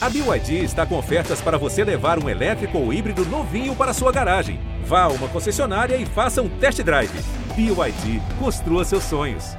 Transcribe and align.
A 0.00 0.08
BYD 0.08 0.62
está 0.62 0.86
com 0.86 0.96
ofertas 0.96 1.40
para 1.40 1.58
você 1.58 1.82
levar 1.82 2.22
um 2.22 2.28
elétrico 2.28 2.78
ou 2.78 2.92
híbrido 2.92 3.24
novinho 3.26 3.74
para 3.74 3.92
sua 3.92 4.12
garagem. 4.12 4.60
Vá 4.84 5.02
a 5.02 5.08
uma 5.08 5.26
concessionária 5.26 5.96
e 5.96 6.06
faça 6.06 6.40
um 6.40 6.48
test 6.48 6.80
drive. 6.84 7.10
BYD, 7.56 8.22
construa 8.38 8.84
seus 8.84 9.02
sonhos. 9.02 9.56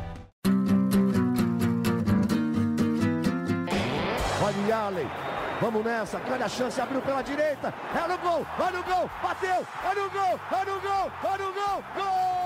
Olha 4.41 4.77
Allen, 4.77 5.07
vamos 5.59 5.83
nessa, 5.83 6.19
grande 6.19 6.43
a 6.43 6.47
chance, 6.47 6.79
abriu 6.79 7.01
pela 7.01 7.21
direita, 7.21 7.73
é 7.93 8.07
no 8.07 8.17
gol, 8.19 8.45
olha 8.57 8.79
o 8.79 8.83
gol, 8.83 9.09
bateu, 9.21 9.67
olha 9.83 10.05
o 10.05 10.09
gol, 10.09 10.39
olha 10.53 10.73
o 10.73 10.79
gol, 10.79 11.11
olha 11.21 11.49
o 11.49 11.53
gol, 11.53 11.83
gol! 11.95 12.39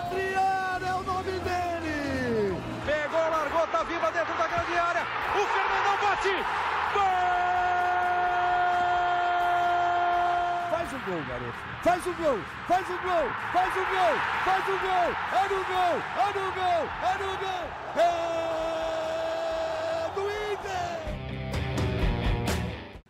Adriano 0.00 0.86
é 0.86 0.94
o 0.94 1.02
nome 1.04 1.30
dele! 1.30 2.60
Pegou, 2.84 3.20
largou, 3.20 3.66
tá 3.68 3.84
viva 3.84 4.10
dentro 4.10 4.34
da 4.36 4.48
grande 4.48 4.76
área, 4.76 5.06
o 5.40 5.46
Fernandão 5.46 5.96
bate, 6.02 6.34
gol! 6.92 7.02
Faz 10.70 10.92
o 10.92 10.98
gol, 11.06 11.22
garoto, 11.26 11.58
faz 11.82 12.06
o 12.06 12.12
gol, 12.14 12.38
faz 12.68 12.86
o 12.88 12.98
gol, 12.98 13.30
faz 13.52 13.74
o 13.74 13.84
gol, 13.86 14.16
faz 14.44 14.66
o 14.68 14.78
gol, 14.78 15.10
é 15.32 15.48
no 15.48 15.64
gol, 15.64 15.96
é 16.16 16.28
no 16.34 16.44
gol, 16.52 16.82
é 17.02 17.14
no 17.18 17.32
gol, 17.38 17.64
é 17.96 18.10
do 20.14 20.22
Inter! 20.52 21.00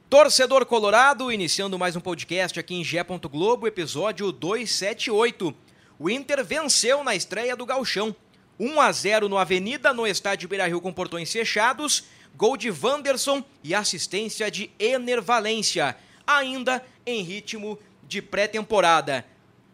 Torcedor 0.08 0.64
Colorado, 0.66 1.32
iniciando 1.32 1.78
mais 1.78 1.96
um 1.96 2.00
podcast 2.00 2.60
aqui 2.60 2.74
em 2.74 2.84
Gé. 2.84 3.04
Globo, 3.30 3.66
episódio 3.66 4.30
278. 4.30 5.52
O 5.98 6.08
Inter 6.08 6.44
venceu 6.44 7.02
na 7.02 7.14
estreia 7.16 7.56
do 7.56 7.66
Galchão. 7.66 8.14
1 8.60 8.78
a 8.78 8.92
0 8.92 9.28
no 9.28 9.38
Avenida, 9.38 9.94
no 9.94 10.06
estádio 10.06 10.46
Beira-Rio 10.46 10.82
com 10.82 10.92
portões 10.92 11.32
fechados. 11.32 12.04
Gol 12.36 12.56
de 12.56 12.70
Wanderson 12.70 13.44
e 13.62 13.74
assistência 13.74 14.50
de 14.50 14.70
Ener 14.78 15.20
Valência, 15.20 15.96
ainda 16.26 16.84
em 17.04 17.22
ritmo 17.22 17.78
de 18.06 18.22
pré-temporada. 18.22 19.26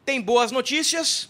Tem 0.05 0.20
boas 0.20 0.50
notícias, 0.50 1.28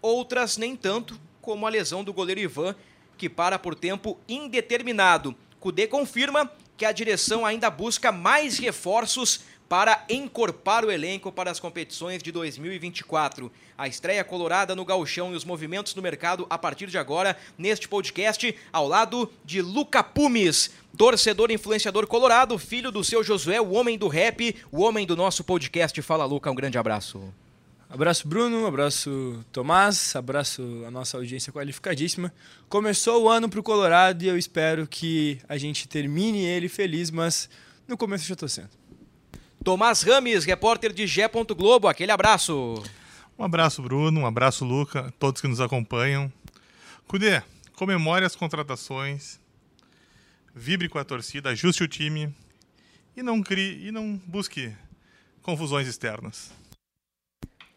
outras 0.00 0.56
nem 0.56 0.76
tanto, 0.76 1.18
como 1.40 1.66
a 1.66 1.70
lesão 1.70 2.02
do 2.02 2.12
goleiro 2.12 2.40
Ivan, 2.40 2.74
que 3.16 3.28
para 3.28 3.58
por 3.58 3.74
tempo 3.74 4.18
indeterminado. 4.28 5.34
Cudê 5.60 5.86
confirma 5.86 6.50
que 6.76 6.84
a 6.84 6.92
direção 6.92 7.46
ainda 7.46 7.70
busca 7.70 8.12
mais 8.12 8.58
reforços 8.58 9.40
para 9.68 10.04
encorpar 10.08 10.84
o 10.84 10.90
elenco 10.90 11.32
para 11.32 11.50
as 11.50 11.58
competições 11.58 12.22
de 12.22 12.30
2024. 12.30 13.50
A 13.78 13.86
estreia 13.86 14.24
colorada 14.24 14.74
no 14.74 14.84
gauchão 14.84 15.32
e 15.32 15.36
os 15.36 15.44
movimentos 15.44 15.94
no 15.94 16.02
mercado 16.02 16.46
a 16.48 16.56
partir 16.56 16.86
de 16.86 16.96
agora, 16.96 17.36
neste 17.58 17.86
podcast, 17.88 18.54
ao 18.72 18.88
lado 18.88 19.30
de 19.44 19.60
Luca 19.60 20.02
Pumes, 20.02 20.70
torcedor 20.96 21.50
influenciador 21.50 22.06
colorado, 22.06 22.58
filho 22.58 22.90
do 22.90 23.04
seu 23.04 23.22
Josué, 23.22 23.60
o 23.60 23.72
homem 23.72 23.98
do 23.98 24.08
rap, 24.08 24.56
o 24.72 24.82
homem 24.82 25.06
do 25.06 25.14
nosso 25.14 25.44
podcast. 25.44 26.00
Fala, 26.00 26.24
Luca, 26.24 26.50
um 26.50 26.54
grande 26.54 26.78
abraço. 26.78 27.22
Abraço, 27.88 28.26
Bruno. 28.26 28.66
Abraço, 28.66 29.44
Tomás. 29.52 30.16
Abraço 30.16 30.62
a 30.86 30.90
nossa 30.90 31.16
audiência 31.16 31.52
qualificadíssima. 31.52 32.32
Começou 32.68 33.24
o 33.24 33.28
ano 33.28 33.48
para 33.48 33.60
o 33.60 33.62
Colorado 33.62 34.24
e 34.24 34.28
eu 34.28 34.36
espero 34.36 34.86
que 34.86 35.38
a 35.48 35.56
gente 35.56 35.86
termine 35.86 36.44
ele 36.44 36.68
feliz, 36.68 37.10
mas 37.10 37.48
no 37.86 37.96
começo 37.96 38.24
eu 38.24 38.28
já 38.28 38.34
estou 38.34 38.48
sendo. 38.48 38.70
Tomás 39.62 40.02
Rames, 40.02 40.44
repórter 40.44 40.92
de 40.92 41.06
Gé. 41.06 41.28
Globo, 41.56 41.88
aquele 41.88 42.12
abraço. 42.12 42.82
Um 43.38 43.44
abraço, 43.44 43.82
Bruno. 43.82 44.20
Um 44.20 44.26
abraço, 44.26 44.64
Luca. 44.64 45.12
Todos 45.18 45.40
que 45.40 45.48
nos 45.48 45.60
acompanham. 45.60 46.32
Cudê, 47.06 47.42
comemore 47.74 48.24
as 48.24 48.34
contratações. 48.34 49.38
Vibre 50.54 50.88
com 50.88 50.98
a 50.98 51.04
torcida, 51.04 51.50
ajuste 51.50 51.82
o 51.84 51.88
time 51.88 52.34
e 53.14 53.22
não 53.22 53.42
crie 53.42 53.88
e 53.88 53.92
não 53.92 54.16
busque 54.26 54.74
confusões 55.42 55.86
externas. 55.86 56.50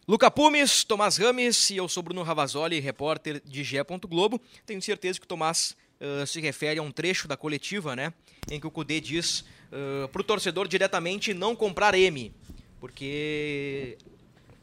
Luca 0.08 0.32
Pumes, 0.32 0.84
Tomás 0.86 1.18
Rames 1.18 1.70
e 1.70 1.78
eu 1.78 1.88
sou 1.88 2.02
Bruno 2.02 2.24
Ravazoli, 2.24 2.80
repórter 2.80 3.42
de 3.46 3.64
Gé. 3.64 3.84
Globo. 4.08 4.42
Tenho 4.66 4.82
certeza 4.82 5.20
que 5.20 5.26
o 5.26 5.28
Tomás 5.28 5.76
uh, 6.00 6.26
se 6.26 6.40
refere 6.40 6.80
a 6.80 6.82
um 6.82 6.90
trecho 6.90 7.28
da 7.28 7.38
coletiva, 7.38 7.96
né? 7.96 8.14
Em 8.50 8.60
que 8.60 8.66
o 8.66 8.72
Cudê 8.72 9.00
diz 9.00 9.42
uh, 9.72 10.08
para 10.08 10.22
o 10.22 10.24
torcedor 10.24 10.68
diretamente 10.68 11.34
não 11.34 11.56
comprar 11.56 11.94
M. 11.94 12.34
Porque 12.80 13.98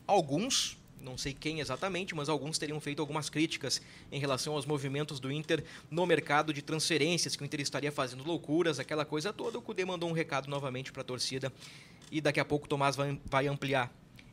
alguns, 0.06 0.76
não 1.06 1.16
sei 1.16 1.32
quem 1.32 1.60
exatamente, 1.60 2.14
mas 2.14 2.28
alguns 2.28 2.58
teriam 2.58 2.80
feito 2.80 3.00
algumas 3.00 3.30
críticas 3.30 3.80
em 4.10 4.18
relação 4.18 4.54
aos 4.54 4.66
movimentos 4.66 5.20
do 5.20 5.30
Inter 5.30 5.62
no 5.88 6.04
mercado 6.04 6.52
de 6.52 6.60
transferências, 6.60 7.36
que 7.36 7.42
o 7.42 7.46
Inter 7.46 7.60
estaria 7.60 7.92
fazendo 7.92 8.24
loucuras, 8.24 8.80
aquela 8.80 9.04
coisa 9.04 9.32
toda. 9.32 9.56
O 9.56 9.62
Cudê 9.62 9.84
mandou 9.84 10.10
um 10.10 10.12
recado 10.12 10.50
novamente 10.50 10.92
para 10.92 11.02
a 11.02 11.04
torcida 11.04 11.52
e 12.10 12.20
daqui 12.20 12.40
a 12.40 12.44
pouco 12.44 12.66
o 12.66 12.68
Tomás 12.68 12.96
vai, 12.96 13.46
ampliar 13.46 13.92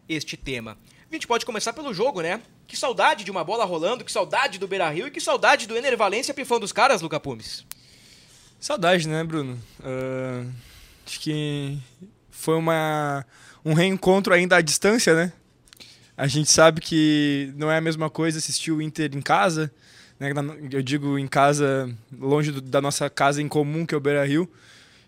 este 0.09 0.35
tema. 0.35 0.77
A 1.09 1.13
gente 1.13 1.27
pode 1.27 1.45
começar 1.45 1.73
pelo 1.73 1.93
jogo, 1.93 2.21
né? 2.21 2.41
Que 2.65 2.75
saudade 2.75 3.23
de 3.23 3.29
uma 3.29 3.43
bola 3.43 3.63
rolando, 3.65 4.03
que 4.03 4.11
saudade 4.11 4.57
do 4.57 4.67
Beira 4.67 4.89
Rio 4.89 5.05
e 5.05 5.11
que 5.11 5.21
saudade 5.21 5.67
do 5.67 5.77
Ener 5.77 5.95
Valência 5.95 6.33
pifando 6.33 6.65
os 6.65 6.71
caras, 6.71 7.01
Luca 7.01 7.19
Pumes. 7.19 7.63
Saudade, 8.59 9.07
né, 9.07 9.23
Bruno? 9.23 9.61
Uh, 9.79 10.51
acho 11.05 11.19
que 11.19 11.77
foi 12.31 12.55
uma, 12.55 13.23
um 13.63 13.73
reencontro 13.73 14.33
ainda 14.33 14.57
à 14.57 14.61
distância, 14.61 15.13
né? 15.13 15.33
A 16.15 16.27
gente 16.27 16.51
sabe 16.51 16.79
que 16.79 17.51
não 17.55 17.71
é 17.71 17.77
a 17.77 17.81
mesma 17.81 18.09
coisa 18.09 18.37
assistir 18.37 18.71
o 18.71 18.81
Inter 18.81 19.11
em 19.15 19.21
casa, 19.21 19.71
né? 20.19 20.31
Eu 20.71 20.81
digo 20.81 21.17
em 21.17 21.27
casa, 21.27 21.89
longe 22.17 22.51
do, 22.51 22.61
da 22.61 22.79
nossa 22.79 23.09
casa 23.09 23.41
em 23.41 23.47
comum, 23.47 23.85
que 23.85 23.95
é 23.95 23.97
o 23.97 24.01
Beira 24.01 24.25
Rio. 24.25 24.49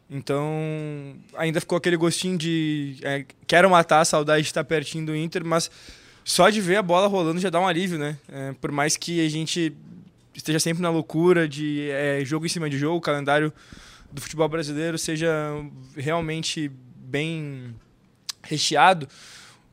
Então, 0.10 1.16
ainda 1.36 1.60
ficou 1.60 1.78
aquele 1.78 1.98
gostinho 1.98 2.38
de. 2.38 2.98
É, 3.02 3.26
quero 3.48 3.70
matar 3.70 4.02
a 4.02 4.06
saudade 4.06 4.44
de 4.44 4.48
estar 4.48 4.64
pertinho 4.64 5.06
do 5.06 5.16
Inter, 5.16 5.44
mas 5.44 5.70
só 6.24 6.50
de 6.50 6.60
ver 6.62 6.78
a 6.78 6.84
bola 6.84 7.08
rolando 7.08 7.40
já 7.40 7.50
dá 7.50 7.60
um 7.60 7.68
alívio, 7.68 7.98
né? 7.98 8.18
É, 8.28 8.54
por 8.54 8.72
mais 8.72 8.98
que 8.98 9.26
a 9.26 9.30
gente 9.30 9.76
esteja 10.34 10.60
sempre 10.60 10.82
na 10.82 10.90
loucura 10.90 11.48
de 11.48 11.90
é, 11.90 12.24
jogo 12.26 12.46
em 12.46 12.50
cima 12.50 12.70
de 12.70 12.78
jogo, 12.78 12.98
o 12.98 13.02
calendário 13.02 13.54
do 14.12 14.22
futebol 14.22 14.48
brasileiro 14.48 14.98
seja 14.98 15.32
realmente 15.96 16.72
bem 16.98 17.76
recheado, 18.44 19.08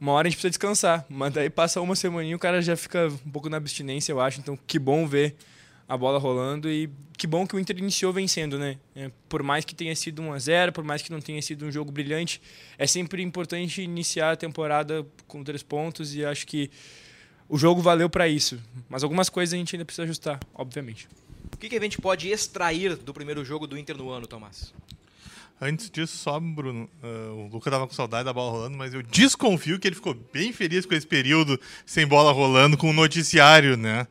uma 0.02 0.12
hora 0.14 0.26
a 0.26 0.30
gente 0.30 0.36
precisa 0.36 0.50
descansar. 0.50 1.06
Mas 1.08 1.32
daí 1.32 1.48
passa 1.48 1.80
uma 1.80 1.94
semana 1.94 2.26
e 2.26 2.34
o 2.34 2.38
cara 2.38 2.60
já 2.60 2.76
fica 2.76 3.06
um 3.24 3.30
pouco 3.30 3.48
na 3.48 3.56
abstinência, 3.56 4.10
eu 4.10 4.20
acho. 4.20 4.40
Então, 4.40 4.58
que 4.66 4.76
bom 4.76 5.06
ver 5.06 5.36
a 5.88 5.96
bola 5.96 6.18
rolando 6.18 6.68
e 6.68 6.90
que 7.16 7.24
bom 7.24 7.46
que 7.46 7.54
o 7.54 7.60
Inter 7.60 7.78
iniciou 7.78 8.12
vencendo, 8.12 8.58
né? 8.58 8.78
É, 8.96 9.12
por 9.28 9.44
mais 9.44 9.64
que 9.64 9.76
tenha 9.76 9.94
sido 9.94 10.20
1 10.20 10.32
a 10.32 10.38
0, 10.40 10.72
por 10.72 10.82
mais 10.82 11.02
que 11.02 11.12
não 11.12 11.20
tenha 11.20 11.40
sido 11.40 11.66
um 11.66 11.70
jogo 11.70 11.92
brilhante, 11.92 12.42
é 12.76 12.86
sempre 12.86 13.22
importante 13.22 13.80
iniciar 13.80 14.32
a 14.32 14.36
temporada 14.36 15.06
com 15.28 15.44
três 15.44 15.62
pontos 15.62 16.16
e 16.16 16.24
acho 16.24 16.48
que 16.48 16.68
o 17.48 17.56
jogo 17.56 17.80
valeu 17.80 18.10
para 18.10 18.26
isso. 18.26 18.60
Mas 18.88 19.04
algumas 19.04 19.28
coisas 19.28 19.54
a 19.54 19.56
gente 19.56 19.76
ainda 19.76 19.84
precisa 19.84 20.02
ajustar, 20.02 20.40
obviamente. 20.52 21.08
O 21.52 21.56
que, 21.56 21.68
que 21.68 21.76
a 21.76 21.80
gente 21.80 21.98
pode 21.98 22.28
extrair 22.28 22.96
do 22.96 23.14
primeiro 23.14 23.44
jogo 23.44 23.68
do 23.68 23.78
Inter 23.78 23.96
no 23.96 24.10
ano, 24.10 24.26
Tomás? 24.26 24.74
Antes 25.64 25.88
disso, 25.88 26.18
só, 26.18 26.40
Bruno, 26.40 26.90
uh, 27.04 27.34
o 27.34 27.46
Luca 27.46 27.70
tava 27.70 27.86
com 27.86 27.94
saudade 27.94 28.24
da 28.24 28.32
bola 28.32 28.50
rolando, 28.50 28.76
mas 28.76 28.92
eu 28.92 29.00
desconfio 29.00 29.78
que 29.78 29.86
ele 29.86 29.94
ficou 29.94 30.12
bem 30.12 30.52
feliz 30.52 30.84
com 30.84 30.92
esse 30.92 31.06
período 31.06 31.56
sem 31.86 32.04
bola 32.04 32.32
rolando 32.32 32.76
com 32.76 32.90
o 32.90 32.92
noticiário, 32.92 33.76
né? 33.76 34.08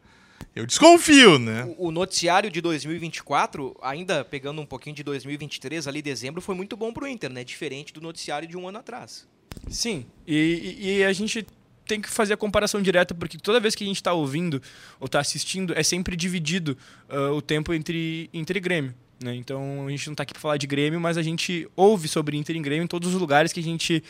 Eu 0.56 0.66
desconfio, 0.66 1.38
né? 1.38 1.66
O, 1.78 1.88
o, 1.88 1.92
noticiário 1.92 2.50
de 2.50 2.62
2024, 2.62 3.76
ainda 3.82 4.24
pegando 4.24 4.62
um 4.62 4.66
pouquinho 4.66 4.96
de 4.96 5.04
2023, 5.04 5.90
ali 5.90 6.02
dezembro, 6.02 6.42
foi 6.42 6.56
muito 6.56 6.78
bom 6.78 6.94
pro 6.94 7.06
Inter, 7.06 7.30
né? 7.30 7.44
Diferente 7.44 7.92
do 7.92 8.00
noticiário 8.00 8.48
de 8.48 8.56
um 8.56 8.66
ano 8.70 8.78
atrás. 8.78 9.28
Sim, 9.70 10.06
e, 10.26 10.78
e 10.80 11.04
a 11.04 11.12
gente 11.12 11.46
tem 11.86 12.00
que 12.00 12.10
fazer 12.10 12.34
a 12.34 12.38
comparação 12.38 12.82
direta, 12.82 13.14
porque 13.14 13.38
toda 13.38 13.60
vez 13.60 13.76
que 13.76 13.84
a 13.84 13.88
gente 13.88 13.98
está 13.98 14.14
ouvindo 14.14 14.62
ou 15.02 15.06
está 15.06 15.20
assistindo, 15.20 15.78
é 15.78 15.84
sempre 15.84 16.16
dividido 16.16 16.78
uh, 17.10 17.34
o 17.34 17.42
tempo 17.42 17.74
entre, 17.74 18.30
entre 18.34 18.58
Grêmio. 18.62 18.96
Né? 19.22 19.36
Então 19.36 19.86
a 19.88 19.90
gente 19.90 20.08
não 20.08 20.14
está 20.14 20.24
aqui 20.24 20.34
para 20.34 20.42
falar 20.42 20.58
de 20.58 20.66
Grêmio, 20.66 21.00
mas 21.00 21.18
a 21.18 21.22
gente 21.22 21.68
ouve 21.76 22.08
sobre 22.08 22.38
Inter 22.38 22.56
e 22.56 22.60
Grêmio 22.60 22.84
em 22.84 22.88
todos 22.88 23.14
os 23.14 23.20
lugares 23.20 23.54
que 23.54 23.60
a 23.60 23.64
gente 23.64 24.04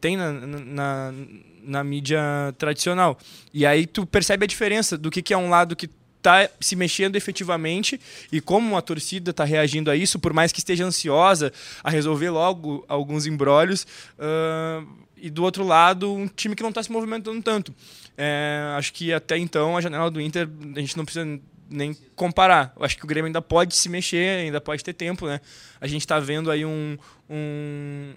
tem 0.00 0.16
na, 0.16 0.32
na, 0.32 1.14
na 1.62 1.84
mídia 1.84 2.20
tradicional. 2.58 3.18
E 3.52 3.64
aí 3.64 3.86
tu 3.86 4.06
percebe 4.06 4.44
a 4.44 4.46
diferença 4.46 4.98
do 4.98 5.10
que, 5.10 5.22
que 5.22 5.32
é 5.32 5.38
um 5.38 5.48
lado 5.48 5.74
que 5.74 5.88
está 6.18 6.48
se 6.60 6.76
mexendo 6.76 7.16
efetivamente 7.16 7.98
e 8.30 8.40
como 8.40 8.76
a 8.76 8.82
torcida 8.82 9.30
está 9.30 9.44
reagindo 9.44 9.90
a 9.90 9.96
isso, 9.96 10.18
por 10.18 10.32
mais 10.32 10.52
que 10.52 10.58
esteja 10.58 10.84
ansiosa 10.84 11.52
a 11.82 11.90
resolver 11.90 12.30
logo 12.30 12.84
alguns 12.88 13.26
embrólios. 13.26 13.86
Uh, 14.18 14.86
e 15.16 15.30
do 15.30 15.42
outro 15.42 15.64
lado, 15.64 16.12
um 16.12 16.28
time 16.28 16.54
que 16.54 16.62
não 16.62 16.70
está 16.70 16.82
se 16.82 16.92
movimentando 16.92 17.42
tanto. 17.42 17.74
É, 18.16 18.74
acho 18.76 18.92
que 18.92 19.12
até 19.12 19.36
então 19.36 19.76
a 19.76 19.80
janela 19.80 20.10
do 20.10 20.20
Inter 20.20 20.48
a 20.76 20.80
gente 20.80 20.96
não 20.96 21.04
precisa 21.04 21.40
nem 21.68 21.94
comparar. 22.14 22.72
Eu 22.76 22.84
acho 22.84 22.96
que 22.96 23.04
o 23.04 23.06
Grêmio 23.06 23.26
ainda 23.26 23.42
pode 23.42 23.74
se 23.74 23.88
mexer, 23.88 24.40
ainda 24.40 24.60
pode 24.60 24.82
ter 24.82 24.92
tempo, 24.92 25.26
né? 25.26 25.40
A 25.80 25.86
gente 25.86 26.02
está 26.02 26.18
vendo 26.18 26.50
aí 26.50 26.64
um, 26.64 26.96
um, 27.28 28.14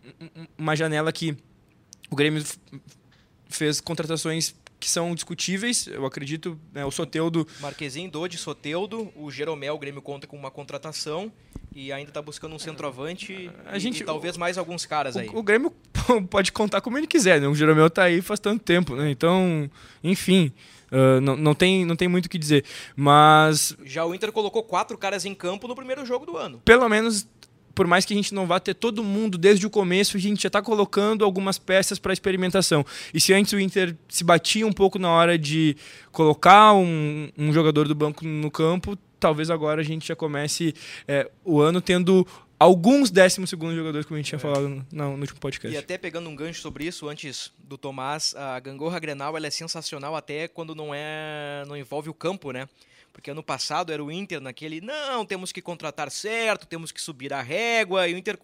uma 0.57 0.75
janela 0.75 1.11
que 1.11 1.37
o 2.09 2.15
Grêmio 2.15 2.43
fez 3.49 3.81
contratações 3.81 4.55
que 4.81 4.89
são 4.89 5.13
discutíveis, 5.13 5.85
eu 5.85 6.07
acredito, 6.07 6.59
né, 6.73 6.83
o 6.83 6.89
Soteudo... 6.89 7.47
Marquezinho, 7.59 8.09
Dodi, 8.09 8.35
Soteudo, 8.35 9.13
o 9.15 9.29
Jeromel, 9.29 9.75
o 9.75 9.77
Grêmio 9.77 10.01
conta 10.01 10.25
com 10.25 10.35
uma 10.35 10.49
contratação 10.49 11.31
e 11.73 11.91
ainda 11.93 12.09
está 12.09 12.19
buscando 12.19 12.55
um 12.55 12.59
centroavante 12.59 13.51
a 13.67 13.77
e, 13.77 13.79
gente, 13.79 14.01
e 14.01 14.03
talvez 14.03 14.37
mais 14.37 14.57
alguns 14.57 14.83
caras 14.83 15.15
aí. 15.15 15.29
O, 15.29 15.37
o, 15.37 15.43
Grêmio 15.43 15.71
pode 16.31 16.51
contar 16.51 16.81
como 16.81 16.97
ele 16.97 17.05
quiser, 17.05 17.39
né? 17.39 17.47
O 17.47 17.53
Jeromel 17.53 17.87
está 17.87 18.05
aí 18.05 18.23
faz 18.23 18.39
tanto 18.39 18.63
tempo, 18.63 18.95
né? 18.95 19.11
Então, 19.11 19.69
enfim... 20.03 20.51
Uh, 20.91 21.21
não, 21.21 21.37
não, 21.37 21.55
tem, 21.55 21.85
não 21.85 21.95
tem 21.95 22.07
muito 22.07 22.25
o 22.25 22.29
que 22.29 22.37
dizer. 22.37 22.65
Mas. 22.95 23.75
Já 23.85 24.05
o 24.05 24.13
Inter 24.13 24.31
colocou 24.31 24.63
quatro 24.63 24.97
caras 24.97 25.25
em 25.25 25.33
campo 25.33 25.67
no 25.67 25.75
primeiro 25.75 26.05
jogo 26.05 26.25
do 26.25 26.37
ano. 26.37 26.61
Pelo 26.65 26.87
menos 26.89 27.27
por 27.73 27.87
mais 27.87 28.05
que 28.05 28.13
a 28.13 28.15
gente 28.15 28.33
não 28.33 28.45
vá 28.45 28.59
ter 28.59 28.73
todo 28.73 29.03
mundo 29.03 29.37
desde 29.37 29.65
o 29.65 29.69
começo, 29.69 30.17
a 30.17 30.19
gente 30.19 30.43
já 30.43 30.47
está 30.47 30.61
colocando 30.61 31.23
algumas 31.23 31.57
peças 31.57 31.97
para 31.97 32.13
experimentação. 32.13 32.85
E 33.13 33.19
se 33.19 33.33
antes 33.33 33.53
o 33.53 33.59
Inter 33.59 33.95
se 34.07 34.23
batia 34.23 34.67
um 34.67 34.73
pouco 34.73 34.99
na 34.99 35.09
hora 35.09 35.37
de 35.37 35.75
colocar 36.11 36.73
um, 36.73 37.29
um 37.37 37.53
jogador 37.53 37.87
do 37.87 37.95
banco 37.95 38.25
no 38.25 38.51
campo, 38.51 38.97
talvez 39.19 39.49
agora 39.49 39.81
a 39.81 39.83
gente 39.83 40.07
já 40.07 40.15
comece 40.15 40.73
é, 41.07 41.29
o 41.45 41.61
ano 41.61 41.79
tendo 41.79 42.27
alguns 42.61 43.09
décimos 43.09 43.49
segundos 43.49 43.75
jogadores, 43.75 44.05
como 44.05 44.17
a 44.17 44.19
gente 44.19 44.27
tinha 44.27 44.37
é. 44.37 44.39
falado 44.39 44.69
no, 44.69 44.85
no, 44.91 45.19
último 45.19 45.39
podcast. 45.39 45.75
E 45.75 45.79
até 45.79 45.97
pegando 45.97 46.29
um 46.29 46.35
gancho 46.35 46.61
sobre 46.61 46.85
isso, 46.85 47.09
antes 47.09 47.51
do 47.57 47.75
Tomás, 47.75 48.35
a 48.35 48.59
gangorra 48.59 48.99
Grenal 48.99 49.35
ela 49.35 49.47
é 49.47 49.49
sensacional 49.49 50.15
até 50.15 50.47
quando 50.47 50.75
não 50.75 50.93
é 50.93 51.63
não 51.67 51.75
envolve 51.75 52.09
o 52.09 52.13
campo, 52.13 52.51
né? 52.51 52.69
Porque 53.11 53.31
ano 53.31 53.41
passado 53.41 53.91
era 53.91 54.03
o 54.03 54.11
Inter 54.11 54.39
naquele, 54.39 54.79
não, 54.79 55.25
temos 55.25 55.51
que 55.51 55.59
contratar 55.59 56.11
certo, 56.11 56.67
temos 56.67 56.91
que 56.91 57.01
subir 57.01 57.33
a 57.33 57.41
régua, 57.41 58.07
e 58.07 58.13
o 58.13 58.17
Inter 58.17 58.37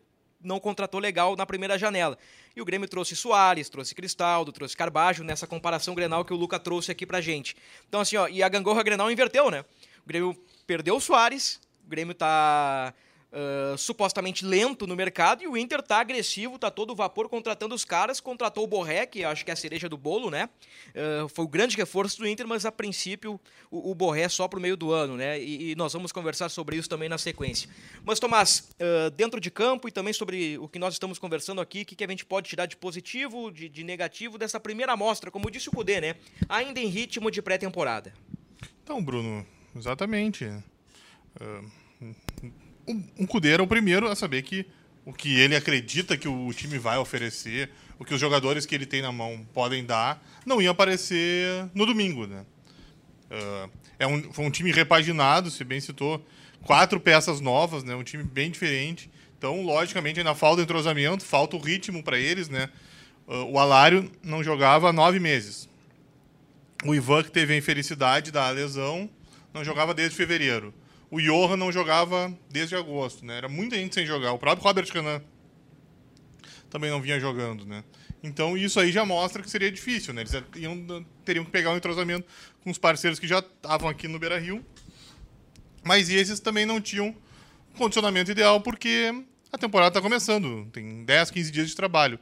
não 0.43 0.59
contratou 0.59 0.99
legal 0.99 1.35
na 1.35 1.45
primeira 1.45 1.77
janela. 1.77 2.17
E 2.55 2.61
o 2.61 2.65
Grêmio 2.65 2.89
trouxe 2.89 3.15
Soares, 3.15 3.69
trouxe 3.69 3.93
Cristaldo, 3.93 4.51
trouxe 4.51 4.75
Carbajo, 4.75 5.23
nessa 5.23 5.45
comparação 5.45 5.93
Grenal 5.93 6.25
que 6.25 6.33
o 6.33 6.37
Luca 6.37 6.59
trouxe 6.59 6.91
aqui 6.91 7.05
pra 7.05 7.21
gente. 7.21 7.55
Então 7.87 8.01
assim, 8.01 8.17
ó, 8.17 8.27
e 8.27 8.41
a 8.41 8.49
gangorra 8.49 8.81
Grenal 8.81 9.11
inverteu, 9.11 9.51
né? 9.51 9.63
O 10.03 10.07
Grêmio 10.07 10.35
perdeu 10.65 10.95
o 10.95 10.99
Soares, 10.99 11.61
o 11.85 11.89
Grêmio 11.89 12.15
tá 12.15 12.93
uh, 13.31 13.77
supostamente 13.77 14.45
lento 14.45 14.87
no 14.87 14.95
mercado 14.95 15.43
e 15.43 15.47
o 15.47 15.57
Inter 15.57 15.81
tá 15.81 15.99
agressivo, 15.99 16.57
tá 16.57 16.71
todo 16.71 16.95
vapor 16.95 17.29
contratando 17.29 17.75
os 17.75 17.83
caras. 17.83 18.19
Contratou 18.19 18.63
o 18.63 18.67
Borré, 18.67 19.05
que 19.05 19.23
acho 19.23 19.43
que 19.43 19.51
é 19.51 19.53
a 19.53 19.57
cereja 19.57 19.89
do 19.89 19.97
bolo, 19.97 20.29
né? 20.29 20.49
Uh, 20.89 21.27
foi 21.29 21.45
o 21.45 21.47
grande 21.47 21.75
reforço 21.75 22.17
do 22.17 22.27
Inter, 22.27 22.47
mas 22.47 22.65
a 22.65 22.71
princípio 22.71 23.39
o, 23.69 23.91
o 23.91 23.95
Borré 23.95 24.29
só 24.29 24.47
pro 24.47 24.59
meio 24.59 24.77
do 24.77 24.91
ano, 24.91 25.15
né? 25.15 25.39
E, 25.39 25.71
e, 25.71 25.75
nós 25.75 25.93
vamos 25.93 26.11
conversar 26.11 26.49
sobre 26.49 26.77
isso 26.77 26.89
também 26.89 27.09
na 27.09 27.17
sequência. 27.17 27.69
Mas, 28.03 28.19
Tomás, 28.19 28.69
uh, 28.79 29.09
dentro 29.11 29.39
de 29.39 29.51
campo 29.51 29.87
e 29.87 29.91
também 29.91 30.13
sobre 30.13 30.57
o 30.57 30.67
que 30.67 30.79
nós 30.79 30.93
estamos 30.93 31.19
conversando 31.19 31.61
aqui, 31.61 31.81
o 31.81 31.85
que, 31.85 31.95
que 31.95 32.03
a 32.03 32.07
gente 32.07 32.25
pode 32.25 32.49
tirar 32.49 32.65
de 32.65 32.75
positivo, 32.75 33.51
de, 33.51 33.69
de 33.69 33.83
negativo 33.83 34.37
dessa 34.37 34.59
primeira 34.59 34.93
amostra, 34.93 35.29
como 35.29 35.51
disse 35.51 35.69
o 35.69 35.71
Cudê, 35.71 36.01
né? 36.01 36.15
Ainda 36.47 36.79
em 36.79 36.87
ritmo 36.87 37.29
de 37.29 37.41
pré-temporada. 37.41 38.13
Então, 38.83 39.03
Bruno, 39.03 39.45
exatamente. 39.75 40.45
Uh, 40.45 41.86
um 43.19 43.25
Cudê 43.25 43.51
era 43.51 43.63
o 43.63 43.67
primeiro 43.67 44.07
a 44.07 44.15
saber 44.15 44.41
que 44.41 44.65
o 45.05 45.13
que 45.13 45.39
ele 45.39 45.55
acredita 45.55 46.17
que 46.17 46.27
o 46.27 46.51
time 46.53 46.77
vai 46.77 46.97
oferecer, 46.97 47.69
o 47.97 48.03
que 48.03 48.13
os 48.13 48.19
jogadores 48.19 48.65
que 48.65 48.75
ele 48.75 48.85
tem 48.85 49.01
na 49.01 49.11
mão 49.11 49.47
podem 49.53 49.85
dar, 49.85 50.21
não 50.45 50.61
ia 50.61 50.71
aparecer 50.71 51.65
no 51.73 51.85
domingo, 51.85 52.27
né? 52.27 52.45
Uh, 53.31 53.71
é 53.97 54.05
um, 54.05 54.33
foi 54.33 54.45
um 54.45 54.51
time 54.51 54.69
repaginado, 54.69 55.49
se 55.49 55.63
bem 55.63 55.79
citou, 55.79 56.25
quatro 56.61 56.99
peças 56.99 57.39
novas, 57.39 57.85
né? 57.85 57.95
Um 57.95 58.03
time 58.03 58.21
bem 58.21 58.51
diferente. 58.51 59.09
Então, 59.37 59.61
logicamente, 59.63 60.19
ainda 60.19 60.35
falta 60.35 60.61
entrosamento, 60.61 61.23
falta 61.23 61.55
o 61.55 61.59
ritmo 61.59 62.03
para 62.03 62.19
eles, 62.19 62.49
né? 62.49 62.69
Uh, 63.25 63.45
o 63.45 63.59
Alário 63.59 64.11
não 64.21 64.43
jogava 64.43 64.89
há 64.89 64.93
nove 64.93 65.19
meses. 65.19 65.69
O 66.83 66.93
Ivan, 66.93 67.23
que 67.23 67.31
teve 67.31 67.53
a 67.53 67.57
infelicidade 67.57 68.29
da 68.29 68.49
lesão, 68.49 69.09
não 69.53 69.63
jogava 69.63 69.93
desde 69.93 70.17
fevereiro 70.17 70.73
o 71.09 71.21
Johan 71.21 71.57
não 71.57 71.71
jogava 71.71 72.35
desde 72.49 72.75
agosto, 72.75 73.25
né? 73.25 73.37
Era 73.37 73.49
muita 73.49 73.75
gente 73.75 73.95
sem 73.95 74.05
jogar. 74.05 74.33
O 74.33 74.37
próprio 74.37 74.63
Robert 74.63 74.91
Canan 74.91 75.21
também 76.69 76.91
não 76.91 77.01
vinha 77.01 77.19
jogando, 77.19 77.65
né? 77.65 77.83
Então 78.21 78.57
isso 78.57 78.79
aí 78.79 78.91
já 78.91 79.05
mostra 79.05 79.41
que 79.41 79.49
seria 79.49 79.71
difícil, 79.71 80.13
né? 80.13 80.21
Eles 80.21 80.33
iam, 80.55 81.05
teriam 81.23 81.45
que 81.45 81.51
pegar 81.51 81.71
um 81.71 81.77
entrosamento 81.77 82.27
com 82.61 82.69
os 82.69 82.77
parceiros 82.77 83.19
que 83.19 83.27
já 83.27 83.39
estavam 83.39 83.89
aqui 83.89 84.07
no 84.07 84.19
Beira-Rio. 84.19 84.65
Mas 85.83 86.09
esses 86.09 86.39
também 86.39 86.65
não 86.65 86.81
tinham 86.81 87.15
condicionamento 87.77 88.31
ideal 88.31 88.59
porque 88.59 89.13
a 89.51 89.57
temporada 89.57 89.89
está 89.89 90.01
começando, 90.01 90.69
tem 90.71 91.05
10, 91.05 91.31
15 91.31 91.51
dias 91.51 91.69
de 91.69 91.75
trabalho. 91.75 92.19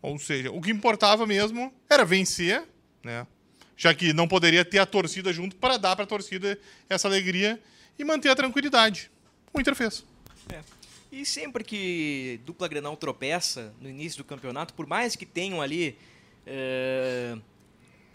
Ou 0.00 0.18
seja, 0.18 0.50
o 0.50 0.60
que 0.62 0.70
importava 0.70 1.26
mesmo 1.26 1.72
era 1.90 2.04
vencer, 2.04 2.62
né? 3.02 3.26
Já 3.76 3.92
que 3.92 4.12
não 4.12 4.26
poderia 4.26 4.64
ter 4.64 4.78
a 4.78 4.86
torcida 4.86 5.32
junto 5.32 5.56
para 5.56 5.76
dar 5.76 5.94
para 5.94 6.04
a 6.04 6.08
torcida 6.08 6.58
essa 6.88 7.06
alegria 7.06 7.60
e 7.98 8.04
manter 8.04 8.30
a 8.30 8.36
tranquilidade. 8.36 9.10
O 9.52 9.60
Inter 9.60 9.74
fez. 9.74 10.04
É. 10.52 10.60
E 11.10 11.24
sempre 11.24 11.64
que 11.64 12.40
dupla 12.44 12.68
Grenal 12.68 12.96
tropeça 12.96 13.74
no 13.80 13.88
início 13.88 14.18
do 14.18 14.24
campeonato, 14.24 14.74
por 14.74 14.86
mais 14.86 15.16
que 15.16 15.24
tenham 15.24 15.60
ali 15.60 15.96
é, 16.46 17.36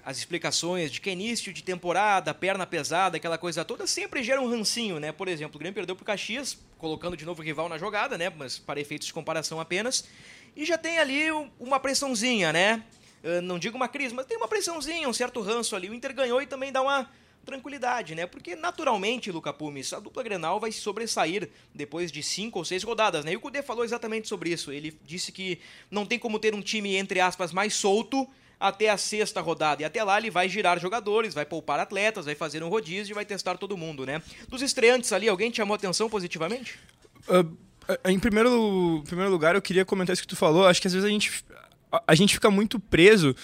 as 0.06 0.18
explicações 0.18 0.92
de 0.92 1.00
que 1.00 1.10
é 1.10 1.14
início 1.14 1.54
de 1.54 1.64
temporada, 1.64 2.34
perna 2.34 2.68
pesada, 2.68 3.18
aquela 3.18 3.38
coisa 3.38 3.64
toda, 3.64 3.88
sempre 3.88 4.22
gera 4.22 4.42
um 4.42 4.50
rancinho, 4.50 5.00
né? 5.00 5.12
Por 5.12 5.28
exemplo, 5.28 5.56
o 5.56 5.60
Grêmio 5.60 5.74
perdeu 5.74 5.96
para 5.96 6.04
o 6.04 6.06
Caxias, 6.06 6.58
colocando 6.78 7.16
de 7.16 7.26
novo 7.26 7.42
o 7.42 7.46
rival 7.46 7.70
na 7.70 7.78
jogada, 7.78 8.18
né? 8.18 8.30
Mas 8.30 8.60
para 8.60 8.80
efeitos 8.80 9.08
de 9.08 9.14
comparação 9.14 9.60
apenas. 9.60 10.08
E 10.56 10.66
já 10.66 10.78
tem 10.78 11.00
ali 11.00 11.32
uma 11.60 11.80
pressãozinha, 11.80 12.52
né? 12.52 12.84
Uh, 13.24 13.42
não 13.42 13.58
digo 13.58 13.78
uma 13.78 13.88
crise, 13.88 14.14
mas 14.14 14.26
tem 14.26 14.38
uma 14.38 14.48
pressãozinha, 14.48 15.08
um 15.08 15.14
certo 15.14 15.42
ranço 15.42 15.76
ali. 15.76 15.90
O 15.90 15.94
Inter 15.94 16.14
ganhou 16.14 16.42
e 16.42 16.46
também 16.46 16.72
dá 16.72 16.82
uma 16.82 17.10
tranquilidade, 17.46 18.16
né? 18.16 18.26
Porque 18.26 18.56
naturalmente, 18.56 19.32
Luca 19.32 19.54
Pumes, 19.54 19.94
a 19.94 20.00
dupla 20.00 20.24
Grenal 20.24 20.60
vai 20.60 20.72
sobressair 20.72 21.50
depois 21.74 22.12
de 22.12 22.24
cinco 22.24 22.60
ou 22.60 22.66
seis 22.66 22.84
rodadas, 22.84 23.24
né? 23.26 23.34
E 23.34 23.36
o 23.36 23.40
Cudê 23.40 23.62
falou 23.62 23.84
exatamente 23.84 24.28
sobre 24.28 24.52
isso. 24.52 24.72
Ele 24.72 24.98
disse 25.06 25.32
que 25.32 25.60
não 25.92 26.06
tem 26.06 26.18
como 26.18 26.40
ter 26.40 26.54
um 26.56 26.62
time, 26.62 26.96
entre 26.96 27.20
aspas, 27.20 27.52
mais 27.52 27.74
solto 27.74 28.28
até 28.60 28.90
a 28.90 28.98
sexta 28.98 29.42
rodada. 29.42 29.82
E 29.82 29.86
até 29.86 30.04
lá 30.04 30.18
ele 30.18 30.30
vai 30.30 30.48
girar 30.48 30.80
jogadores, 30.80 31.34
vai 31.34 31.46
poupar 31.46 31.80
atletas, 31.80 32.26
vai 32.26 32.36
fazer 32.36 32.64
um 32.64 32.70
rodízio 32.70 33.14
e 33.14 33.16
vai 33.16 33.26
testar 33.26 33.58
todo 33.58 33.76
mundo, 33.76 34.06
né? 34.06 34.22
Dos 34.48 34.62
estreantes 34.62 35.12
ali, 35.12 35.28
alguém 35.28 35.52
te 35.52 35.58
chamou 35.58 35.76
atenção 35.76 36.10
positivamente? 36.10 36.80
Uh, 37.28 37.58
em 38.06 38.18
primeiro, 38.18 39.04
primeiro 39.06 39.30
lugar, 39.32 39.56
eu 39.56 39.62
queria 39.62 39.84
comentar 39.84 40.14
isso 40.14 40.22
que 40.22 40.28
tu 40.28 40.36
falou. 40.36 40.66
Acho 40.66 40.82
que 40.82 40.88
às 40.88 40.94
vezes 40.94 41.06
a 41.08 41.12
gente, 41.12 41.44
a, 41.92 42.04
a 42.08 42.16
gente 42.16 42.34
fica 42.34 42.50
muito 42.50 42.80
preso 42.80 43.36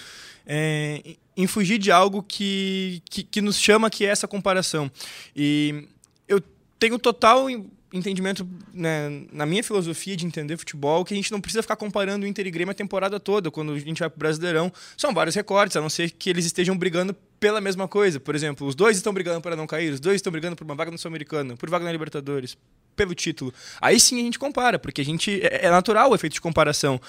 é, 0.46 1.16
em 1.42 1.46
fugir 1.46 1.78
de 1.78 1.90
algo 1.90 2.22
que, 2.22 3.02
que, 3.08 3.22
que, 3.22 3.40
nos 3.40 3.58
chama, 3.58 3.90
que 3.90 4.04
é 4.04 4.08
essa 4.08 4.28
comparação. 4.28 4.90
E 5.34 5.86
eu 6.28 6.42
tenho 6.78 6.98
total 6.98 7.48
entendimento 7.92 8.48
né, 8.72 9.24
na 9.32 9.44
minha 9.44 9.62
filosofia 9.64 10.16
de 10.16 10.24
entender 10.24 10.56
futebol 10.56 11.04
que 11.04 11.12
a 11.12 11.16
gente 11.16 11.32
não 11.32 11.40
precisa 11.40 11.62
ficar 11.62 11.76
comparando 11.76 12.24
o 12.24 12.28
Inter 12.28 12.46
e 12.46 12.50
Grêmio 12.50 12.70
a 12.70 12.74
temporada 12.74 13.18
toda 13.18 13.50
quando 13.50 13.72
a 13.72 13.78
gente 13.78 13.98
vai 13.98 14.08
para 14.08 14.16
o 14.16 14.18
Brasileirão. 14.18 14.72
São 14.96 15.12
vários 15.12 15.34
recortes 15.34 15.76
a 15.76 15.80
não 15.80 15.90
ser 15.90 16.10
que 16.10 16.30
eles 16.30 16.44
estejam 16.44 16.76
brigando 16.76 17.14
pela 17.40 17.60
mesma 17.60 17.88
coisa. 17.88 18.20
Por 18.20 18.34
exemplo 18.34 18.66
os 18.66 18.74
dois 18.74 18.96
estão 18.96 19.12
brigando 19.12 19.40
para 19.40 19.56
não 19.56 19.66
cair 19.66 19.92
os 19.92 20.00
dois 20.00 20.16
estão 20.16 20.30
brigando 20.30 20.54
por 20.54 20.64
uma 20.64 20.74
vaga 20.74 20.90
no 20.90 20.98
Sul-Americano 20.98 21.56
por 21.56 21.68
vaga 21.68 21.84
na 21.84 21.90
Libertadores 21.90 22.56
pelo 22.94 23.14
título. 23.14 23.52
Aí 23.80 23.98
sim 23.98 24.20
a 24.20 24.22
gente 24.22 24.38
compara 24.38 24.78
porque 24.78 25.00
a 25.00 25.04
gente 25.04 25.40
é, 25.42 25.66
é 25.66 25.70
natural 25.70 26.10
o 26.10 26.14
efeito 26.14 26.34
de 26.34 26.40
comparação. 26.40 27.00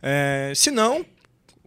É, 0.00 0.52
se 0.54 0.70
não 0.70 1.04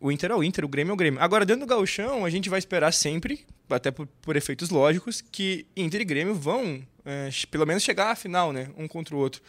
o 0.01 0.12
Inter 0.12 0.31
é 0.31 0.36
o 0.36 0.43
Inter, 0.43 0.65
o 0.65 0.67
Grêmio 0.67 0.91
é 0.91 0.93
o 0.93 0.98
Grêmio. 0.98 1.22
Agora, 1.22 1.46
dentro 1.46 1.65
do 1.65 1.70
gauchão, 1.70 2.25
a 2.25 2.29
gente 2.29 2.50
vai 2.50 2.58
esperar 2.58 2.91
sempre, 2.91 3.46
até 3.70 3.91
por, 3.91 4.08
por 4.22 4.36
efeitos 4.36 4.72
lógicos, 4.72 5.22
que 5.22 5.65
Inter 5.77 6.01
e 6.01 6.05
Grêmio 6.05 6.34
vão, 6.34 6.81
é, 7.05 7.29
pelo 7.51 7.67
menos, 7.67 7.84
chegar 7.84 8.10
à 8.10 8.15
final, 8.15 8.51
né? 8.51 8.70
Um 8.75 8.88
contra 8.88 9.15
o 9.15 9.20
outro. 9.20 9.43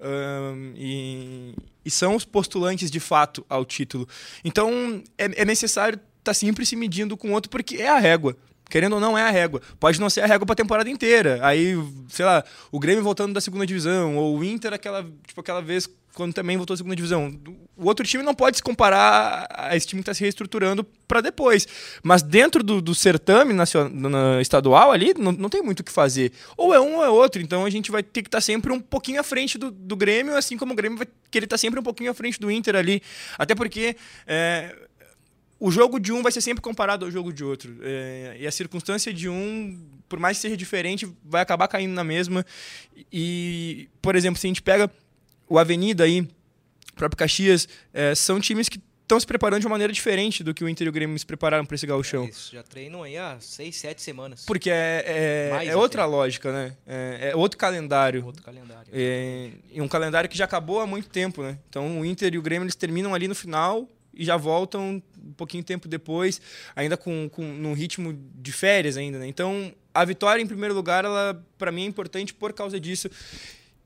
Um, 0.00 0.72
e, 0.74 1.54
e, 1.84 1.90
são 1.90 2.16
os 2.16 2.24
postulantes, 2.24 2.90
de 2.90 2.98
fato, 2.98 3.44
ao 3.50 3.66
título. 3.66 4.08
Então, 4.42 5.02
é, 5.18 5.42
é 5.42 5.44
necessário 5.44 5.96
estar 5.96 6.04
tá 6.24 6.34
sempre 6.34 6.64
se 6.64 6.74
medindo 6.74 7.14
com 7.14 7.28
o 7.28 7.32
outro, 7.32 7.50
porque 7.50 7.76
é 7.76 7.88
a 7.88 7.98
régua. 7.98 8.34
Querendo 8.70 8.94
ou 8.94 9.00
não, 9.00 9.16
é 9.16 9.22
a 9.22 9.30
régua. 9.30 9.60
Pode 9.78 10.00
não 10.00 10.08
ser 10.08 10.22
a 10.22 10.26
régua 10.26 10.46
para 10.46 10.54
a 10.54 10.56
temporada 10.56 10.88
inteira. 10.88 11.38
Aí, 11.42 11.74
sei 12.08 12.24
lá, 12.24 12.42
o 12.72 12.78
Grêmio 12.78 13.04
voltando 13.04 13.34
da 13.34 13.40
segunda 13.42 13.66
divisão, 13.66 14.16
ou 14.16 14.38
o 14.38 14.44
Inter 14.44 14.72
aquela, 14.72 15.02
tipo, 15.26 15.40
aquela 15.40 15.60
vez 15.60 15.88
quando 16.14 16.32
também 16.32 16.56
voltou 16.56 16.74
à 16.74 16.76
segunda 16.76 16.96
divisão. 16.96 17.38
O 17.76 17.86
outro 17.86 18.04
time 18.04 18.24
não 18.24 18.34
pode 18.34 18.56
se 18.56 18.62
comparar 18.62 19.46
a 19.50 19.76
esse 19.76 19.86
time 19.86 20.00
que 20.00 20.02
está 20.02 20.14
se 20.14 20.20
reestruturando 20.20 20.84
para 21.06 21.20
depois. 21.20 21.66
Mas 22.02 22.22
dentro 22.22 22.62
do, 22.62 22.82
do 22.82 22.94
certame 22.94 23.52
nacional, 23.52 24.40
estadual 24.40 24.90
ali, 24.90 25.14
não, 25.16 25.32
não 25.32 25.48
tem 25.48 25.62
muito 25.62 25.80
o 25.80 25.84
que 25.84 25.92
fazer. 25.92 26.32
Ou 26.56 26.74
é 26.74 26.80
um 26.80 26.96
ou 26.96 27.04
é 27.04 27.08
outro. 27.08 27.40
Então 27.40 27.64
a 27.64 27.70
gente 27.70 27.90
vai 27.90 28.02
ter 28.02 28.22
que 28.22 28.28
estar 28.28 28.38
tá 28.38 28.42
sempre 28.42 28.72
um 28.72 28.80
pouquinho 28.80 29.20
à 29.20 29.22
frente 29.22 29.56
do, 29.56 29.70
do 29.70 29.96
Grêmio, 29.96 30.36
assim 30.36 30.56
como 30.56 30.72
o 30.72 30.76
Grêmio 30.76 30.98
vai 30.98 31.06
querer 31.30 31.44
estar 31.44 31.54
tá 31.54 31.58
sempre 31.58 31.78
um 31.78 31.82
pouquinho 31.82 32.10
à 32.10 32.14
frente 32.14 32.40
do 32.40 32.50
Inter 32.50 32.74
ali. 32.74 33.02
Até 33.38 33.54
porque. 33.54 33.96
É, 34.26 34.74
o 35.60 35.72
jogo 35.72 35.98
de 35.98 36.12
um 36.12 36.22
vai 36.22 36.30
ser 36.30 36.40
sempre 36.40 36.62
comparado 36.62 37.04
ao 37.04 37.10
jogo 37.10 37.32
de 37.32 37.44
outro. 37.44 37.76
É, 37.82 38.36
e 38.38 38.46
a 38.46 38.50
circunstância 38.50 39.12
de 39.12 39.28
um, 39.28 39.76
por 40.08 40.18
mais 40.18 40.36
que 40.38 40.42
seja 40.42 40.56
diferente, 40.56 41.08
vai 41.24 41.42
acabar 41.42 41.66
caindo 41.66 41.92
na 41.92 42.04
mesma. 42.04 42.46
E, 43.12 43.88
por 44.00 44.14
exemplo, 44.14 44.40
se 44.40 44.46
a 44.46 44.50
gente 44.50 44.62
pega 44.62 44.88
o 45.48 45.58
Avenida 45.58 46.04
aí, 46.04 46.20
o 46.20 46.94
próprio 46.94 47.16
Caxias, 47.16 47.68
é, 47.92 48.14
são 48.14 48.40
times 48.40 48.68
que 48.68 48.80
estão 49.08 49.18
se 49.18 49.26
preparando 49.26 49.60
de 49.60 49.66
uma 49.66 49.72
maneira 49.72 49.92
diferente 49.92 50.44
do 50.44 50.52
que 50.52 50.62
o 50.62 50.68
Inter 50.68 50.86
e 50.86 50.90
o 50.90 50.92
Grêmio 50.92 51.18
se 51.18 51.24
prepararam 51.24 51.64
para 51.64 51.74
esse 51.74 51.86
gauchão. 51.86 52.24
Eles 52.24 52.50
já 52.52 52.62
treinam 52.62 53.02
aí 53.02 53.16
há 53.16 53.38
seis, 53.40 53.76
sete 53.76 54.02
semanas. 54.02 54.44
Porque 54.44 54.70
é, 54.70 55.54
é, 55.62 55.66
é 55.68 55.76
outra 55.76 56.04
lógica, 56.04 56.52
né? 56.52 56.76
É, 56.86 57.30
é 57.30 57.36
outro 57.36 57.58
calendário. 57.58 58.24
Outro 58.24 58.42
calendário. 58.42 58.90
É, 58.92 59.50
e 59.72 59.80
um 59.80 59.88
calendário 59.88 60.28
que 60.28 60.36
já 60.36 60.44
acabou 60.44 60.80
há 60.80 60.86
muito 60.86 61.08
tempo, 61.08 61.42
né? 61.42 61.58
Então 61.70 62.00
o 62.00 62.04
Inter 62.04 62.34
e 62.34 62.38
o 62.38 62.42
Grêmio 62.42 62.66
eles 62.66 62.76
terminam 62.76 63.14
ali 63.14 63.26
no 63.26 63.34
final 63.34 63.88
e 64.12 64.24
já 64.24 64.36
voltam 64.36 65.02
um 65.16 65.32
pouquinho 65.32 65.64
tempo 65.64 65.88
depois, 65.88 66.40
ainda 66.76 66.96
com, 66.96 67.30
com 67.30 67.42
num 67.42 67.72
ritmo 67.72 68.12
de 68.34 68.52
férias 68.52 68.98
ainda, 68.98 69.18
né? 69.18 69.26
Então 69.26 69.72
a 69.94 70.04
vitória 70.04 70.42
em 70.42 70.46
primeiro 70.46 70.74
lugar, 70.74 71.06
ela 71.06 71.42
para 71.56 71.72
mim 71.72 71.84
é 71.84 71.86
importante 71.86 72.34
por 72.34 72.52
causa 72.52 72.78
disso. 72.78 73.08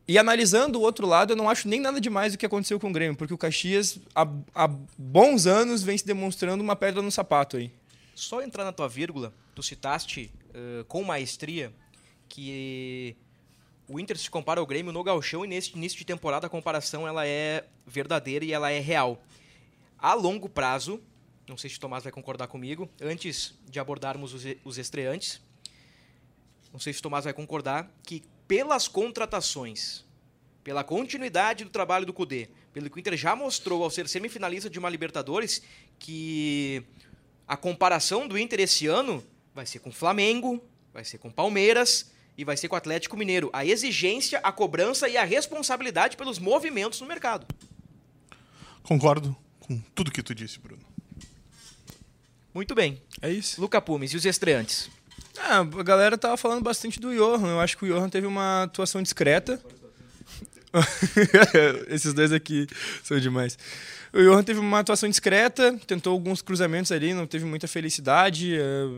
E 0.07 0.19
analisando 0.19 0.79
o 0.79 0.83
outro 0.83 1.07
lado, 1.07 1.33
eu 1.33 1.37
não 1.37 1.49
acho 1.49 1.69
nem 1.69 1.81
nada 1.81 2.01
demais 2.01 2.35
o 2.35 2.39
que 2.39 2.45
aconteceu 2.45 2.79
com 2.81 2.91
o 2.91 2.93
Grêmio, 2.93 3.17
porque 3.17 3.33
o 3.33 3.39
Caxias 3.39 3.99
há, 4.15 4.27
há 4.55 4.67
bons 4.99 5.47
anos 5.47 5.83
vem 5.83 5.97
se 5.97 6.05
demonstrando 6.05 6.63
uma 6.63 6.75
pedra 6.75 7.01
no 7.01 7.11
sapato 7.11 7.57
aí. 7.57 7.71
Só 8.15 8.43
entrar 8.43 8.65
na 8.65 8.73
tua 8.73 8.89
vírgula, 8.89 9.33
tu 9.55 9.63
citaste 9.63 10.31
eh, 10.53 10.85
com 10.89 11.03
maestria 11.05 11.73
que 12.29 13.17
o 13.89 14.01
Inter 14.01 14.19
se 14.19 14.31
compara 14.31 14.61
ao 14.61 14.67
Grêmio 14.67 14.93
no 14.93 15.03
gauchão 15.05 15.45
e 15.45 15.49
nesse 15.49 15.73
início 15.77 15.99
de 15.99 16.05
temporada 16.05 16.47
a 16.47 16.51
comparação 16.51 17.07
ela 17.07 17.27
é 17.27 17.65
verdadeira 17.87 18.45
e 18.45 18.53
ela 18.53 18.71
é 18.71 18.81
real. 18.81 19.23
A 19.99 20.15
longo 20.15 20.49
prazo, 20.49 21.01
não 21.49 21.57
sei 21.57 21.71
se 21.71 21.77
o 21.77 21.81
Tomás 21.81 22.03
vai 22.03 22.13
concordar 22.13 22.49
comigo, 22.49 22.89
antes 23.01 23.55
de 23.69 23.79
abordarmos 23.79 24.35
os, 24.35 24.45
os 24.65 24.79
estreantes, 24.79 25.41
não 26.73 26.81
sei 26.81 26.93
se 26.93 26.99
o 27.01 27.03
Tomás 27.03 27.25
vai 27.25 27.33
concordar 27.33 27.91
que 28.03 28.23
pelas 28.53 28.87
contratações, 28.87 30.05
pela 30.63 30.85
continuidade 30.85 31.65
do 31.65 31.71
trabalho 31.71 32.05
do 32.05 32.13
Cudê, 32.13 32.51
pelo 32.71 32.91
que 32.91 32.99
o 32.99 33.01
Inter 33.01 33.17
já 33.17 33.35
mostrou 33.35 33.83
ao 33.83 33.89
ser 33.89 34.07
semifinalista 34.07 34.69
de 34.69 34.79
uma 34.79 34.91
Libertadores, 34.91 35.63
que 35.99 36.85
a 37.49 37.57
comparação 37.57 38.29
do 38.29 38.37
Inter 38.37 38.61
esse 38.61 38.87
ano 38.87 39.25
vai 39.55 39.65
ser 39.65 39.79
com 39.79 39.89
o 39.89 39.93
Flamengo, 39.93 40.63
vai 40.93 41.03
ser 41.03 41.17
com 41.17 41.29
o 41.29 41.33
Palmeiras 41.33 42.13
e 42.37 42.45
vai 42.45 42.55
ser 42.55 42.69
com 42.69 42.75
o 42.75 42.77
Atlético 42.77 43.17
Mineiro. 43.17 43.49
A 43.55 43.65
exigência, 43.65 44.39
a 44.43 44.53
cobrança 44.53 45.09
e 45.09 45.17
a 45.17 45.25
responsabilidade 45.25 46.15
pelos 46.15 46.39
movimentos 46.39 47.01
no 47.01 47.07
mercado. 47.07 47.47
Concordo 48.83 49.35
com 49.61 49.81
tudo 49.95 50.11
que 50.11 50.23
tu 50.23 50.35
disse, 50.35 50.59
Bruno. 50.59 50.85
Muito 52.53 52.75
bem. 52.75 53.01
É 53.23 53.31
isso. 53.31 53.59
Luca 53.59 53.81
Pumes 53.81 54.13
e 54.13 54.17
os 54.19 54.27
estreantes? 54.27 54.91
Ah, 55.39 55.59
a 55.61 55.83
galera 55.83 56.17
tava 56.19 56.37
falando 56.37 56.63
bastante 56.63 57.01
do 57.01 57.13
Johan. 57.15 57.49
Eu 57.51 57.61
acho 57.61 57.77
que 57.77 57.85
o 57.85 57.89
Johan 57.89 58.09
teve 58.09 58.27
uma 58.27 58.65
atuação 58.65 59.03
discreta. 59.03 59.61
Esses 61.89 62.13
dois 62.15 62.33
aqui 62.33 62.67
são 63.03 63.19
demais. 63.19 63.59
O 64.13 64.19
Johan 64.23 64.43
teve 64.43 64.61
uma 64.61 64.79
atuação 64.81 65.09
discreta, 65.09 65.79
tentou 65.87 66.13
alguns 66.13 66.43
cruzamentos 66.43 66.93
ali, 66.93 67.15
não 67.15 67.27
teve 67.27 67.45
muita 67.45 67.67
felicidade. 67.67 68.55
eh, 68.55 68.89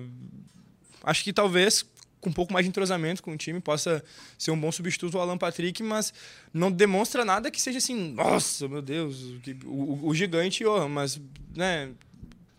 Acho 1.03 1.23
que 1.23 1.33
talvez 1.33 1.85
com 2.21 2.31
um 2.31 2.33
pouco 2.33 2.53
mais 2.55 2.65
de 2.65 2.71
entrosamento 2.71 3.23
com 3.23 3.33
o 3.33 3.37
time 3.37 3.61
possa 3.61 4.03
ser 4.39 4.51
um 4.51 4.59
bom 4.59 4.73
substituto 4.73 5.17
ao 5.19 5.23
Alan 5.25 5.37
Patrick, 5.37 5.83
mas 5.83 6.13
não 6.55 6.73
demonstra 6.73 7.23
nada 7.23 7.51
que 7.51 7.61
seja 7.61 7.77
assim, 7.79 8.13
nossa, 8.15 8.67
meu 8.67 8.81
Deus, 8.81 9.21
o, 9.67 9.69
o- 9.69 10.09
o 10.09 10.15
gigante 10.15 10.65
Johan, 10.65 10.89
mas, 10.89 11.21
né, 11.55 11.91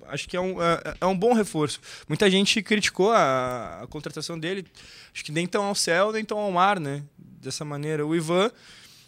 acho 0.10 0.28
que 0.28 0.36
é 0.36 0.42
um, 0.42 0.62
é, 0.62 0.98
é 1.02 1.06
um 1.06 1.18
bom 1.18 1.34
reforço. 1.34 1.80
Muita 2.08 2.30
gente 2.30 2.62
criticou 2.62 3.12
a, 3.12 3.82
a 3.84 3.88
contratação 3.88 4.38
dele, 4.38 4.66
acho 5.14 5.24
que 5.24 5.32
nem 5.32 5.48
tão 5.48 5.66
ao 5.66 5.76
céu, 5.76 6.12
nem 6.12 6.24
tão 6.24 6.38
ao 6.38 6.52
mar, 6.52 6.80
né? 6.80 7.04
Dessa 7.18 7.64
maneira. 7.64 8.06
O 8.06 8.16
Ivan, 8.16 8.52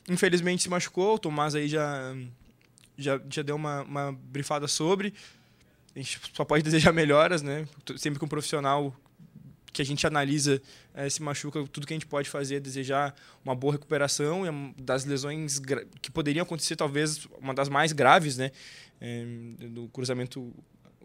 infelizmente, 0.09 0.63
se 0.63 0.69
machucou, 0.69 1.15
o 1.15 1.19
Tomás 1.19 1.55
aí 1.55 1.67
já, 1.67 2.15
já, 2.97 3.19
já 3.29 3.41
deu 3.41 3.55
uma, 3.55 3.83
uma 3.83 4.11
brifada 4.11 4.67
sobre. 4.67 5.13
A 5.95 5.99
gente 5.99 6.19
só 6.33 6.45
pode 6.45 6.61
desejar 6.65 6.91
melhoras, 6.91 7.41
né? 7.41 7.67
Sempre 7.97 8.19
que 8.19 8.25
um 8.25 8.29
profissional 8.29 8.95
que 9.77 9.81
a 9.81 9.85
gente 9.85 10.07
analisa 10.07 10.59
eh, 10.95 11.07
se 11.07 11.21
machuca, 11.21 11.63
tudo 11.67 11.85
que 11.85 11.93
a 11.93 11.95
gente 11.95 12.07
pode 12.07 12.27
fazer 12.27 12.55
é 12.55 12.59
desejar 12.59 13.13
uma 13.45 13.53
boa 13.53 13.73
recuperação 13.73 14.43
e 14.43 14.81
das 14.81 15.05
lesões 15.05 15.61
que 16.01 16.09
poderiam 16.09 16.41
acontecer, 16.41 16.75
talvez 16.75 17.27
uma 17.39 17.53
das 17.53 17.69
mais 17.69 17.91
graves, 17.91 18.37
né? 18.37 18.51
Eh, 18.99 19.25
do 19.69 19.87
cruzamento, 19.89 20.51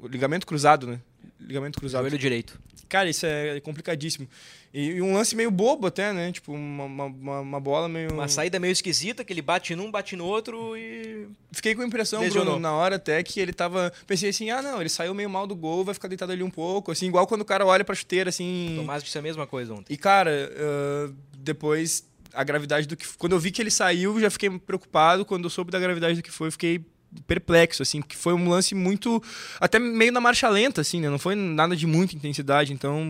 ligamento 0.09 0.47
cruzado, 0.47 0.87
né? 0.87 1.01
Ligamento 1.41 1.79
cruzado. 1.79 2.03
Joelho 2.03 2.19
direito. 2.19 2.59
Cara, 2.89 3.09
isso 3.09 3.25
é 3.25 3.59
complicadíssimo. 3.61 4.29
E, 4.73 4.91
e 4.93 5.03
um 5.03 5.15
lance 5.15 5.35
meio 5.35 5.51
bobo 5.51 5.87
até, 5.87 6.13
né? 6.13 6.31
Tipo, 6.31 6.53
uma, 6.53 6.85
uma, 6.85 7.41
uma- 7.41 7.61
bola 7.61 7.89
meio... 7.89 8.13
Uma 8.13 8.29
saída 8.29 8.61
meio 8.61 8.73
esquisita, 8.73 9.25
que 9.25 9.33
ele 9.33 9.41
bate 9.41 9.75
num, 9.75 9.91
bate 9.91 10.15
no 10.15 10.27
outro 10.27 10.77
e. 10.77 11.27
Fiquei 11.51 11.75
com 11.75 11.83
a 11.83 11.87
impressão. 11.87 12.27
Bruno, 12.29 12.59
na 12.59 12.73
hora 12.73 12.97
até 12.97 13.23
que 13.23 13.41
ele 13.41 13.53
tava... 13.53 13.93
Pensei 14.07 14.29
assim, 14.29 14.51
ah, 14.51 14.61
não, 14.61 14.81
ele 14.81 14.91
saiu 14.91 15.15
meio 15.15 15.31
mal 15.31 15.47
do 15.47 15.57
gol, 15.57 15.85
vai 15.85 15.95
ficar 15.95 16.09
deitado 16.09 16.33
ali 16.33 16.43
um 16.43 16.51
pouco, 16.51 16.93
assim, 16.93 17.07
igual 17.07 17.27
quando 17.27 17.41
o 17.41 17.47
cara 17.47 17.65
olha 17.65 17.85
pra 17.85 17.95
chuteira, 17.95 18.29
assim... 18.29 18.75
Tomás 18.77 19.03
disse 19.03 19.19
a 19.19 19.23
mesma 19.23 19.47
coisa 19.47 19.73
ontem. 19.73 19.93
E, 19.93 19.97
cara, 19.97 20.53
ah, 20.55 21.11
depois 21.39 22.05
a 22.35 22.45
gravidade 22.45 22.87
do 22.87 22.97
que. 22.97 23.07
Quando 23.19 23.33
eu 23.33 23.39
vi 23.39 23.51
que 23.51 23.61
ele 23.61 23.71
saiu, 23.71 24.19
já 24.21 24.31
fiquei 24.31 24.51
preocupado. 24.51 25.25
Quando 25.25 25.45
eu 25.45 25.51
soube 25.51 25.71
da 25.71 25.79
gravidade 25.79 26.17
do 26.17 26.23
que 26.23 26.31
foi, 26.31 26.51
fiquei 26.51 26.85
perplexo, 27.27 27.83
assim, 27.83 28.01
porque 28.01 28.17
foi 28.17 28.33
um 28.33 28.49
lance 28.49 28.75
muito. 28.75 29.23
Até 29.61 29.79
meio 29.79 30.13
na 30.13 30.21
marcha 30.21 30.49
lenta, 30.49 30.81
assim, 30.81 31.01
né? 31.01 31.09
Não 31.09 31.19
foi 31.19 31.35
nada 31.35 31.77
de 31.77 31.87
muita 31.87 32.17
intensidade. 32.17 32.73
Então, 32.73 33.03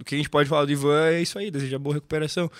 o 0.00 0.04
que 0.04 0.14
a 0.14 0.18
gente 0.18 0.30
pode 0.30 0.48
falar 0.48 0.64
do 0.64 0.72
Ivan 0.72 1.06
é 1.06 1.22
isso 1.22 1.38
aí, 1.38 1.50
desejar 1.50 1.78
boa 1.78 1.94
recuperação. 1.94 2.50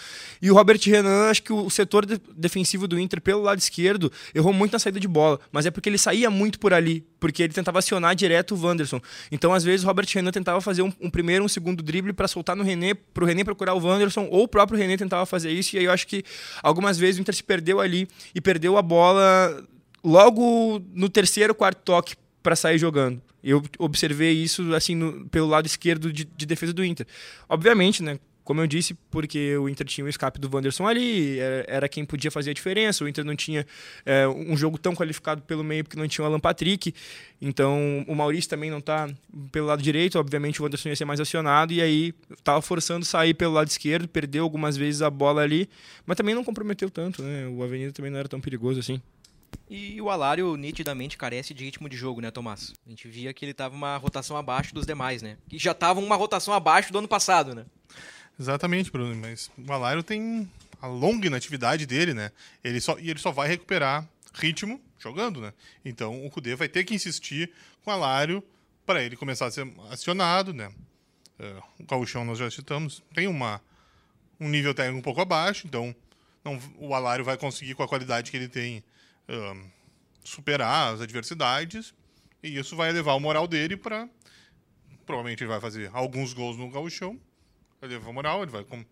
E 0.40 0.50
o 0.50 0.54
Robert 0.54 0.80
Renan, 0.84 1.30
acho 1.30 1.42
que 1.42 1.52
o 1.52 1.70
setor 1.70 2.04
de- 2.04 2.20
defensivo 2.36 2.88
do 2.88 2.98
Inter, 2.98 3.20
pelo 3.20 3.42
lado 3.42 3.58
esquerdo, 3.58 4.10
errou 4.34 4.52
muito 4.52 4.72
na 4.72 4.78
saída 4.78 4.98
de 4.98 5.08
bola. 5.08 5.38
Mas 5.50 5.66
é 5.66 5.70
porque 5.70 5.88
ele 5.88 5.98
saía 5.98 6.30
muito 6.30 6.58
por 6.58 6.74
ali, 6.74 7.04
porque 7.20 7.42
ele 7.42 7.52
tentava 7.52 7.78
acionar 7.78 8.14
direto 8.14 8.54
o 8.54 8.60
Wanderson. 8.60 9.00
Então, 9.30 9.52
às 9.52 9.64
vezes, 9.64 9.84
o 9.84 9.86
Robert 9.86 10.06
Renan 10.12 10.30
tentava 10.30 10.60
fazer 10.60 10.82
um, 10.82 10.92
um 11.00 11.10
primeiro, 11.10 11.44
um 11.44 11.48
segundo 11.48 11.82
drible 11.82 12.12
para 12.12 12.26
soltar 12.28 12.56
no 12.56 12.64
René, 12.64 12.94
pro 12.94 13.26
René 13.26 13.44
procurar 13.44 13.74
o 13.74 13.80
Wanderson, 13.80 14.28
ou 14.30 14.44
o 14.44 14.48
próprio 14.48 14.78
René 14.78 14.96
tentava 14.96 15.24
fazer 15.26 15.50
isso. 15.50 15.76
E 15.76 15.78
aí 15.78 15.84
eu 15.84 15.92
acho 15.92 16.06
que 16.06 16.24
algumas 16.62 16.98
vezes 16.98 17.18
o 17.18 17.20
Inter 17.20 17.34
se 17.34 17.42
perdeu 17.42 17.80
ali 17.80 18.08
e 18.34 18.40
perdeu 18.40 18.76
a 18.76 18.82
bola 18.82 19.64
logo 20.02 20.82
no 20.94 21.08
terceiro, 21.08 21.54
quarto 21.54 21.78
toque 21.84 22.14
para 22.42 22.56
sair 22.56 22.78
jogando. 22.78 23.20
Eu 23.42 23.62
observei 23.78 24.32
isso 24.32 24.74
assim 24.74 24.94
no- 24.94 25.28
pelo 25.28 25.48
lado 25.48 25.66
esquerdo 25.66 26.12
de, 26.12 26.24
de 26.24 26.46
defesa 26.46 26.72
do 26.72 26.84
Inter. 26.84 27.06
Obviamente, 27.48 28.02
né? 28.02 28.18
Como 28.44 28.60
eu 28.60 28.66
disse, 28.66 28.94
porque 29.08 29.56
o 29.56 29.68
Inter 29.68 29.86
tinha 29.86 30.04
o 30.04 30.08
escape 30.08 30.40
do 30.40 30.50
Wanderson 30.52 30.84
ali, 30.88 31.38
era, 31.38 31.64
era 31.68 31.88
quem 31.88 32.04
podia 32.04 32.28
fazer 32.28 32.50
a 32.50 32.52
diferença. 32.52 33.04
O 33.04 33.08
Inter 33.08 33.24
não 33.24 33.36
tinha 33.36 33.64
é, 34.04 34.26
um 34.26 34.56
jogo 34.56 34.76
tão 34.78 34.96
qualificado 34.96 35.42
pelo 35.42 35.62
meio, 35.62 35.84
porque 35.84 35.96
não 35.96 36.08
tinha 36.08 36.24
o 36.24 36.26
Alan 36.26 36.40
Patrick. 36.40 36.92
Então, 37.40 38.04
o 38.08 38.14
Maurício 38.16 38.50
também 38.50 38.68
não 38.68 38.80
tá 38.80 39.08
pelo 39.52 39.68
lado 39.68 39.80
direito. 39.80 40.18
Obviamente, 40.18 40.60
o 40.60 40.64
Wanderson 40.64 40.88
ia 40.88 40.96
ser 40.96 41.04
mais 41.04 41.20
acionado. 41.20 41.72
E 41.72 41.80
aí, 41.80 42.12
tava 42.42 42.60
forçando 42.60 43.04
sair 43.04 43.32
pelo 43.32 43.52
lado 43.54 43.68
esquerdo, 43.68 44.08
perdeu 44.08 44.42
algumas 44.42 44.76
vezes 44.76 45.02
a 45.02 45.10
bola 45.10 45.40
ali. 45.42 45.68
Mas 46.04 46.16
também 46.16 46.34
não 46.34 46.42
comprometeu 46.42 46.90
tanto, 46.90 47.22
né? 47.22 47.46
O 47.46 47.62
Avenida 47.62 47.92
também 47.92 48.10
não 48.10 48.18
era 48.18 48.28
tão 48.28 48.40
perigoso 48.40 48.80
assim. 48.80 49.00
E 49.68 50.00
o 50.00 50.10
Alário 50.10 50.56
nitidamente 50.56 51.16
carece 51.16 51.54
de 51.54 51.64
ritmo 51.64 51.88
de 51.88 51.96
jogo, 51.96 52.20
né, 52.20 52.30
Tomás? 52.30 52.72
A 52.86 52.90
gente 52.90 53.08
via 53.08 53.32
que 53.32 53.44
ele 53.44 53.54
tava 53.54 53.74
uma 53.74 53.96
rotação 53.96 54.36
abaixo 54.36 54.74
dos 54.74 54.86
demais, 54.86 55.22
né? 55.22 55.38
Que 55.48 55.58
já 55.58 55.72
estavam 55.72 56.04
uma 56.04 56.16
rotação 56.16 56.52
abaixo 56.52 56.92
do 56.92 56.98
ano 56.98 57.08
passado, 57.08 57.54
né? 57.54 57.64
Exatamente, 58.38 58.90
Bruno, 58.90 59.14
mas 59.16 59.50
o 59.56 59.72
Alário 59.72 60.02
tem 60.02 60.50
a 60.80 60.86
longa 60.86 61.26
inatividade 61.26 61.86
dele, 61.86 62.12
né? 62.12 62.30
Ele 62.62 62.80
só, 62.80 62.98
e 62.98 63.08
ele 63.08 63.18
só 63.18 63.30
vai 63.30 63.48
recuperar 63.48 64.06
ritmo 64.34 64.80
jogando, 64.98 65.40
né? 65.40 65.52
Então 65.84 66.24
o 66.24 66.30
Cudê 66.30 66.54
vai 66.54 66.68
ter 66.68 66.84
que 66.84 66.94
insistir 66.94 67.50
com 67.84 67.90
o 67.90 67.94
Alário 67.94 68.42
para 68.84 69.02
ele 69.02 69.16
começar 69.16 69.46
a 69.46 69.50
ser 69.50 69.70
acionado, 69.90 70.52
né? 70.52 70.70
É, 71.38 71.56
o 71.78 71.84
Gauchão 71.84 72.24
nós 72.24 72.38
já 72.38 72.50
citamos, 72.50 73.02
tem 73.14 73.26
uma, 73.26 73.60
um 74.38 74.48
nível 74.48 74.74
técnico 74.74 74.98
um 74.98 75.02
pouco 75.02 75.20
abaixo, 75.20 75.66
então 75.66 75.94
não, 76.44 76.60
o 76.78 76.94
Alário 76.94 77.24
vai 77.24 77.36
conseguir, 77.36 77.74
com 77.74 77.82
a 77.82 77.88
qualidade 77.88 78.30
que 78.30 78.36
ele 78.36 78.48
tem, 78.48 78.82
superar 80.24 80.94
as 80.94 81.00
adversidades, 81.00 81.94
e 82.42 82.58
isso 82.58 82.76
vai 82.76 82.90
elevar 82.90 83.16
o 83.16 83.20
moral 83.20 83.46
dele 83.46 83.76
para. 83.76 84.08
Provavelmente 85.04 85.42
ele 85.42 85.50
vai 85.50 85.60
fazer 85.60 85.90
alguns 85.92 86.32
gols 86.32 86.56
no 86.56 86.70
Gauchão, 86.70 87.18
vai 87.80 87.90
levar 87.90 88.12
moral, 88.12 88.42
ele 88.42 88.52
vai, 88.52 88.64
com, 88.64 88.84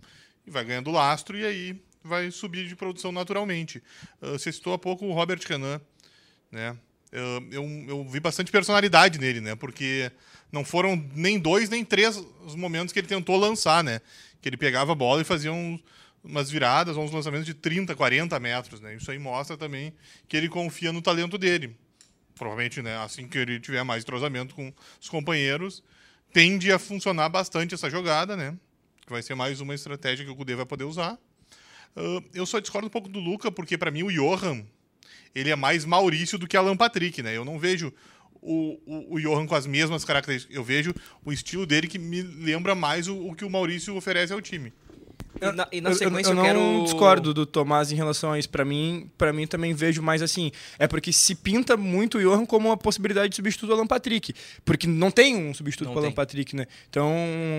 e 0.47 0.51
vai 0.51 0.65
ganhando 0.65 0.91
lastro 0.91 1.39
e 1.39 1.45
aí 1.45 1.83
vai 2.03 2.31
subir 2.31 2.67
de 2.67 2.75
produção 2.75 3.13
naturalmente. 3.13 3.79
Uh, 4.21 4.33
você 4.33 4.53
citou 4.53 4.73
há 4.73 4.79
pouco 4.79 5.07
o 5.07 5.13
Robert 5.13 5.41
Renan, 5.47 5.81
né? 6.51 6.77
Eu, 7.13 7.49
eu, 7.51 7.65
eu 7.89 8.09
vi 8.09 8.21
bastante 8.21 8.53
personalidade 8.53 9.19
nele, 9.19 9.41
né? 9.41 9.55
Porque 9.55 10.11
não 10.51 10.65
foram 10.65 10.97
nem 11.15 11.39
dois 11.39 11.69
nem 11.69 11.85
três 11.85 12.17
os 12.45 12.55
momentos 12.55 12.93
que 12.93 13.01
ele 13.01 13.07
tentou 13.07 13.37
lançar, 13.37 13.83
né? 13.83 14.01
Que 14.41 14.49
ele 14.49 14.57
pegava 14.57 14.93
a 14.93 14.95
bola 14.95 15.21
e 15.21 15.25
fazia 15.25 15.53
uns, 15.53 15.81
umas 16.23 16.51
viradas 16.51 16.97
ou 16.97 17.05
uns 17.05 17.11
lançamentos 17.11 17.47
de 17.47 17.55
30, 17.55 17.95
40 17.95 18.39
metros, 18.41 18.81
né? 18.81 18.95
Isso 18.95 19.11
aí 19.11 19.19
mostra 19.19 19.57
também 19.57 19.93
que 20.29 20.37
ele 20.37 20.49
confia 20.49 20.93
no 20.93 21.01
talento 21.01 21.39
dele. 21.39 21.77
Provavelmente, 22.35 22.83
né? 22.83 22.97
Assim 22.99 23.27
que 23.27 23.39
ele 23.39 23.61
tiver 23.61 23.83
mais 23.83 24.03
entrosamento 24.03 24.55
com 24.55 24.73
os 25.01 25.09
companheiros, 25.09 25.83
tende 26.33 26.71
a 26.73 26.79
funcionar 26.79 27.29
bastante 27.29 27.75
essa 27.75 27.91
jogada, 27.91 28.37
né? 28.37 28.57
Que 29.07 29.13
vai 29.13 29.23
ser 29.23 29.35
mais 29.35 29.61
uma 29.61 29.75
estratégia 29.75 30.25
que 30.25 30.31
o 30.31 30.37
Kudê 30.37 30.55
vai 30.55 30.67
poder 30.67 30.85
usar. 30.85 31.19
Uh, 31.97 32.23
eu 32.33 32.47
só 32.47 32.61
discordo 32.61 32.87
um 32.87 32.91
pouco 32.91 33.09
do 33.09 33.19
Luca, 33.19 33.51
porque 33.51 33.77
para 33.77 33.91
mim 33.91 34.03
o 34.03 34.13
Johan 34.13 34.65
ele 35.35 35.51
é 35.51 35.57
mais 35.57 35.85
Maurício 35.85 36.39
do 36.39 36.47
que 36.47 36.57
Alan 36.57 36.77
Patrick, 36.77 37.23
né? 37.23 37.37
Eu 37.37 37.45
não 37.45 37.59
vejo 37.59 37.93
o, 38.41 38.79
o, 38.87 39.15
o 39.15 39.21
Johan 39.21 39.47
com 39.47 39.55
as 39.55 39.67
mesmas 39.67 40.05
características. 40.05 40.55
Eu 40.55 40.65
vejo 40.65 40.95
o 41.25 41.33
estilo 41.33 41.67
dele 41.67 41.89
que 41.89 41.99
me 41.99 42.23
lembra 42.23 42.75
mais 42.75 43.09
o, 43.09 43.29
o 43.29 43.35
que 43.35 43.45
o 43.45 43.51
Maurício 43.51 43.97
oferece 43.97 44.33
ao 44.33 44.41
time. 44.41 44.73
E 45.41 45.53
na, 45.53 45.69
e 45.71 45.81
na 45.81 45.91
Eu- 45.91 45.95
sequência 45.95 46.31
eu, 46.31 46.35
eu, 46.35 46.39
eu, 46.39 46.45
quero. 46.45 46.59
não 46.61 46.85
discordo 46.85 47.33
do 47.35 47.47
Tomás 47.47 47.93
em 47.93 47.95
relação 47.95 48.33
a 48.33 48.39
isso. 48.39 48.49
Pra 48.49 48.65
mim, 48.65 49.11
para 49.17 49.33
mim 49.33 49.47
também 49.47 49.73
vejo 49.75 50.03
mais 50.03 50.23
assim. 50.23 50.51
É 50.79 50.87
porque 50.89 51.13
se 51.13 51.35
pinta 51.35 51.77
muito 51.77 52.19
o 52.19 52.21
Johan 52.21 52.45
como 52.45 52.69
uma 52.69 52.77
possibilidade 52.77 53.29
de 53.31 53.37
substituto 53.37 53.69
do 53.69 53.75
Alan 53.75 53.87
Patrick. 53.87 54.35
Porque 54.65 54.87
não 54.87 55.11
tem 55.11 55.37
um 55.37 55.55
substituto 55.55 55.91
pro 55.91 55.99
Alan. 56.01 56.13
Patrick, 56.13 56.55
né? 56.57 56.67
Então 56.89 57.13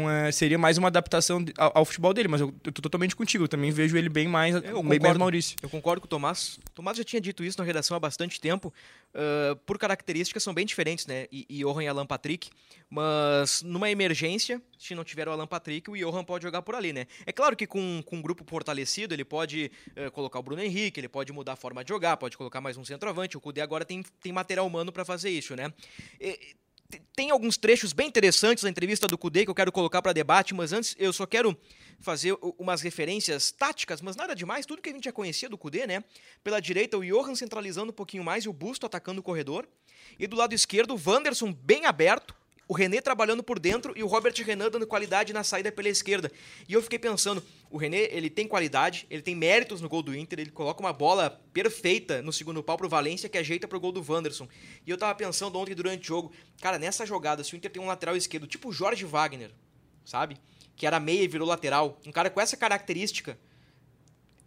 é, 0.10 0.32
seria 0.32 0.58
mais 0.58 0.78
uma 0.78 0.90
adaptação 0.90 1.44
ao, 1.58 1.72
ao 1.80 1.86
futebol 1.86 2.13
dele. 2.13 2.28
Mas 2.28 2.42
eu, 2.42 2.54
eu 2.66 2.72
tô 2.72 2.82
totalmente 2.82 3.16
contigo. 3.16 3.46
Eu 3.46 3.48
também 3.48 3.72
vejo 3.72 3.96
ele 3.98 4.10
bem 4.10 4.28
mais, 4.28 4.54
Eu 4.56 4.62
bem 4.62 4.72
concordo. 4.74 5.01
mais 5.04 5.18
Maurício. 5.18 5.56
Eu 5.62 5.70
concordo 5.70 6.01
com 6.01 6.06
o 6.08 6.10
Tomás. 6.10 6.58
O 6.70 6.72
Tomás 6.75 6.98
já 6.98 7.04
tinha 7.04 7.22
dito 7.22 7.44
isso 7.44 7.58
na 7.58 7.63
redação 7.63 7.96
há 7.96 8.00
bastante 8.00 8.40
tempo. 8.40 8.74
Ah, 9.13 9.58
por 9.65 9.77
características 9.77 10.44
são 10.44 10.53
bem 10.53 10.65
diferentes, 10.65 11.06
né? 11.06 11.27
E, 11.32 11.46
Johan 11.62 11.84
e 11.84 11.88
Alan 11.88 12.06
Patrick. 12.06 12.50
Mas 12.89 13.62
numa 13.62 13.89
emergência, 13.89 14.62
se 14.77 14.94
não 14.94 15.03
tiver 15.03 15.27
o 15.27 15.32
Alan 15.32 15.48
Patrick, 15.48 15.89
o 15.89 15.98
Johan 15.98 16.24
pode 16.24 16.44
jogar 16.44 16.62
por 16.62 16.75
ali, 16.75 16.91
né? 16.91 17.08
É 17.25 17.32
claro 17.32 17.56
que 17.56 17.65
com, 17.65 18.03
com 18.06 18.18
um 18.18 18.22
grupo 18.22 18.44
fortalecido, 18.46 19.13
ele 19.13 19.24
pode 19.24 19.72
eh, 19.96 20.10
colocar 20.10 20.39
o 20.39 20.44
Bruno 20.44 20.62
Henrique, 20.62 21.00
ele 21.00 21.08
pode 21.08 21.32
mudar 21.32 21.53
a 21.53 21.56
forma 21.56 21.84
de 21.84 21.89
jogar, 21.89 22.18
pode 22.18 22.38
colocar 22.38 22.60
mais 22.60 22.75
um 22.75 22.84
centroavante. 22.84 23.38
O 23.38 23.41
Kudê 23.41 23.62
agora 23.62 23.86
tem, 23.86 24.03
tem 24.22 24.34
material 24.34 24.68
humano 24.68 24.91
para 24.91 25.06
fazer 25.06 25.30
isso, 25.30 25.56
né? 25.56 25.72
E- 26.20 26.56
tem 27.15 27.31
alguns 27.31 27.57
trechos 27.57 27.93
bem 27.93 28.07
interessantes 28.07 28.63
na 28.63 28.69
entrevista 28.69 29.07
do 29.07 29.17
Kudê 29.17 29.45
que 29.45 29.51
eu 29.51 29.55
quero 29.55 29.71
colocar 29.71 30.01
para 30.01 30.13
debate, 30.13 30.53
mas 30.53 30.74
antes 30.74 30.95
eu 30.98 31.13
só 31.13 31.25
quero 31.25 31.57
fazer 32.00 32.36
umas 32.57 32.81
referências 32.81 33.51
táticas, 33.51 34.01
mas 34.01 34.15
nada 34.15 34.36
demais, 34.36 34.65
tudo 34.65 34.81
que 34.81 34.89
a 34.89 34.93
gente 34.93 35.05
já 35.05 35.12
conhecia 35.12 35.48
do 35.48 35.57
Kudê, 35.57 35.86
né? 35.86 36.03
Pela 36.43 36.60
direita, 36.60 36.98
o 36.98 37.05
Johan 37.05 37.36
centralizando 37.36 37.91
um 37.91 37.95
pouquinho 37.95 38.24
mais 38.24 38.45
e 38.45 38.50
o 38.50 38.53
Busto 38.53 38.86
atacando 38.86 39.21
o 39.21 39.24
corredor. 39.24 39.67
E 40.17 40.27
do 40.27 40.36
lado 40.36 40.53
esquerdo, 40.53 40.95
o 40.95 41.01
Wanderson 41.03 41.53
bem 41.53 41.86
aberto, 41.86 42.36
o 42.72 42.74
René 42.74 43.01
trabalhando 43.01 43.44
por 43.44 43.60
dentro 43.60 43.92
e 43.98 44.01
o 44.01 44.08
Robert 44.08 44.34
Renan 44.46 44.70
dando 44.72 44.88
qualidade 44.88 45.34
na 45.34 45.44
saída 45.44 45.70
pela 45.74 45.90
esquerda. 45.90 46.32
E 46.70 46.72
eu 46.72 46.82
fiquei 46.82 46.98
pensando, 46.98 47.44
o 47.70 47.75
René, 47.75 48.04
ele 48.04 48.30
tem 48.30 48.48
qualidade, 48.48 49.06
ele 49.10 49.22
tem 49.22 49.36
méritos 49.36 49.82
no 49.82 49.90
gol 49.90 50.01
do 50.01 50.16
Inter, 50.16 50.40
ele 50.40 50.51
coloca 50.51 50.80
uma 50.80 50.94
bola 50.94 51.42
perfeita 51.51 52.22
no 52.22 52.32
segundo 52.32 52.63
pau 52.63 52.78
pro 52.78 52.88
Valência 52.88 53.28
que 53.28 53.38
ajeita 53.38 53.68
pro 53.68 53.78
gol 53.78 53.92
do 53.92 54.01
Wanderson. 54.01 54.48
E 54.88 54.90
eu 54.90 54.98
tava 54.98 55.13
pensando 55.16 55.60
ontem 55.60 55.75
durante 55.75 56.04
o 56.04 56.06
jogo, 56.06 56.32
cara, 56.62 56.80
nessa 56.80 57.06
jogada, 57.06 57.44
se 57.44 57.54
o 57.54 57.58
Inter 57.58 57.70
tem 57.70 57.82
um 57.82 57.88
lateral 57.88 58.16
esquerdo, 58.16 58.48
tipo 58.48 58.70
o 58.70 58.72
Jorge 58.72 59.04
Wagner, 59.04 59.51
sabe? 60.06 60.38
Que 60.78 60.88
era 60.88 60.98
meia 60.98 61.24
e 61.24 61.28
virou 61.28 61.46
lateral, 61.46 62.00
um 62.08 62.12
cara 62.13 62.30
com 62.30 62.40
essa 62.40 62.56
característica, 62.56 63.38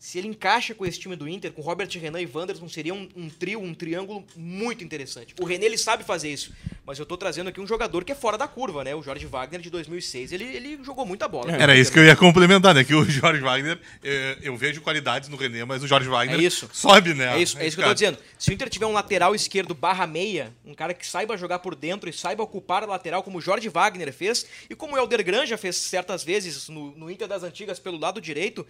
se 0.05 0.19
ele 0.19 0.29
encaixa 0.29 0.75
com 0.75 0.85
esse 0.85 1.01
time 1.01 1.17
do 1.17 1.27
Inter, 1.27 1.51
com 1.51 1.63
Robert 1.63 1.89
Renan 1.91 2.21
e 2.21 2.29
Wanderson, 2.31 2.69
seria 2.69 2.93
um, 2.93 3.09
um 3.17 3.31
trio, 3.31 3.59
um 3.59 3.73
triângulo 3.73 4.23
muito 4.37 4.85
interessante. 4.85 5.35
O 5.41 5.47
René, 5.47 5.65
ele 5.65 5.79
sabe 5.79 6.05
fazer 6.05 6.31
isso, 6.31 6.53
mas 6.85 6.99
eu 6.99 7.07
tô 7.07 7.17
trazendo 7.17 7.49
aqui 7.49 7.59
um 7.59 7.67
jogador 7.67 8.05
que 8.05 8.13
é 8.13 8.15
fora 8.15 8.37
da 8.37 8.47
curva, 8.47 8.85
né? 8.85 8.95
O 8.95 9.03
Jorge 9.03 9.25
Wagner, 9.25 9.63
de 9.63 9.71
2006, 9.71 10.33
ele, 10.33 10.45
ele 10.45 10.79
jogou 10.85 11.07
muita 11.07 11.27
bola. 11.27 11.51
Era 11.53 11.75
isso 11.75 11.91
que 11.91 11.99
eu 11.99 12.05
ia 12.05 12.15
complementar, 12.15 12.75
né? 12.75 12.85
Que 12.85 12.95
o 12.95 13.03
Jorge 13.09 13.41
Wagner, 13.41 13.81
eh, 14.03 14.37
eu 14.43 14.55
vejo 14.59 14.83
qualidades 14.83 15.31
no 15.31 15.39
René, 15.39 15.65
mas 15.65 15.83
o 15.83 15.87
Jorge 15.87 16.07
Wagner 16.07 16.39
É 16.39 16.43
isso. 16.43 16.69
sobe, 16.71 17.15
né? 17.15 17.39
É 17.39 17.41
isso, 17.41 17.59
é 17.59 17.67
isso 17.67 17.75
que 17.75 17.83
eu 17.83 17.89
tô 17.89 17.95
dizendo. 17.95 18.19
Se 18.39 18.51
o 18.51 18.53
Inter 18.53 18.69
tiver 18.69 18.85
um 18.85 18.93
lateral 18.93 19.35
esquerdo 19.35 19.75
barra 19.75 20.07
meia, 20.07 20.53
um 20.67 20.75
cara 20.75 20.93
que 20.93 21.07
saiba 21.07 21.35
jogar 21.39 21.61
por 21.61 21.75
dentro 21.75 22.11
e 22.11 22.13
saiba 22.13 22.43
ocupar 22.43 22.83
a 22.83 22.87
lateral, 22.87 23.23
como 23.23 23.39
o 23.39 23.41
Jorge 23.41 23.71
Wagner 23.71 24.13
fez, 24.13 24.45
e 24.69 24.75
como 24.75 24.97
o 24.97 24.99
Helder 24.99 25.25
Granja 25.25 25.57
fez 25.57 25.77
certas 25.77 26.23
vezes 26.23 26.69
no, 26.69 26.91
no 26.95 27.11
Inter 27.11 27.27
das 27.27 27.43
Antigas 27.43 27.79
pelo 27.79 27.99
lado 27.99 28.21
direito, 28.21 28.67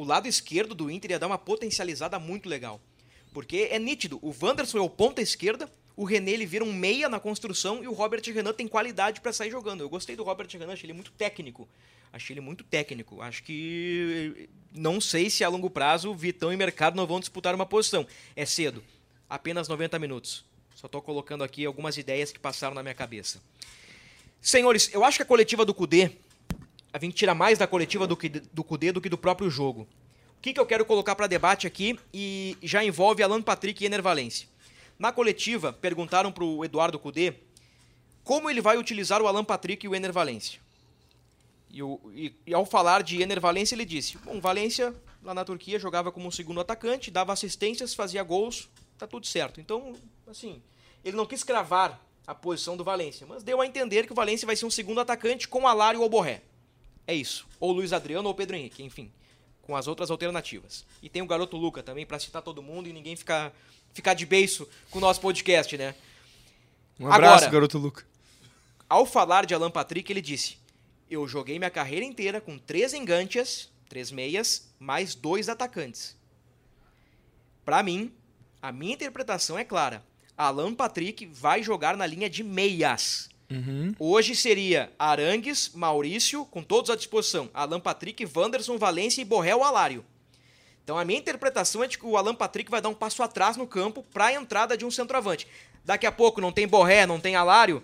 o 0.00 0.04
lado 0.04 0.26
esquerdo 0.26 0.74
do 0.74 0.90
Inter 0.90 1.12
ia 1.12 1.18
dar 1.18 1.26
uma 1.26 1.36
potencializada 1.36 2.18
muito 2.18 2.48
legal. 2.48 2.80
Porque 3.34 3.68
é 3.70 3.78
nítido, 3.78 4.18
o 4.22 4.34
Wanderson 4.40 4.78
é 4.78 4.80
o 4.80 4.88
ponta 4.88 5.20
esquerda, 5.20 5.70
o 5.94 6.04
René 6.04 6.30
ele 6.30 6.46
vira 6.46 6.64
um 6.64 6.72
meia 6.72 7.08
na 7.08 7.20
construção 7.20 7.84
e 7.84 7.88
o 7.88 7.92
Robert 7.92 8.22
Renan 8.24 8.54
tem 8.54 8.66
qualidade 8.66 9.20
pra 9.20 9.32
sair 9.32 9.50
jogando. 9.50 9.82
Eu 9.82 9.88
gostei 9.90 10.16
do 10.16 10.22
Robert 10.22 10.48
Renan, 10.50 10.72
achei 10.72 10.86
ele 10.86 10.94
muito 10.94 11.12
técnico. 11.12 11.68
Achei 12.10 12.32
ele 12.32 12.40
muito 12.40 12.64
técnico. 12.64 13.20
Acho 13.20 13.42
que 13.42 14.48
não 14.72 15.00
sei 15.00 15.28
se 15.28 15.44
a 15.44 15.48
longo 15.48 15.68
prazo 15.68 16.14
Vitão 16.14 16.50
e 16.50 16.56
Mercado 16.56 16.96
não 16.96 17.06
vão 17.06 17.20
disputar 17.20 17.54
uma 17.54 17.66
posição. 17.66 18.06
É 18.34 18.46
cedo. 18.46 18.82
Apenas 19.28 19.68
90 19.68 19.98
minutos. 19.98 20.44
Só 20.74 20.88
tô 20.88 21.02
colocando 21.02 21.44
aqui 21.44 21.66
algumas 21.66 21.98
ideias 21.98 22.32
que 22.32 22.38
passaram 22.38 22.74
na 22.74 22.82
minha 22.82 22.94
cabeça. 22.94 23.40
Senhores, 24.40 24.88
eu 24.94 25.04
acho 25.04 25.18
que 25.18 25.22
a 25.22 25.26
coletiva 25.26 25.66
do 25.66 25.74
Cudê, 25.74 26.10
a 26.92 26.98
gente 26.98 27.14
tira 27.14 27.34
mais 27.34 27.58
da 27.58 27.66
coletiva 27.66 28.06
do, 28.06 28.16
que, 28.16 28.28
do 28.28 28.64
Cudê 28.64 28.92
do 28.92 29.00
que 29.00 29.08
do 29.08 29.18
próprio 29.18 29.50
jogo. 29.50 29.86
O 30.36 30.40
que, 30.40 30.52
que 30.52 30.60
eu 30.60 30.66
quero 30.66 30.84
colocar 30.84 31.14
para 31.14 31.26
debate 31.26 31.66
aqui 31.66 31.98
e 32.12 32.56
já 32.62 32.82
envolve 32.82 33.22
Alan 33.22 33.42
Patrick 33.42 33.82
e 33.82 33.86
Ener. 33.86 34.02
Na 34.98 35.12
coletiva, 35.12 35.72
perguntaram 35.72 36.32
para 36.32 36.44
o 36.44 36.64
Eduardo 36.64 36.98
Cudê 36.98 37.34
como 38.24 38.48
ele 38.48 38.60
vai 38.60 38.78
utilizar 38.78 39.20
o 39.20 39.26
Alan 39.26 39.44
Patrick 39.44 39.84
e 39.84 39.88
o 39.88 39.94
Ener. 39.94 40.12
E, 41.70 41.80
e- 42.14 42.34
e 42.46 42.54
ao 42.54 42.66
falar 42.66 43.02
de 43.02 43.20
Ener 43.22 43.38
ele 43.72 43.84
disse: 43.84 44.18
Bom, 44.18 44.40
Valência, 44.40 44.94
lá 45.22 45.34
na 45.34 45.44
Turquia, 45.44 45.78
jogava 45.78 46.10
como 46.10 46.26
um 46.26 46.30
segundo 46.30 46.60
atacante, 46.60 47.10
dava 47.10 47.32
assistências, 47.32 47.94
fazia 47.94 48.22
gols, 48.22 48.68
tá 48.98 49.06
tudo 49.06 49.26
certo. 49.26 49.60
Então, 49.60 49.94
assim, 50.26 50.62
ele 51.04 51.16
não 51.16 51.26
quis 51.26 51.44
cravar 51.44 52.00
a 52.26 52.34
posição 52.34 52.76
do 52.76 52.84
Valência, 52.84 53.26
mas 53.26 53.42
deu 53.42 53.60
a 53.60 53.66
entender 53.66 54.06
que 54.06 54.12
o 54.12 54.14
Valência 54.14 54.46
vai 54.46 54.56
ser 54.56 54.66
um 54.66 54.70
segundo 54.70 55.00
atacante 55.00 55.46
com 55.48 55.66
Alário 55.66 56.00
ou 56.00 56.08
Borré. 56.08 56.42
É 57.10 57.14
isso. 57.14 57.44
Ou 57.58 57.72
Luiz 57.72 57.92
Adriano 57.92 58.28
ou 58.28 58.34
Pedro 58.34 58.54
Henrique, 58.56 58.84
enfim. 58.84 59.10
Com 59.62 59.74
as 59.74 59.88
outras 59.88 60.12
alternativas. 60.12 60.86
E 61.02 61.08
tem 61.08 61.22
o 61.22 61.26
garoto 61.26 61.56
Luca 61.56 61.82
também, 61.82 62.06
pra 62.06 62.20
citar 62.20 62.40
todo 62.40 62.62
mundo 62.62 62.88
e 62.88 62.92
ninguém 62.92 63.16
ficar, 63.16 63.52
ficar 63.92 64.14
de 64.14 64.24
beiço 64.24 64.68
com 64.90 64.98
o 64.98 65.00
nosso 65.00 65.20
podcast, 65.20 65.76
né? 65.76 65.96
Um 67.00 67.10
abraço, 67.10 67.38
Agora- 67.46 67.50
garoto 67.50 67.78
Luca. 67.78 68.06
Ao 68.88 69.04
falar 69.04 69.44
de 69.44 69.54
Alan 69.54 69.72
Patrick, 69.72 70.12
ele 70.12 70.20
disse: 70.20 70.56
Eu 71.10 71.26
joguei 71.26 71.58
minha 71.58 71.70
carreira 71.70 72.04
inteira 72.04 72.40
com 72.40 72.56
três 72.56 72.94
enganches, 72.94 73.68
três 73.88 74.12
meias, 74.12 74.68
mais 74.78 75.16
dois 75.16 75.48
atacantes. 75.48 76.16
Pra 77.64 77.82
mim, 77.82 78.12
a 78.62 78.70
minha 78.70 78.94
interpretação 78.94 79.58
é 79.58 79.64
clara. 79.64 80.04
Alan 80.36 80.74
Patrick 80.74 81.26
vai 81.26 81.60
jogar 81.62 81.96
na 81.96 82.06
linha 82.06 82.30
de 82.30 82.44
meias. 82.44 83.28
Hoje 83.98 84.36
seria 84.36 84.92
Arangues, 84.98 85.72
Maurício, 85.74 86.44
com 86.46 86.62
todos 86.62 86.90
à 86.90 86.96
disposição. 86.96 87.50
Alan 87.52 87.80
Patrick, 87.80 88.26
Wanderson, 88.34 88.78
Valência 88.78 89.20
e 89.20 89.24
Borrell 89.24 89.64
Alário. 89.64 90.04
Então 90.84 90.98
a 90.98 91.04
minha 91.04 91.18
interpretação 91.18 91.82
é 91.84 91.86
de 91.86 91.98
que 91.98 92.06
o 92.06 92.16
Alan 92.16 92.34
Patrick 92.34 92.70
vai 92.70 92.80
dar 92.80 92.88
um 92.88 92.94
passo 92.94 93.22
atrás 93.22 93.56
no 93.56 93.66
campo 93.66 94.04
para 94.12 94.26
a 94.26 94.32
entrada 94.32 94.76
de 94.76 94.84
um 94.84 94.90
centroavante. 94.90 95.46
Daqui 95.84 96.06
a 96.06 96.12
pouco 96.12 96.40
não 96.40 96.52
tem 96.52 96.66
Borré, 96.66 97.06
não 97.06 97.20
tem 97.20 97.36
Alário, 97.36 97.82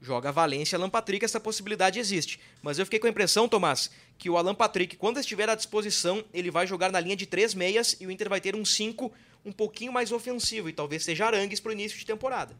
joga 0.00 0.32
Valência, 0.32 0.76
Alan 0.76 0.90
Patrick, 0.90 1.24
essa 1.24 1.40
possibilidade 1.40 1.98
existe. 1.98 2.40
Mas 2.62 2.78
eu 2.78 2.86
fiquei 2.86 2.98
com 2.98 3.06
a 3.06 3.10
impressão, 3.10 3.48
Tomás, 3.48 3.90
que 4.16 4.30
o 4.30 4.36
Alan 4.36 4.54
Patrick, 4.54 4.96
quando 4.96 5.18
estiver 5.18 5.48
à 5.48 5.54
disposição, 5.54 6.24
ele 6.32 6.50
vai 6.50 6.66
jogar 6.66 6.90
na 6.90 7.00
linha 7.00 7.16
de 7.16 7.26
três 7.26 7.54
meias 7.54 7.96
e 8.00 8.06
o 8.06 8.10
Inter 8.10 8.28
vai 8.28 8.40
ter 8.40 8.54
um 8.54 8.64
5 8.64 9.12
um 9.44 9.52
pouquinho 9.52 9.92
mais 9.92 10.12
ofensivo 10.12 10.68
e 10.68 10.72
talvez 10.72 11.04
seja 11.04 11.26
Arangues 11.26 11.60
para 11.60 11.70
o 11.70 11.72
início 11.72 11.98
de 11.98 12.04
temporada. 12.04 12.56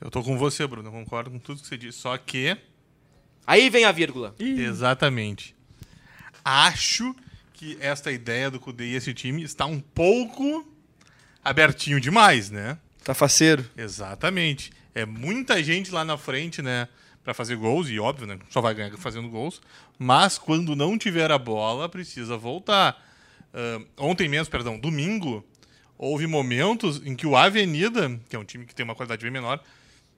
Eu 0.00 0.10
tô 0.10 0.22
com 0.22 0.36
você, 0.38 0.66
Bruno. 0.66 0.88
Eu 0.88 0.92
concordo 0.92 1.30
com 1.30 1.38
tudo 1.38 1.60
que 1.60 1.66
você 1.66 1.76
disse. 1.76 1.98
Só 1.98 2.16
que. 2.16 2.56
Aí 3.46 3.70
vem 3.70 3.84
a 3.84 3.92
vírgula. 3.92 4.34
Exatamente. 4.38 5.54
Acho 6.44 7.14
que 7.52 7.78
esta 7.80 8.12
ideia 8.12 8.50
do 8.50 8.60
Cudê 8.60 8.86
e 8.86 8.94
esse 8.94 9.14
time 9.14 9.42
está 9.42 9.66
um 9.66 9.80
pouco 9.80 10.66
abertinho 11.42 12.00
demais, 12.00 12.50
né? 12.50 12.78
Tá 13.02 13.14
faceiro. 13.14 13.64
Exatamente. 13.76 14.70
É 14.94 15.06
muita 15.06 15.62
gente 15.62 15.90
lá 15.90 16.04
na 16.04 16.18
frente, 16.18 16.60
né? 16.60 16.88
Pra 17.22 17.34
fazer 17.34 17.56
gols, 17.56 17.88
e 17.88 17.98
óbvio, 17.98 18.26
né? 18.26 18.38
Só 18.50 18.60
vai 18.60 18.74
ganhar 18.74 18.96
fazendo 18.96 19.28
gols. 19.28 19.60
Mas 19.98 20.38
quando 20.38 20.76
não 20.76 20.98
tiver 20.98 21.30
a 21.30 21.38
bola, 21.38 21.88
precisa 21.88 22.36
voltar. 22.36 23.02
Ah, 23.56 23.80
ontem 23.96 24.28
mesmo, 24.28 24.50
perdão, 24.50 24.78
domingo, 24.78 25.44
houve 25.96 26.26
momentos 26.26 27.00
em 27.04 27.16
que 27.16 27.26
o 27.26 27.34
Avenida, 27.34 28.20
que 28.28 28.36
é 28.36 28.38
um 28.38 28.44
time 28.44 28.66
que 28.66 28.74
tem 28.74 28.84
uma 28.84 28.94
qualidade 28.94 29.22
bem 29.22 29.30
menor, 29.30 29.62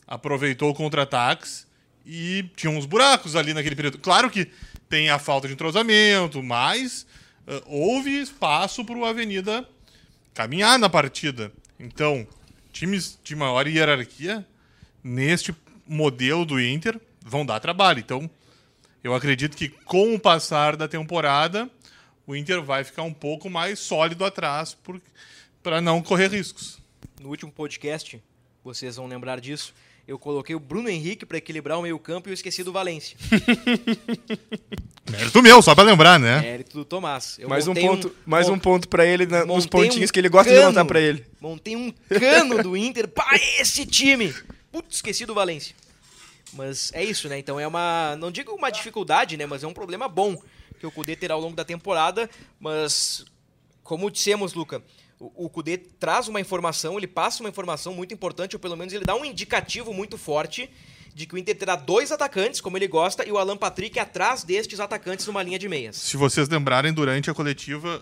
aproveitou 0.09 0.75
contra-ataques 0.75 1.67
e 2.07 2.51
tinha 2.57 2.71
uns 2.71 2.87
buracos 2.87 3.37
ali 3.37 3.53
naquele 3.53 3.77
período. 3.77 3.99
Claro 3.99 4.31
que 4.31 4.51
tem 4.89 5.11
a 5.11 5.19
falta 5.19 5.47
de 5.47 5.53
entrosamento, 5.53 6.43
mas 6.43 7.07
ah, 7.47 7.63
houve 7.67 8.19
espaço 8.19 8.85
para 8.85 8.97
o 8.97 9.05
Avenida 9.05 9.69
caminhar 10.33 10.79
na 10.79 10.89
partida. 10.89 11.53
Então, 11.79 12.27
times 12.73 13.19
de 13.23 13.37
maior 13.37 13.69
hierarquia, 13.69 14.47
neste 15.05 15.55
modelo 15.87 16.47
do 16.47 16.61
Inter, 16.61 16.99
vão 17.21 17.45
dar 17.45 17.61
trabalho. 17.61 18.01
Então, 18.01 18.31
eu 19.05 19.15
acredito 19.15 19.57
que 19.57 19.69
com 19.69 20.15
o 20.15 20.19
passar 20.19 20.77
da 20.77 20.89
temporada, 20.89 21.71
o 22.27 22.35
Inter 22.35 22.63
vai 22.63 22.85
ficar 22.85 23.03
um 23.03 23.13
pouco 23.13 23.51
mais 23.51 23.79
sólido 23.79 24.25
atrás 24.25 24.77
para 25.63 25.81
não 25.81 26.03
correr 26.03 26.29
riscos. 26.29 26.79
No 27.21 27.29
último 27.29 27.53
podcast, 27.53 28.23
vocês 28.65 28.97
vão 28.97 29.07
lembrar 29.07 29.41
disso, 29.41 29.75
eu 30.09 30.19
coloquei 30.19 30.57
o 30.57 30.59
Bruno 30.59 30.89
Henrique 30.89 31.27
para 31.27 31.37
equilibrar 31.37 31.79
o 31.79 31.83
meio-campo 31.83 32.29
e 32.29 32.31
eu 32.31 32.35
esqueci 32.35 32.65
do 32.65 32.73
Valência. 32.73 33.15
Mérito 35.11 35.43
meu, 35.43 35.61
só 35.61 35.75
para 35.75 35.85
lembrar, 35.85 36.19
né? 36.19 36.41
Mérito 36.41 36.79
do 36.79 36.85
Tomás. 36.85 37.37
Eu 37.39 37.47
mais 37.49 37.69
um 37.69 37.75
ponto, 37.75 38.15
mais 38.25 38.49
um 38.49 38.59
ponto 38.59 38.89
para 38.89 39.05
ele 39.05 39.27
na- 39.27 39.45
nos 39.45 39.67
pontinhos 39.67 40.09
um 40.09 40.13
que 40.13 40.19
ele 40.19 40.31
gosta 40.31 40.49
de 40.51 40.57
cano, 40.57 40.69
levantar 40.69 40.85
pra 40.87 40.99
ele. 40.99 41.27
Montei 41.41 41.77
um 41.77 41.93
cano 42.09 42.63
do 42.63 42.75
Inter 42.75 43.07
para 43.07 43.37
esse 43.61 43.85
time. 43.85 44.35
Putz, 44.73 44.97
esqueci 44.97 45.27
do 45.27 45.35
Valência. 45.35 45.75
Mas 46.55 46.91
é 46.95 47.05
isso, 47.05 47.29
né? 47.29 47.39
Então 47.39 47.61
é 47.61 47.67
uma. 47.67 48.17
Não 48.19 48.31
digo 48.31 48.53
uma 48.53 48.71
dificuldade, 48.71 49.37
né? 49.37 49.45
Mas 49.45 49.63
é 49.63 49.67
um 49.67 49.75
problema 49.75 50.09
bom 50.09 50.41
que 50.81 50.87
o 50.87 50.91
Cudê 50.91 51.15
terá 51.17 51.35
ao 51.35 51.41
longo 51.41 51.55
da 51.57 51.65
temporada. 51.65 52.29
Mas, 52.59 53.25
como 53.83 54.11
dissemos, 54.11 54.55
Luca, 54.55 54.83
o, 55.19 55.47
o 55.47 55.49
Cudê 55.49 55.77
traz 55.77 56.29
uma 56.29 56.41
informação, 56.41 56.97
ele 56.97 57.07
passa 57.07 57.43
uma 57.43 57.49
informação 57.49 57.95
muito 57.95 58.15
importante, 58.15 58.57
ou 58.57 58.61
pelo 58.61 58.77
menos 58.77 58.93
ele 58.93 59.05
dá 59.05 59.15
um 59.15 59.25
indicativo 59.25 59.93
muito 59.93 60.17
forte 60.17 60.71
de 61.15 61.27
que 61.27 61.35
o 61.35 61.39
Inter 61.39 61.57
terá 61.57 61.75
dois 61.75 62.13
atacantes, 62.13 62.61
como 62.61 62.77
ele 62.77 62.87
gosta, 62.87 63.27
e 63.27 63.33
o 63.33 63.39
Alan 63.39 63.57
Patrick 63.57 63.99
atrás 63.99 64.45
destes 64.45 64.79
atacantes 64.79 65.27
numa 65.27 65.43
linha 65.43 65.59
de 65.59 65.69
meias. 65.69 65.97
Se 65.97 66.17
vocês 66.17 66.49
lembrarem, 66.49 66.93
durante 66.93 67.29
a 67.29 67.35
coletiva, 67.35 68.01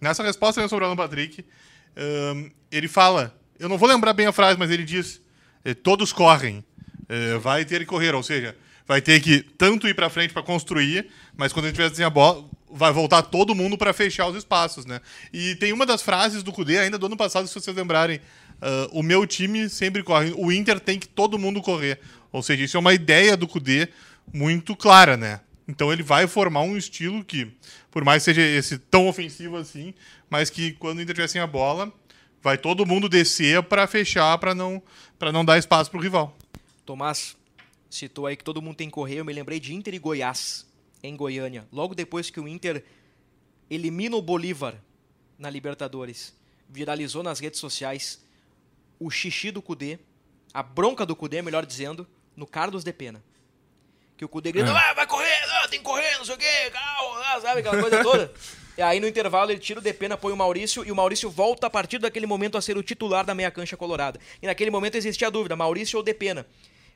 nessa 0.00 0.22
resposta 0.22 0.66
sobre 0.68 0.84
o 0.84 0.88
Alan 0.88 0.96
Patrick, 0.96 1.44
ele 2.70 2.88
fala, 2.88 3.38
eu 3.58 3.68
não 3.68 3.76
vou 3.76 3.88
lembrar 3.88 4.14
bem 4.14 4.26
a 4.26 4.32
frase, 4.32 4.58
mas 4.58 4.70
ele 4.70 4.84
diz, 4.84 5.20
eh, 5.64 5.74
todos 5.74 6.12
correm, 6.12 6.64
eh, 7.08 7.36
vai 7.38 7.64
ter 7.64 7.80
que 7.80 7.86
correr, 7.86 8.14
ou 8.14 8.22
seja, 8.22 8.56
vai 8.86 9.00
ter 9.00 9.20
que 9.20 9.42
tanto 9.42 9.86
ir 9.86 9.94
para 9.94 10.08
frente 10.10 10.32
para 10.32 10.42
construir, 10.42 11.10
mas 11.36 11.52
quando 11.52 11.66
a 11.66 11.68
gente 11.68 11.76
tiver 11.76 11.92
assim 11.92 12.02
a 12.02 12.10
bola, 12.10 12.44
vai 12.72 12.92
voltar 12.92 13.22
todo 13.22 13.54
mundo 13.54 13.76
para 13.76 13.92
fechar 13.92 14.26
os 14.26 14.36
espaços, 14.36 14.86
né? 14.86 15.00
E 15.32 15.54
tem 15.56 15.72
uma 15.72 15.84
das 15.84 16.02
frases 16.02 16.42
do 16.42 16.52
Cudê 16.52 16.78
ainda 16.78 16.98
do 16.98 17.06
ano 17.06 17.16
passado, 17.16 17.46
se 17.46 17.54
vocês 17.54 17.76
lembrarem, 17.76 18.16
uh, 18.16 18.98
o 18.98 19.02
meu 19.02 19.26
time 19.26 19.68
sempre 19.68 20.02
corre, 20.02 20.32
o 20.36 20.50
Inter 20.50 20.80
tem 20.80 20.98
que 20.98 21.06
todo 21.06 21.38
mundo 21.38 21.60
correr. 21.60 22.00
Ou 22.32 22.42
seja, 22.42 22.64
isso 22.64 22.76
é 22.76 22.80
uma 22.80 22.94
ideia 22.94 23.36
do 23.36 23.46
Cudê 23.46 23.88
muito 24.32 24.74
clara, 24.74 25.16
né? 25.16 25.40
Então 25.68 25.92
ele 25.92 26.02
vai 26.02 26.26
formar 26.26 26.62
um 26.62 26.76
estilo 26.76 27.22
que, 27.22 27.52
por 27.90 28.04
mais 28.04 28.22
seja 28.22 28.40
esse 28.40 28.78
tão 28.78 29.06
ofensivo 29.06 29.56
assim, 29.56 29.94
mas 30.30 30.48
que 30.48 30.72
quando 30.72 30.98
o 30.98 31.02
Inter 31.02 31.14
tiver 31.14 31.28
sem 31.28 31.40
a 31.40 31.46
bola, 31.46 31.92
vai 32.42 32.56
todo 32.56 32.86
mundo 32.86 33.08
descer 33.08 33.62
para 33.62 33.86
fechar, 33.86 34.36
para 34.38 34.54
não, 34.54 34.82
não 35.32 35.44
dar 35.44 35.58
espaço 35.58 35.90
para 35.90 36.00
o 36.00 36.02
rival. 36.02 36.36
Tomás 36.86 37.36
citou 37.90 38.26
aí 38.26 38.34
que 38.34 38.42
todo 38.42 38.62
mundo 38.62 38.76
tem 38.76 38.88
que 38.88 38.94
correr, 38.94 39.16
eu 39.16 39.24
me 39.24 39.32
lembrei 39.32 39.60
de 39.60 39.74
Inter 39.74 39.94
e 39.94 39.98
Goiás 39.98 40.66
em 41.02 41.16
Goiânia, 41.16 41.66
logo 41.72 41.94
depois 41.94 42.30
que 42.30 42.38
o 42.38 42.46
Inter 42.46 42.84
elimina 43.68 44.16
o 44.16 44.22
Bolívar 44.22 44.74
na 45.38 45.50
Libertadores, 45.50 46.34
viralizou 46.68 47.22
nas 47.22 47.40
redes 47.40 47.58
sociais 47.58 48.22
o 49.00 49.10
xixi 49.10 49.50
do 49.50 49.60
Cudê, 49.60 49.98
a 50.54 50.62
bronca 50.62 51.04
do 51.04 51.16
Cudê, 51.16 51.42
melhor 51.42 51.66
dizendo, 51.66 52.06
no 52.36 52.46
Carlos 52.46 52.84
de 52.84 52.92
Pena. 52.92 53.22
Que 54.16 54.24
o 54.24 54.28
Cudê 54.28 54.52
grita, 54.52 54.70
é. 54.70 54.72
ah, 54.72 54.94
vai 54.94 55.06
correr, 55.06 55.42
ah, 55.50 55.68
tem 55.68 55.80
que 55.80 55.84
correr, 55.84 56.16
não 56.18 56.24
sei 56.24 56.34
o 56.34 56.38
quê, 56.38 56.70
calma, 56.70 57.40
sabe, 57.40 57.60
aquela 57.60 57.80
coisa 57.80 58.02
toda. 58.02 58.32
E 58.74 58.80
aí 58.80 58.98
no 59.00 59.06
intervalo 59.06 59.50
ele 59.50 59.60
tira 59.60 59.80
o 59.80 59.82
Depena, 59.82 60.16
põe 60.16 60.32
o 60.32 60.36
Maurício 60.36 60.82
e 60.82 60.90
o 60.90 60.96
Maurício 60.96 61.28
volta 61.28 61.66
a 61.66 61.70
partir 61.70 61.98
daquele 61.98 62.24
momento 62.24 62.56
a 62.56 62.62
ser 62.62 62.74
o 62.78 62.82
titular 62.82 63.22
da 63.22 63.34
meia 63.34 63.50
cancha 63.50 63.76
colorada. 63.76 64.18
E 64.40 64.46
naquele 64.46 64.70
momento 64.70 64.94
existia 64.94 65.26
a 65.26 65.30
dúvida, 65.30 65.54
Maurício 65.54 65.98
ou 65.98 66.02
Depena. 66.02 66.46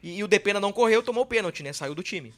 E, 0.03 0.16
e 0.16 0.25
o 0.25 0.29
Depena 0.29 0.59
não 0.59 0.73
correu, 0.73 1.03
tomou 1.03 1.25
o 1.25 1.27
pênalti, 1.27 1.62
né? 1.62 1.75
Saiu 1.75 1.95
do 1.95 2.03
time. 2.03 2.33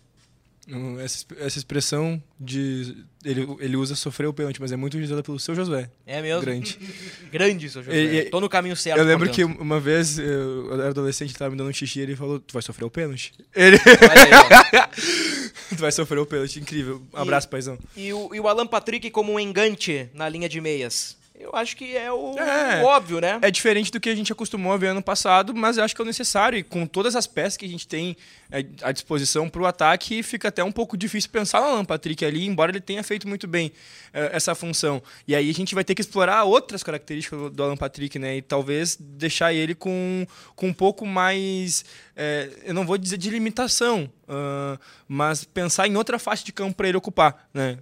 Essa, 1.03 1.25
essa 1.39 1.59
expressão 1.59 2.23
de. 2.39 3.05
Ele, 3.25 3.49
ele 3.59 3.77
usa 3.77 3.97
sofrer 3.97 4.27
o 4.27 4.35
pênalti, 4.35 4.61
mas 4.61 4.71
é 4.71 4.77
muito 4.77 4.95
utilizada 4.95 5.23
pelo 5.23 5.39
seu 5.39 5.55
Josué. 5.55 5.91
É 6.07 6.21
mesmo? 6.21 6.43
Grande. 6.43 6.79
Grande, 7.33 7.71
seu 7.71 7.83
Josué. 7.83 7.99
E, 7.99 8.25
Tô 8.31 8.39
no 8.39 8.49
caminho 8.49 8.77
certo. 8.77 8.99
Eu 8.99 9.05
lembro 9.05 9.29
portanto. 9.29 9.57
que 9.57 9.63
uma 9.63 9.81
vez 9.81 10.19
eu, 10.19 10.73
era 10.75 10.89
adolescente, 10.91 11.35
tava 11.35 11.51
me 11.51 11.57
dando 11.57 11.71
um 11.71 11.73
xixi 11.73 12.01
e 12.01 12.03
ele 12.03 12.17
falou: 12.17 12.39
Tu 12.39 12.53
vai 12.53 12.63
sofrer 12.63 12.85
o 12.85 12.91
pênalti. 12.91 13.33
Ele. 13.55 13.79
tu 15.71 15.77
vai 15.77 15.91
sofrer 15.91 16.19
o 16.19 16.27
pênalti. 16.27 16.61
Incrível. 16.61 17.03
Um 17.15 17.19
abraço, 17.19 17.47
e, 17.47 17.51
paizão. 17.51 17.79
E 17.97 18.13
o, 18.13 18.35
e 18.35 18.41
o 18.41 18.47
Alan 18.47 18.67
Patrick 18.67 19.11
como 19.11 19.33
um 19.33 19.41
engante 19.41 20.09
na 20.13 20.29
linha 20.29 20.49
de 20.49 20.61
meias. 20.61 21.18
Eu 21.41 21.51
acho 21.55 21.77
que 21.77 21.97
é 21.97 22.11
o, 22.11 22.37
é, 22.37 22.83
o, 22.83 22.87
óbvio, 22.87 23.21
né? 23.21 23.39
É 23.41 23.51
diferente 23.51 23.93
do 23.93 24.01
que 24.01 24.09
a 24.09 24.15
gente 24.15 24.33
acostumou 24.33 24.73
a 24.73 24.77
ver 24.77 24.89
ano 24.89 25.03
passado, 25.03 25.55
mas 25.55 25.79
eu 25.79 25.85
acho 25.85 25.95
que 25.95 26.01
é 26.01 26.05
o 26.05 26.07
necessário. 26.07 26.59
E 26.59 26.65
com 26.65 26.85
todas 26.85 27.15
as 27.15 27.29
peças 27.29 27.57
que 27.57 27.65
a 27.65 27.69
gente 27.69 27.87
tem 27.87 28.17
é, 28.51 28.65
à 28.83 28.91
disposição 28.91 29.49
para 29.49 29.63
o 29.63 29.67
ataque, 29.67 30.21
fica 30.25 30.49
até 30.49 30.65
um 30.65 30.73
pouco 30.73 30.97
difícil 30.97 31.31
pensar 31.31 31.61
no 31.61 31.69
Alan 31.69 31.85
Patrick 31.85 32.25
ali, 32.25 32.45
embora 32.45 32.73
ele 32.73 32.81
tenha 32.81 33.05
feito 33.05 33.29
muito 33.29 33.47
bem 33.47 33.71
é, 34.13 34.31
essa 34.33 34.53
função. 34.55 35.01
E 35.29 35.35
aí 35.35 35.49
a 35.49 35.55
gente 35.55 35.77
vai 35.77 35.85
ter 35.85 35.95
que 35.95 36.01
explorar 36.01 36.43
outras 36.43 36.83
características 36.83 37.53
do 37.53 37.63
Alan 37.63 37.77
Patrick, 37.77 38.19
né? 38.19 38.39
E 38.39 38.43
talvez 38.43 38.97
deixar 38.99 39.53
ele 39.53 39.77
com, 39.77 40.27
com 40.57 40.67
um 40.67 40.75
pouco 40.75 41.07
mais. 41.07 41.85
É, 42.17 42.51
eu 42.65 42.75
não 42.75 42.85
vou 42.85 42.99
dizer 42.99 43.17
de 43.17 43.31
limitação, 43.31 44.11
uh, 44.25 44.77
mas 45.07 45.45
pensar 45.45 45.87
em 45.87 45.97
outra 45.97 46.19
faixa 46.19 46.45
de 46.45 46.53
campo 46.53 46.75
para 46.75 46.89
ele 46.89 46.99
ocupar, 46.99 47.49
né? 47.55 47.79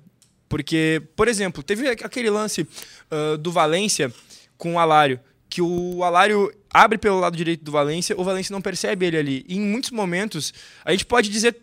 Porque, 0.48 1.02
por 1.16 1.28
exemplo, 1.28 1.62
teve 1.62 1.88
aquele 1.88 2.30
lance 2.30 2.62
uh, 2.62 3.36
do 3.38 3.50
Valência 3.50 4.12
com 4.56 4.74
o 4.74 4.78
Alário, 4.78 5.20
que 5.48 5.60
o 5.60 6.02
Alário 6.04 6.52
abre 6.72 6.98
pelo 6.98 7.20
lado 7.20 7.36
direito 7.36 7.64
do 7.64 7.72
Valência, 7.72 8.14
o 8.18 8.24
Valência 8.24 8.52
não 8.52 8.60
percebe 8.60 9.06
ele 9.06 9.16
ali. 9.16 9.44
E 9.48 9.56
em 9.56 9.60
muitos 9.60 9.90
momentos, 9.90 10.52
a 10.84 10.92
gente 10.92 11.06
pode 11.06 11.28
dizer, 11.30 11.56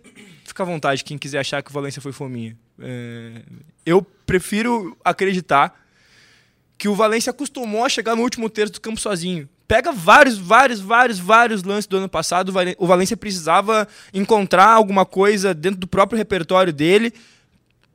fica 0.43 0.63
à 0.63 0.65
vontade, 0.65 1.03
quem 1.03 1.17
quiser 1.17 1.39
achar 1.39 1.61
que 1.61 1.69
o 1.69 1.73
Valência 1.73 2.01
foi 2.01 2.11
fominha. 2.11 2.57
É, 2.79 3.41
eu 3.85 4.01
prefiro 4.01 4.97
acreditar 5.03 5.79
que 6.77 6.87
o 6.87 6.95
Valência 6.95 7.29
acostumou 7.29 7.85
a 7.85 7.89
chegar 7.89 8.15
no 8.15 8.23
último 8.23 8.49
terço 8.49 8.73
do 8.73 8.81
campo 8.81 8.99
sozinho. 8.99 9.47
Pega 9.67 9.91
vários, 9.91 10.37
vários, 10.37 10.79
vários, 10.79 11.19
vários 11.19 11.63
lances 11.63 11.87
do 11.87 11.97
ano 11.97 12.09
passado. 12.09 12.53
O 12.77 12.85
Valência 12.85 13.15
precisava 13.15 13.87
encontrar 14.13 14.67
alguma 14.67 15.05
coisa 15.05 15.53
dentro 15.53 15.79
do 15.79 15.87
próprio 15.87 16.17
repertório 16.17 16.73
dele 16.73 17.13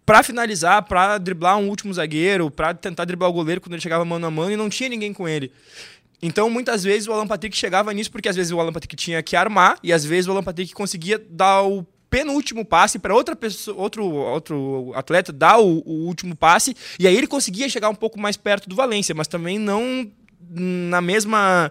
para 0.09 0.23
finalizar, 0.23 0.83
para 0.85 1.19
driblar 1.19 1.59
um 1.59 1.69
último 1.69 1.93
zagueiro, 1.93 2.51
para 2.51 2.73
tentar 2.73 3.05
driblar 3.05 3.29
o 3.29 3.33
goleiro 3.35 3.61
quando 3.61 3.75
ele 3.75 3.83
chegava 3.83 4.07
mano 4.07 4.27
a 4.27 4.31
mano 4.31 4.51
e 4.51 4.57
não 4.57 4.71
tinha 4.71 4.89
ninguém 4.89 5.13
com 5.13 5.29
ele. 5.29 5.53
Então, 6.23 6.49
muitas 6.49 6.83
vezes 6.83 7.07
o 7.07 7.13
Alan 7.13 7.27
Patrick 7.27 7.55
chegava 7.55 7.93
nisso 7.93 8.11
porque 8.11 8.27
às 8.27 8.35
vezes 8.35 8.51
o 8.51 8.59
Alan 8.59 8.73
Patrick 8.73 8.97
tinha 8.97 9.23
que 9.23 9.37
armar 9.37 9.79
e 9.83 9.93
às 9.93 10.07
vezes 10.07 10.27
o 10.27 10.31
Alan 10.31 10.43
Patrick 10.43 10.73
conseguia 10.73 11.23
dar 11.29 11.63
o 11.63 11.85
penúltimo 12.09 12.65
passe 12.65 12.99
para 12.99 13.15
outra 13.15 13.37
pessoa, 13.37 13.77
outro, 13.77 14.03
outro 14.03 14.93
atleta 14.95 15.31
dar 15.31 15.59
o, 15.59 15.83
o, 15.85 16.07
último 16.07 16.35
passe 16.35 16.75
e 16.99 17.07
aí 17.07 17.15
ele 17.15 17.27
conseguia 17.27 17.69
chegar 17.69 17.91
um 17.91 17.95
pouco 17.95 18.19
mais 18.19 18.35
perto 18.35 18.67
do 18.67 18.75
Valência, 18.75 19.15
mas 19.15 19.29
também 19.29 19.59
não 19.59 20.11
na 20.51 21.03
mesma 21.03 21.71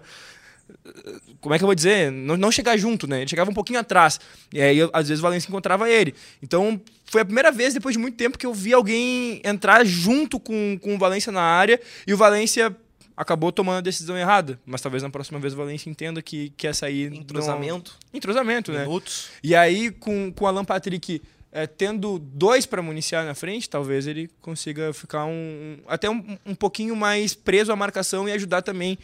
como 1.40 1.54
é 1.54 1.58
que 1.58 1.64
eu 1.64 1.68
vou 1.68 1.74
dizer? 1.74 2.10
Não, 2.10 2.36
não 2.36 2.50
chegar 2.50 2.76
junto, 2.76 3.06
né? 3.06 3.20
Ele 3.20 3.28
chegava 3.28 3.50
um 3.50 3.54
pouquinho 3.54 3.78
atrás. 3.78 4.20
E 4.52 4.60
aí, 4.60 4.78
às 4.92 5.08
vezes, 5.08 5.20
o 5.20 5.22
Valência 5.22 5.48
encontrava 5.48 5.88
ele. 5.88 6.14
Então, 6.42 6.80
foi 7.04 7.20
a 7.20 7.24
primeira 7.24 7.50
vez, 7.52 7.74
depois 7.74 7.94
de 7.94 7.98
muito 7.98 8.16
tempo, 8.16 8.38
que 8.38 8.46
eu 8.46 8.54
vi 8.54 8.72
alguém 8.72 9.40
entrar 9.44 9.84
junto 9.84 10.38
com, 10.40 10.78
com 10.80 10.94
o 10.94 10.98
Valência 10.98 11.32
na 11.32 11.42
área 11.42 11.80
e 12.06 12.12
o 12.12 12.16
Valência 12.16 12.74
acabou 13.16 13.50
tomando 13.50 13.78
a 13.78 13.80
decisão 13.80 14.16
errada. 14.16 14.58
Mas 14.64 14.80
talvez 14.80 15.02
na 15.02 15.10
próxima 15.10 15.38
vez 15.38 15.54
o 15.54 15.56
Valência 15.56 15.90
entenda 15.90 16.22
que 16.22 16.50
quer 16.56 16.74
sair. 16.74 17.12
Entrosamento. 17.12 17.96
Entrosamento, 18.12 18.72
né? 18.72 18.80
Minutos. 18.80 19.30
E 19.42 19.54
aí, 19.54 19.90
com, 19.90 20.32
com 20.32 20.44
o 20.44 20.48
Alan 20.48 20.64
Patrick. 20.64 21.22
É, 21.50 21.66
tendo 21.66 22.18
dois 22.18 22.66
para 22.66 22.82
municiar 22.82 23.24
na 23.24 23.34
frente, 23.34 23.70
talvez 23.70 24.06
ele 24.06 24.28
consiga 24.42 24.92
ficar 24.92 25.24
um, 25.24 25.78
até 25.88 26.08
um, 26.10 26.36
um 26.44 26.54
pouquinho 26.54 26.94
mais 26.94 27.32
preso 27.32 27.72
à 27.72 27.74
marcação 27.74 28.28
e 28.28 28.32
ajudar 28.32 28.60
também 28.60 28.98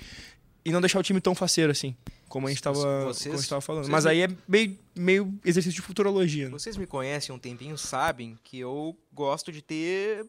e 0.65 0.73
não 0.73 0.81
deixar 0.81 0.99
o 0.99 1.03
time 1.03 1.21
tão 1.21 1.35
faceiro 1.35 1.71
assim, 1.71 1.95
como 2.29 2.47
a 2.47 2.51
gente 2.51 2.59
estava 2.59 3.61
falando. 3.61 3.89
Mas 3.89 4.07
aí 4.07 4.23
é 4.23 4.29
meio, 4.49 4.79
meio 4.97 5.39
exercício 5.45 5.81
de 5.81 5.83
futurologia. 5.83 6.47
Né? 6.47 6.51
Vocês 6.51 6.77
me 6.77 6.87
conhecem 6.87 7.33
há 7.33 7.37
um 7.37 7.39
tempinho, 7.39 7.77
sabem 7.77 8.39
que 8.43 8.59
eu 8.59 8.97
gosto 9.13 9.53
de 9.53 9.61
ter 9.61 10.27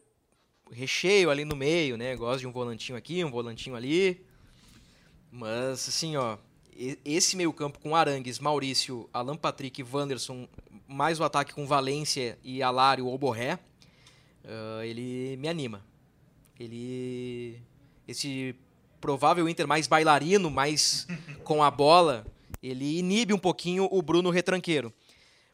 recheio 0.70 1.30
ali 1.30 1.44
no 1.44 1.56
meio, 1.56 1.96
né? 1.96 2.14
Gosto 2.16 2.40
de 2.40 2.46
um 2.46 2.52
volantinho 2.52 2.98
aqui, 2.98 3.24
um 3.24 3.30
volantinho 3.30 3.74
ali. 3.74 4.24
Mas, 5.30 5.88
assim, 5.88 6.16
ó, 6.16 6.36
esse 7.04 7.36
meio 7.36 7.52
campo 7.52 7.78
com 7.78 7.96
Arangues, 7.96 8.38
Maurício, 8.38 9.08
Alan 9.12 9.36
Patrick 9.36 9.82
Wanderson, 9.82 10.48
mais 10.86 11.18
o 11.18 11.24
ataque 11.24 11.54
com 11.54 11.66
Valência 11.66 12.38
e 12.42 12.62
Alário 12.62 13.06
ou 13.06 13.16
Borré, 13.16 13.54
uh, 14.44 14.82
ele 14.82 15.36
me 15.38 15.48
anima. 15.48 15.84
Ele... 16.58 17.60
Esse 18.06 18.54
provável 19.06 19.48
Inter 19.48 19.68
mais 19.68 19.86
bailarino, 19.86 20.50
mais 20.50 21.06
com 21.44 21.62
a 21.62 21.70
bola, 21.70 22.26
ele 22.60 22.98
inibe 22.98 23.32
um 23.32 23.38
pouquinho 23.38 23.86
o 23.88 24.02
Bruno 24.02 24.30
retranqueiro. 24.30 24.92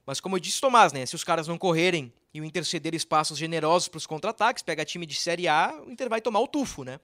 Mas 0.07 0.21
como 0.21 0.37
eu 0.37 0.41
disse 0.41 0.59
Tomás, 0.59 0.91
né, 0.91 1.05
se 1.05 1.15
os 1.15 1.23
caras 1.23 1.47
não 1.47 1.59
correrem 1.59 2.11
e 2.33 2.41
o 2.41 2.47
Inter 2.47 2.65
ceder 2.65 2.95
espaços 2.95 3.37
generosos 3.37 3.89
para 3.89 3.99
os 3.99 4.07
contra-ataques, 4.07 4.63
pega 4.63 4.87
time 4.87 5.05
de 5.05 5.15
Série 5.15 5.49
A, 5.49 5.79
o 5.87 5.91
Inter 5.91 6.09
vai 6.09 6.23
tomar 6.23 6.41
o 6.41 6.49
tufo, 6.49 6.83
né? 6.83 6.99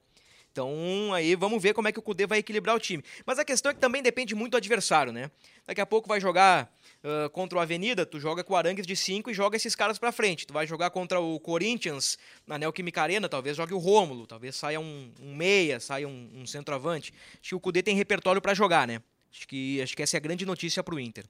Então, 0.51 1.13
aí 1.13 1.35
vamos 1.35 1.61
ver 1.61 1.75
como 1.75 1.87
é 1.87 1.91
que 1.91 1.99
o 1.99 2.01
Cudê 2.01 2.25
vai 2.25 2.39
equilibrar 2.39 2.75
o 2.75 2.79
time. 2.79 3.03
Mas 3.27 3.37
a 3.37 3.45
questão 3.45 3.69
é 3.69 3.75
que 3.75 3.79
também 3.79 4.01
depende 4.01 4.33
muito 4.33 4.53
do 4.53 4.57
adversário, 4.57 5.13
né? 5.13 5.29
Daqui 5.67 5.81
a 5.81 5.85
pouco 5.85 6.07
vai 6.07 6.19
jogar 6.19 6.75
uh, 7.03 7.29
contra 7.29 7.57
o 7.57 7.61
Avenida, 7.61 8.05
tu 8.05 8.19
joga 8.19 8.43
com 8.43 8.53
o 8.53 8.57
Arangues 8.57 8.85
de 8.85 8.95
5 8.95 9.29
e 9.29 9.33
joga 9.33 9.55
esses 9.55 9.75
caras 9.75 9.97
pra 9.97 10.11
frente. 10.11 10.45
Tu 10.45 10.53
vai 10.53 10.65
jogar 10.67 10.89
contra 10.89 11.19
o 11.19 11.39
Corinthians 11.39 12.17
na 12.45 12.57
Neoquímica 12.57 13.01
Arena, 13.01 13.29
talvez 13.29 13.57
jogue 13.57 13.73
o 13.73 13.77
Rômulo, 13.77 14.25
talvez 14.27 14.55
saia 14.55 14.79
um, 14.79 15.11
um 15.21 15.35
meia, 15.35 15.79
saia 15.79 16.07
um, 16.07 16.29
um, 16.33 16.45
centroavante. 16.45 17.13
Acho 17.33 17.49
que 17.49 17.55
o 17.55 17.59
Cudê 17.59 17.81
tem 17.81 17.95
repertório 17.95 18.41
para 18.41 18.53
jogar, 18.53 18.87
né? 18.87 19.01
Acho 19.31 19.47
que, 19.47 19.81
acho 19.81 19.95
que 19.95 20.01
essa 20.01 20.17
é 20.17 20.19
a 20.19 20.21
grande 20.21 20.45
notícia 20.45 20.83
pro 20.83 20.99
Inter. 20.99 21.25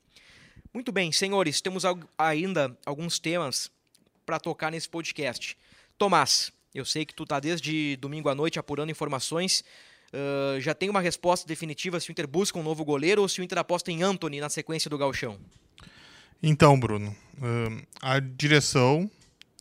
Muito 0.74 0.92
bem, 0.92 1.12
senhores, 1.12 1.62
temos 1.62 1.84
ainda 2.18 2.78
alguns 2.86 3.20
temas 3.20 3.72
para 4.26 4.40
tocar 4.40 4.72
nesse 4.72 4.88
podcast. 4.88 5.58
Tomás, 5.98 6.52
eu 6.74 6.86
sei 6.86 7.06
que 7.06 7.14
tu 7.14 7.26
tá 7.26 7.40
desde 7.40 7.98
domingo 7.98 8.30
à 8.30 8.36
noite 8.36 8.60
apurando 8.60 8.92
informações. 8.92 9.64
Uh, 10.14 10.60
já 10.60 10.74
tem 10.74 10.90
uma 10.90 11.02
resposta 11.02 11.48
definitiva 11.48 12.00
se 12.00 12.10
o 12.10 12.12
Inter 12.12 12.28
busca 12.28 12.58
um 12.58 12.64
novo 12.64 12.84
goleiro 12.84 13.22
ou 13.22 13.30
se 13.30 13.42
o 13.42 13.44
Inter 13.44 13.60
aposta 13.60 13.92
em 13.92 14.02
Anthony 14.02 14.40
na 14.40 14.50
sequência 14.50 14.90
do 14.90 14.98
Galchão? 14.98 15.40
Então, 16.42 16.80
Bruno, 16.80 17.16
uh, 17.38 17.88
a 18.02 18.20
direção 18.20 19.10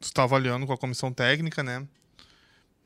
está 0.00 0.22
avaliando 0.22 0.66
com 0.66 0.72
a 0.72 0.78
comissão 0.78 1.12
técnica, 1.12 1.62
né? 1.62 1.86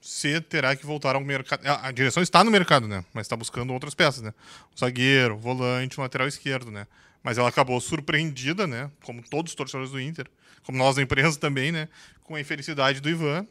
Se 0.00 0.40
terá 0.40 0.74
que 0.74 0.84
voltar 0.84 1.14
ao 1.14 1.20
mercado. 1.20 1.64
A 1.64 1.92
direção 1.92 2.22
está 2.22 2.42
no 2.42 2.50
mercado, 2.50 2.88
né? 2.88 3.04
Mas 3.14 3.26
está 3.26 3.36
buscando 3.36 3.72
outras 3.72 3.94
peças, 3.94 4.22
né? 4.22 4.34
O 4.74 4.80
zagueiro, 4.80 5.36
volante, 5.36 5.98
o 5.98 6.02
lateral 6.02 6.26
esquerdo, 6.26 6.70
né? 6.72 6.88
Mas 7.22 7.38
ela 7.38 7.48
acabou 7.48 7.80
surpreendida, 7.80 8.66
né? 8.66 8.90
Como 9.04 9.22
todos 9.22 9.52
os 9.52 9.54
torcedores 9.54 9.92
do 9.92 10.00
Inter, 10.00 10.26
como 10.64 10.76
nós 10.76 10.96
da 10.96 11.02
imprensa 11.02 11.38
também, 11.38 11.70
né? 11.70 11.88
Com 12.24 12.34
a 12.34 12.40
infelicidade 12.40 13.00
do 13.00 13.08
Ivan, 13.08 13.46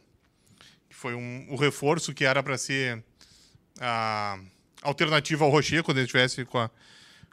que 0.89 0.95
foi 0.95 1.13
um, 1.13 1.45
o 1.49 1.55
reforço 1.55 2.13
que 2.13 2.25
era 2.25 2.43
para 2.43 2.57
ser 2.57 3.01
a 3.79 4.39
alternativa 4.81 5.45
ao 5.45 5.51
Rocher 5.51 5.83
quando 5.83 5.97
ele 5.97 6.05
estivesse 6.05 6.43
com 6.45 6.57
a, 6.57 6.69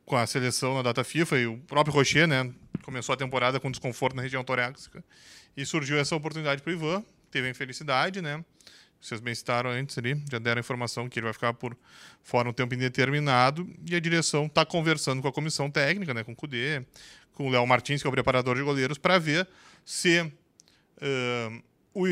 com 0.04 0.16
a 0.16 0.26
seleção 0.26 0.74
na 0.74 0.82
data 0.82 1.04
FIFA. 1.04 1.38
E 1.38 1.46
o 1.46 1.58
próprio 1.58 1.94
Rocher, 1.94 2.26
né? 2.26 2.52
Começou 2.82 3.12
a 3.12 3.16
temporada 3.16 3.60
com 3.60 3.70
desconforto 3.70 4.16
na 4.16 4.22
região 4.22 4.42
torácica. 4.44 5.04
E 5.56 5.66
surgiu 5.66 5.98
essa 5.98 6.14
oportunidade 6.14 6.62
para 6.62 6.70
o 6.70 6.74
Ivan. 6.74 7.04
Teve 7.30 7.48
a 7.48 7.50
infelicidade, 7.50 8.22
né? 8.22 8.42
Vocês 9.00 9.20
bem 9.20 9.34
citaram 9.34 9.70
antes 9.70 9.96
ali, 9.96 10.20
já 10.30 10.38
deram 10.38 10.58
a 10.58 10.60
informação 10.60 11.08
que 11.08 11.18
ele 11.18 11.24
vai 11.24 11.32
ficar 11.32 11.54
por 11.54 11.76
fora 12.22 12.48
um 12.48 12.52
tempo 12.52 12.74
indeterminado 12.74 13.68
e 13.86 13.94
a 13.94 14.00
direção 14.00 14.46
está 14.46 14.66
conversando 14.66 15.22
com 15.22 15.28
a 15.28 15.32
comissão 15.32 15.70
técnica, 15.70 16.12
né, 16.12 16.24
com 16.24 16.32
o 16.32 16.36
Cudê, 16.36 16.84
com 17.32 17.46
o 17.46 17.50
Léo 17.50 17.64
Martins, 17.64 18.02
que 18.02 18.08
é 18.08 18.10
o 18.10 18.12
preparador 18.12 18.56
de 18.56 18.62
goleiros, 18.62 18.98
para 18.98 19.16
ver 19.16 19.46
se 19.84 20.20
uh, 20.20 21.62
o, 21.94 22.06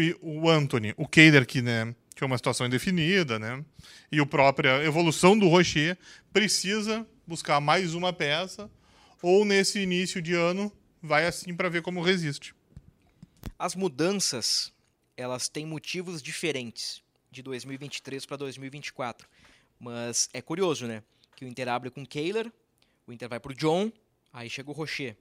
o 0.45 0.49
Anthony, 0.49 0.95
o 0.97 1.09
Keider, 1.09 1.45
que, 1.45 1.61
né, 1.61 1.93
que 2.17 2.25
é 2.25 2.27
uma 2.27 2.39
situação 2.39 2.67
indefinida, 2.67 3.39
né, 3.39 3.63
e 4.11 4.19
a 4.19 4.27
própria 4.27 4.83
evolução 4.83 5.39
do 5.39 5.47
Rocher, 5.49 5.99
precisa 6.33 7.07
buscar 7.27 7.61
mais 7.61 7.95
uma 7.95 8.11
peça 8.11 8.71
ou 9.23 9.45
nesse 9.45 9.79
início 9.79 10.23
de 10.23 10.33
ano 10.33 10.73
vai 11.03 11.27
assim 11.27 11.55
para 11.55 11.69
ver 11.69 11.83
como 11.83 12.01
resiste. 12.01 12.55
As 13.59 13.75
mudanças 13.75 14.73
elas 15.17 15.49
têm 15.49 15.67
motivos 15.67 16.23
diferentes 16.23 17.03
de 17.31 17.43
2023 17.43 18.25
para 18.25 18.37
2024. 18.39 19.29
Mas 19.79 20.29
é 20.33 20.41
curioso, 20.41 20.87
né? 20.87 21.03
Que 21.35 21.45
o 21.45 21.49
Inter 21.49 21.69
abre 21.69 21.91
com 21.91 22.03
o 22.03 22.07
Kehler, 22.07 22.51
o 23.07 23.13
Inter 23.13 23.29
vai 23.29 23.39
para 23.39 23.53
o 23.53 23.55
John, 23.55 23.93
aí 24.33 24.49
chega 24.49 24.71
o 24.71 24.73
Rocher. 24.73 25.17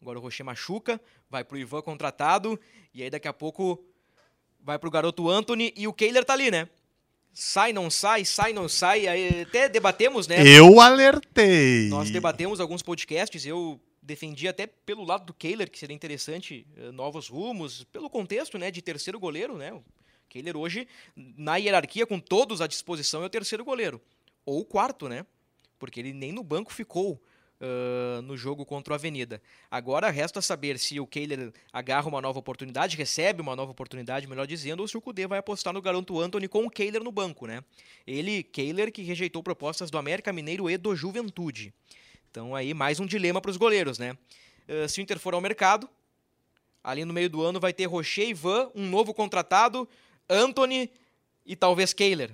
Agora 0.00 0.18
o 0.18 0.22
Rocher 0.22 0.44
machuca, 0.44 1.00
vai 1.28 1.42
para 1.42 1.56
o 1.56 1.58
Ivan 1.58 1.82
contratado, 1.82 2.58
e 2.94 3.02
aí 3.02 3.10
daqui 3.10 3.26
a 3.26 3.32
pouco 3.32 3.84
vai 4.66 4.80
para 4.80 4.88
o 4.88 4.90
garoto 4.90 5.30
Anthony 5.30 5.72
e 5.76 5.86
o 5.86 5.92
Kehler 5.92 6.24
tá 6.24 6.32
ali, 6.32 6.50
né? 6.50 6.68
Sai, 7.32 7.72
não 7.72 7.88
sai, 7.88 8.24
sai, 8.24 8.52
não 8.52 8.68
sai. 8.68 9.06
Aí 9.06 9.42
até 9.42 9.68
debatemos, 9.68 10.26
né? 10.26 10.42
Eu 10.44 10.80
alertei. 10.80 11.88
Nós 11.88 12.10
debatemos 12.10 12.58
alguns 12.58 12.82
podcasts, 12.82 13.46
eu 13.46 13.80
defendi 14.02 14.48
até 14.48 14.66
pelo 14.66 15.04
lado 15.04 15.26
do 15.26 15.34
Kehler, 15.34 15.70
que 15.70 15.78
seria 15.78 15.94
interessante 15.94 16.66
uh, 16.78 16.90
novos 16.90 17.28
rumos, 17.28 17.84
pelo 17.84 18.10
contexto 18.10 18.58
né, 18.58 18.72
de 18.72 18.82
terceiro 18.82 19.20
goleiro. 19.20 19.56
Né? 19.56 19.72
O 19.72 19.84
Kehler 20.28 20.56
hoje, 20.56 20.88
na 21.14 21.56
hierarquia, 21.56 22.04
com 22.04 22.18
todos 22.18 22.60
à 22.60 22.66
disposição, 22.66 23.22
é 23.22 23.26
o 23.26 23.30
terceiro 23.30 23.64
goleiro. 23.64 24.00
Ou 24.44 24.60
o 24.60 24.64
quarto, 24.64 25.08
né? 25.08 25.24
Porque 25.78 26.00
ele 26.00 26.12
nem 26.12 26.32
no 26.32 26.42
banco 26.42 26.72
ficou 26.72 27.22
uh, 27.60 28.22
no 28.22 28.36
jogo 28.36 28.64
contra 28.64 28.92
o 28.92 28.94
Avenida. 28.94 29.40
Agora 29.70 30.10
resta 30.10 30.40
saber 30.40 30.78
se 30.78 30.98
o 31.00 31.06
Kehler 31.06 31.52
agarra 31.72 32.08
uma 32.08 32.20
nova 32.20 32.38
oportunidade, 32.38 32.96
recebe 32.96 33.40
uma 33.40 33.56
nova 33.56 33.70
oportunidade, 33.70 34.26
melhor 34.26 34.46
dizendo, 34.46 34.80
ou 34.80 34.88
se 34.88 34.96
o 34.96 35.00
Cudê 35.00 35.26
vai 35.26 35.38
apostar 35.38 35.72
no 35.72 35.82
garoto 35.82 36.20
Anthony 36.20 36.48
com 36.48 36.64
o 36.64 36.70
Kehler 36.70 37.02
no 37.02 37.12
banco, 37.12 37.46
né? 37.46 37.62
Ele, 38.06 38.42
Kehler, 38.42 38.92
que 38.92 39.02
rejeitou 39.02 39.42
propostas 39.42 39.90
do 39.90 39.98
América 39.98 40.32
Mineiro 40.32 40.68
e 40.68 40.76
do 40.76 40.94
Juventude. 40.94 41.72
Então 42.30 42.54
aí 42.54 42.74
mais 42.74 43.00
um 43.00 43.06
dilema 43.06 43.40
para 43.40 43.50
os 43.50 43.56
goleiros, 43.56 43.98
né? 43.98 44.16
Uh, 44.68 44.88
se 44.88 45.00
o 45.00 45.02
Inter 45.02 45.18
for 45.18 45.34
ao 45.34 45.40
mercado, 45.40 45.88
ali 46.82 47.04
no 47.04 47.12
meio 47.12 47.30
do 47.30 47.42
ano 47.42 47.58
vai 47.58 47.72
ter 47.72 47.86
Rocher, 47.86 48.28
Ivan, 48.28 48.70
um 48.74 48.88
novo 48.88 49.14
contratado, 49.14 49.88
Anthony 50.28 50.90
e 51.44 51.56
talvez 51.56 51.92
Kehler. 51.92 52.32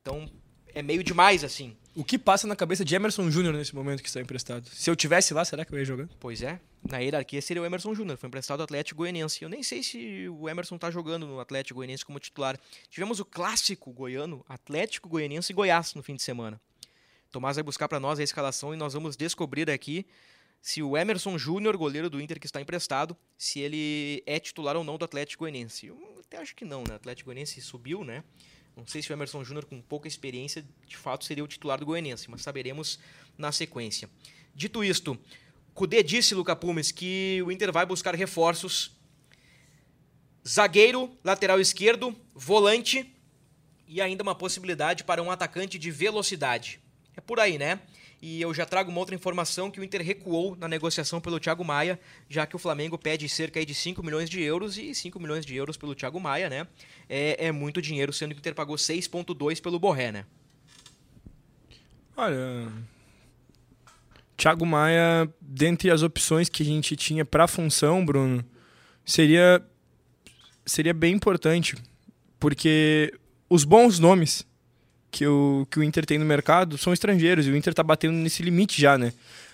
Então 0.00 0.30
é 0.74 0.82
meio 0.82 1.02
demais 1.02 1.44
assim. 1.44 1.76
O 1.96 2.02
que 2.02 2.18
passa 2.18 2.44
na 2.48 2.56
cabeça 2.56 2.84
de 2.84 2.92
Emerson 2.92 3.30
Júnior 3.30 3.54
nesse 3.54 3.72
momento 3.72 4.02
que 4.02 4.08
está 4.08 4.20
emprestado? 4.20 4.68
Se 4.68 4.90
eu 4.90 4.96
tivesse 4.96 5.32
lá, 5.32 5.44
será 5.44 5.64
que 5.64 5.72
eu 5.72 5.78
ia 5.78 5.84
jogar? 5.84 6.08
Pois 6.18 6.42
é. 6.42 6.60
Na 6.82 6.98
hierarquia 6.98 7.40
seria 7.40 7.62
o 7.62 7.64
Emerson 7.64 7.94
Júnior, 7.94 8.18
foi 8.18 8.26
emprestado 8.26 8.58
ao 8.58 8.64
Atlético 8.64 8.98
Goianiense. 8.98 9.40
Eu 9.42 9.48
nem 9.48 9.62
sei 9.62 9.80
se 9.80 10.28
o 10.28 10.48
Emerson 10.48 10.74
está 10.74 10.90
jogando 10.90 11.24
no 11.24 11.38
Atlético 11.38 11.76
Goianiense 11.76 12.04
como 12.04 12.18
titular. 12.18 12.58
Tivemos 12.90 13.20
o 13.20 13.24
clássico 13.24 13.92
goiano, 13.92 14.44
Atlético 14.48 15.08
Goianiense 15.08 15.52
e 15.52 15.54
Goiás 15.54 15.94
no 15.94 16.02
fim 16.02 16.16
de 16.16 16.22
semana. 16.22 16.60
Tomás 17.30 17.54
vai 17.54 17.62
buscar 17.62 17.88
para 17.88 18.00
nós 18.00 18.18
a 18.18 18.24
escalação 18.24 18.74
e 18.74 18.76
nós 18.76 18.92
vamos 18.92 19.16
descobrir 19.16 19.70
aqui 19.70 20.04
se 20.60 20.82
o 20.82 20.96
Emerson 20.96 21.38
Júnior, 21.38 21.76
goleiro 21.76 22.10
do 22.10 22.20
Inter 22.20 22.40
que 22.40 22.46
está 22.46 22.60
emprestado, 22.60 23.16
se 23.38 23.60
ele 23.60 24.20
é 24.26 24.40
titular 24.40 24.74
ou 24.76 24.82
não 24.82 24.98
do 24.98 25.04
Atlético 25.04 25.44
Goianiense. 25.44 25.86
Eu 25.86 26.22
até 26.26 26.38
acho 26.38 26.56
que 26.56 26.64
não, 26.64 26.82
né? 26.82 26.94
O 26.94 26.96
Atlético 26.96 27.26
Goianiense 27.26 27.60
subiu, 27.60 28.02
né? 28.02 28.24
Não 28.76 28.86
sei 28.86 29.02
se 29.02 29.10
o 29.10 29.12
Emerson 29.12 29.44
Júnior, 29.44 29.64
com 29.64 29.80
pouca 29.80 30.08
experiência, 30.08 30.64
de 30.86 30.96
fato 30.96 31.24
seria 31.24 31.44
o 31.44 31.48
titular 31.48 31.78
do 31.78 31.86
Goianiense, 31.86 32.28
mas 32.30 32.42
saberemos 32.42 32.98
na 33.38 33.52
sequência. 33.52 34.10
Dito 34.54 34.82
isto, 34.82 35.18
Cudê 35.74 36.02
disse, 36.02 36.34
Luca 36.34 36.54
Pumes, 36.54 36.92
que 36.92 37.42
o 37.44 37.50
Inter 37.50 37.72
vai 37.72 37.84
buscar 37.84 38.14
reforços. 38.14 38.92
Zagueiro, 40.46 41.10
lateral 41.24 41.60
esquerdo, 41.60 42.14
volante 42.34 43.12
e 43.86 44.00
ainda 44.00 44.22
uma 44.22 44.34
possibilidade 44.34 45.02
para 45.04 45.22
um 45.22 45.30
atacante 45.30 45.78
de 45.78 45.90
velocidade. 45.90 46.80
É 47.16 47.20
por 47.20 47.40
aí, 47.40 47.58
né? 47.58 47.80
E 48.26 48.40
eu 48.40 48.54
já 48.54 48.64
trago 48.64 48.90
uma 48.90 49.00
outra 49.00 49.14
informação 49.14 49.70
que 49.70 49.78
o 49.78 49.84
Inter 49.84 50.00
recuou 50.00 50.56
na 50.56 50.66
negociação 50.66 51.20
pelo 51.20 51.38
Thiago 51.38 51.62
Maia, 51.62 52.00
já 52.26 52.46
que 52.46 52.56
o 52.56 52.58
Flamengo 52.58 52.96
pede 52.96 53.28
cerca 53.28 53.62
de 53.62 53.74
5 53.74 54.02
milhões 54.02 54.30
de 54.30 54.40
euros 54.40 54.78
e 54.78 54.94
5 54.94 55.20
milhões 55.20 55.44
de 55.44 55.54
euros 55.54 55.76
pelo 55.76 55.94
Thiago 55.94 56.18
Maia, 56.18 56.48
né? 56.48 56.66
É, 57.06 57.48
é 57.48 57.52
muito 57.52 57.82
dinheiro, 57.82 58.14
sendo 58.14 58.30
que 58.30 58.38
o 58.38 58.40
Inter 58.40 58.54
pagou 58.54 58.76
6,2 58.76 59.60
pelo 59.60 59.78
Borré, 59.78 60.10
né? 60.10 60.24
Olha, 62.16 62.72
Thiago 64.38 64.64
Maia, 64.64 65.30
dentre 65.38 65.90
as 65.90 66.00
opções 66.02 66.48
que 66.48 66.62
a 66.62 66.66
gente 66.66 66.96
tinha 66.96 67.26
para 67.26 67.44
a 67.44 67.48
função, 67.48 68.06
Bruno, 68.06 68.42
seria 69.04 69.62
seria 70.64 70.94
bem 70.94 71.12
importante, 71.12 71.76
porque 72.40 73.12
os 73.50 73.64
bons 73.64 73.98
nomes 73.98 74.46
que 75.14 75.24
o, 75.28 75.64
que 75.70 75.78
o 75.78 75.84
Inter 75.84 76.04
tem 76.04 76.18
no 76.18 76.24
mercado 76.24 76.76
são 76.76 76.92
estrangeiros 76.92 77.46
e 77.46 77.50
o 77.50 77.56
Inter 77.56 77.70
está 77.70 77.84
batendo 77.84 78.14
nesse 78.14 78.42
limite 78.42 78.80
já, 78.82 78.98
né? 78.98 79.12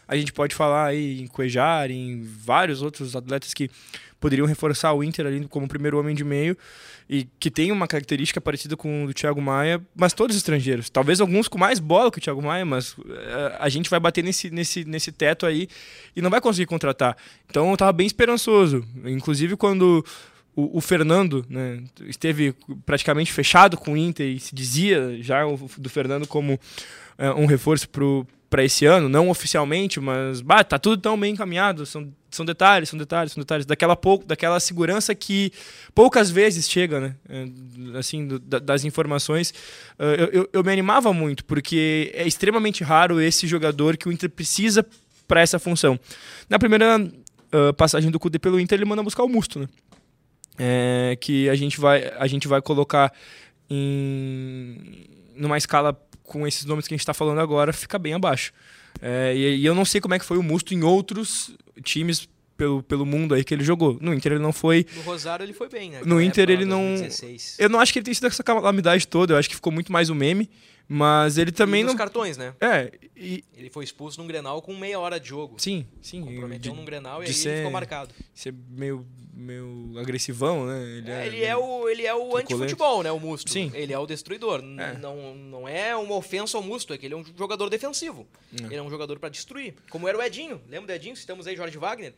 A 0.09 0.17
gente 0.17 0.33
pode 0.33 0.55
falar 0.55 0.87
aí 0.87 1.21
em 1.21 1.27
Cuejar, 1.27 1.91
em 1.91 2.23
vários 2.23 2.81
outros 2.81 3.15
atletas 3.15 3.53
que 3.53 3.71
poderiam 4.19 4.47
reforçar 4.47 4.95
o 4.95 5.05
Inter 5.05 5.27
ali 5.27 5.47
como 5.49 5.69
primeiro 5.69 6.01
homem 6.01 6.17
de 6.17 6.25
meio 6.25 6.57
e 7.09 7.29
que 7.39 7.51
tem 7.51 7.71
uma 7.71 7.87
característica 7.87 8.41
parecida 8.41 8.75
com 8.75 9.05
o 9.05 9.09
do 9.09 9.13
Thiago 9.13 9.41
Maia, 9.41 9.83
mas 9.95 10.15
todos 10.15 10.35
estrangeiros. 10.35 10.89
Talvez 10.89 11.21
alguns 11.21 11.47
com 11.47 11.59
mais 11.59 11.79
bola 11.79 12.11
que 12.11 12.17
o 12.17 12.21
Thiago 12.23 12.41
Maia, 12.41 12.65
mas 12.65 12.93
uh, 12.95 13.05
a 13.59 13.69
gente 13.69 13.91
vai 13.91 14.01
bater 14.01 14.25
nesse, 14.25 14.49
nesse, 14.51 14.83
nesse 14.87 15.13
teto 15.13 15.45
aí 15.45 15.69
e 16.17 16.23
não 16.23 16.31
vai 16.31 16.41
conseguir 16.41 16.67
contratar. 16.67 17.19
Então 17.51 17.69
eu 17.69 17.75
estava 17.75 17.93
bem 17.93 18.07
esperançoso. 18.07 18.83
Inclusive 19.05 19.57
quando 19.57 20.03
o, 20.65 20.79
o, 20.79 20.81
Fernando 20.81 21.45
né, 21.49 21.83
esteve 22.07 22.55
praticamente 22.85 23.33
fechado 23.33 23.77
com 23.77 23.93
o 23.93 23.97
Inter 23.97 24.27
e 24.27 24.41
se 24.41 24.55
dizia 24.55 25.17
já 25.23 25.43
do 25.79 25.89
Fernando 25.89 26.27
como 26.27 26.59
é, 27.19 27.31
um 27.33 27.47
reforço 27.47 27.89
para 28.49 28.65
esse 28.65 28.85
ano, 28.87 29.09
não 29.09 29.29
oficialmente, 29.29 30.01
mas 30.01 30.41
bah, 30.41 30.65
tá 30.65 30.79
tudo 30.79 31.01
tão 31.01 31.19
bem 31.19 31.35
encaminhado, 31.35 31.87
são, 31.87 32.13
são 32.31 32.45
detalhes, 32.45 32.89
são 32.89 32.99
detalhes, 32.99 33.33
são 33.33 33.41
detalhes, 33.41 33.65
daquela, 33.65 33.95
pouco, 33.95 34.25
daquela 34.27 34.59
segurança 34.59 35.15
que 35.15 35.53
poucas 35.95 36.31
vezes 36.31 36.69
chega, 36.69 36.99
né, 36.99 37.15
é, 37.29 37.47
assim, 37.99 38.27
do, 38.27 38.39
das 38.41 38.85
informações, 38.85 39.51
uh, 39.99 40.05
eu, 40.19 40.27
eu, 40.29 40.51
eu 40.53 40.65
me 40.65 40.73
animava 40.73 41.13
muito, 41.13 41.45
porque 41.45 42.11
é 42.15 42.27
extremamente 42.27 42.83
raro 42.83 43.21
esse 43.21 43.47
jogador 43.47 43.97
que 43.97 44.09
o 44.09 44.13
Inter 44.13 44.29
precisa 44.29 44.85
para 45.29 45.43
essa 45.43 45.59
função. 45.61 46.01
Na 46.49 46.59
primeira 46.59 46.99
uh, 46.99 47.75
passagem 47.75 48.11
do 48.11 48.19
Cudê 48.19 48.39
pelo 48.39 48.59
Inter, 48.59 48.79
ele 48.79 48.85
manda 48.85 49.03
buscar 49.03 49.23
o 49.23 49.29
Musto, 49.29 49.61
né, 49.61 49.69
é, 50.63 51.17
que 51.19 51.49
a 51.49 51.55
gente 51.55 51.81
vai, 51.81 52.13
a 52.19 52.27
gente 52.27 52.47
vai 52.47 52.61
colocar 52.61 53.11
em 53.69 55.09
numa 55.35 55.57
escala 55.57 55.99
com 56.23 56.47
esses 56.47 56.67
nomes 56.67 56.87
que 56.87 56.93
a 56.93 56.97
gente 56.97 57.03
está 57.03 57.15
falando 57.15 57.41
agora, 57.41 57.73
fica 57.73 57.99
bem 57.99 58.13
abaixo. 58.13 58.53
É, 59.01 59.33
e, 59.35 59.57
e, 59.57 59.65
eu 59.65 59.75
não 59.75 59.87
sei 59.87 60.03
como 60.03 60.13
é 60.13 60.19
que 60.19 60.25
foi 60.25 60.37
o 60.37 60.43
Musto 60.43 60.75
em 60.75 60.83
outros 60.83 61.57
times 61.83 62.29
pelo, 62.59 62.83
pelo 62.83 63.07
mundo 63.07 63.35
aí 63.35 63.43
que 63.43 63.55
ele 63.55 63.65
jogou. 63.65 63.97
No 64.03 64.13
Inter 64.13 64.33
ele 64.33 64.43
não 64.43 64.53
foi. 64.53 64.85
No 64.97 65.03
Rosário 65.03 65.45
ele 65.45 65.55
foi 65.55 65.71
bem, 65.71 65.93
né? 65.93 66.03
No 66.05 66.21
Inter 66.21 66.51
ele 66.51 66.67
não. 66.67 66.95
Eu 67.59 67.71
não 67.71 67.81
acho 67.81 67.91
que 67.91 68.01
ele 68.01 68.05
tenha 68.05 68.15
sido 68.15 68.27
essa 68.27 68.43
calamidade 68.43 69.09
toda, 69.09 69.33
eu 69.33 69.39
acho 69.39 69.49
que 69.49 69.55
ficou 69.55 69.73
muito 69.73 69.91
mais 69.91 70.11
o 70.11 70.15
meme 70.15 70.51
Mas 70.93 71.39
ele 71.39 71.53
também 71.53 71.83
e 71.83 71.85
não. 71.85 71.95
cartões, 71.95 72.37
né? 72.37 72.53
É, 72.61 72.91
e. 73.17 73.45
Ele 73.57 73.71
foi 73.71 73.85
expulso 73.85 74.21
num 74.21 74.27
Grenal 74.27 74.61
com 74.61 74.75
meia 74.77 74.99
hora 74.99 75.21
de 75.21 75.29
jogo. 75.29 75.55
Sim, 75.57 75.87
sim. 76.03 76.21
Comprometeu 76.21 76.73
de- 76.73 76.77
num 76.79 76.85
Grenal 76.85 77.23
e 77.23 77.27
aí 77.27 77.33
ser- 77.33 77.49
ele 77.51 77.57
ficou 77.59 77.71
marcado. 77.71 78.13
Ser 78.35 78.53
meio, 78.69 79.07
meio 79.33 79.93
agressivão, 79.99 80.67
né? 80.67 80.83
Ele 80.83 81.11
É, 81.13 81.27
ele 81.29 81.45
é 81.45 81.57
o, 81.57 81.89
ele 81.89 82.05
é 82.05 82.13
o 82.13 82.37
anti-futebol, 82.37 83.05
né? 83.05 83.13
O 83.13 83.21
Musto. 83.21 83.53
Sim. 83.53 83.71
Ele 83.73 83.93
é 83.93 83.99
o 84.01 84.05
destruidor. 84.05 84.61
É. 84.79 84.99
Não, 84.99 85.33
não 85.37 85.69
é 85.69 85.95
uma 85.95 86.17
ofensa 86.17 86.57
ao 86.57 86.63
Musto, 86.63 86.93
é 86.93 86.99
que 86.99 87.07
ele 87.07 87.15
é 87.15 87.17
um 87.17 87.25
jogador 87.39 87.71
defensivo. 87.71 88.27
Ele 88.53 88.75
é 88.75 88.83
um 88.83 88.91
jogador 88.91 89.17
pra 89.21 89.29
destruir. 89.29 89.75
Como 89.91 90.09
era 90.09 90.19
o 90.19 90.23
Edinho. 90.23 90.61
Lembra 90.69 90.89
do 90.89 90.93
Edinho? 90.97 91.15
Citamos 91.15 91.47
aí 91.47 91.55
Jorge 91.55 91.79
Wagner. 91.79 92.15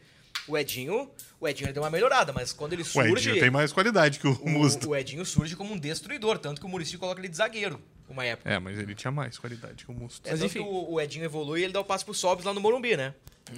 O 0.48 0.58
Edinho, 0.58 1.08
o 1.40 1.46
Edinho 1.48 1.72
deu 1.72 1.82
uma 1.82 1.90
melhorada, 1.90 2.32
mas 2.32 2.52
quando 2.52 2.72
ele 2.72 2.82
O 2.82 2.84
surge. 2.84 3.28
Edinho 3.30 3.40
tem 3.40 3.50
mais 3.50 3.72
qualidade 3.72 4.18
que 4.18 4.26
o, 4.26 4.32
o, 4.42 4.48
Musto. 4.50 4.90
o 4.90 4.96
Edinho 4.96 5.24
surge 5.24 5.54
como 5.54 5.72
um 5.72 5.78
destruidor, 5.78 6.38
tanto 6.38 6.60
que 6.60 6.66
o 6.66 6.68
Muricy 6.68 6.98
coloca 6.98 7.20
ele 7.20 7.28
de 7.28 7.36
zagueiro, 7.36 7.80
uma 8.08 8.24
época. 8.24 8.50
É, 8.50 8.58
mas 8.58 8.78
ele 8.78 8.94
tinha 8.94 9.10
mais 9.12 9.38
qualidade 9.38 9.84
que 9.84 9.90
o 9.90 9.94
Musto. 9.94 10.26
É, 10.26 10.30
Mas 10.32 10.40
tanto 10.40 10.50
enfim. 10.50 10.62
que 10.64 10.68
o, 10.68 10.92
o 10.92 11.00
Edinho 11.00 11.24
evolui 11.24 11.60
e 11.60 11.64
ele 11.64 11.72
dá 11.72 11.80
o 11.80 11.84
passe 11.84 12.04
pro 12.04 12.12
Sobs 12.14 12.44
lá 12.44 12.52
no 12.52 12.60
Morumbi, 12.60 12.96
né? 12.96 13.14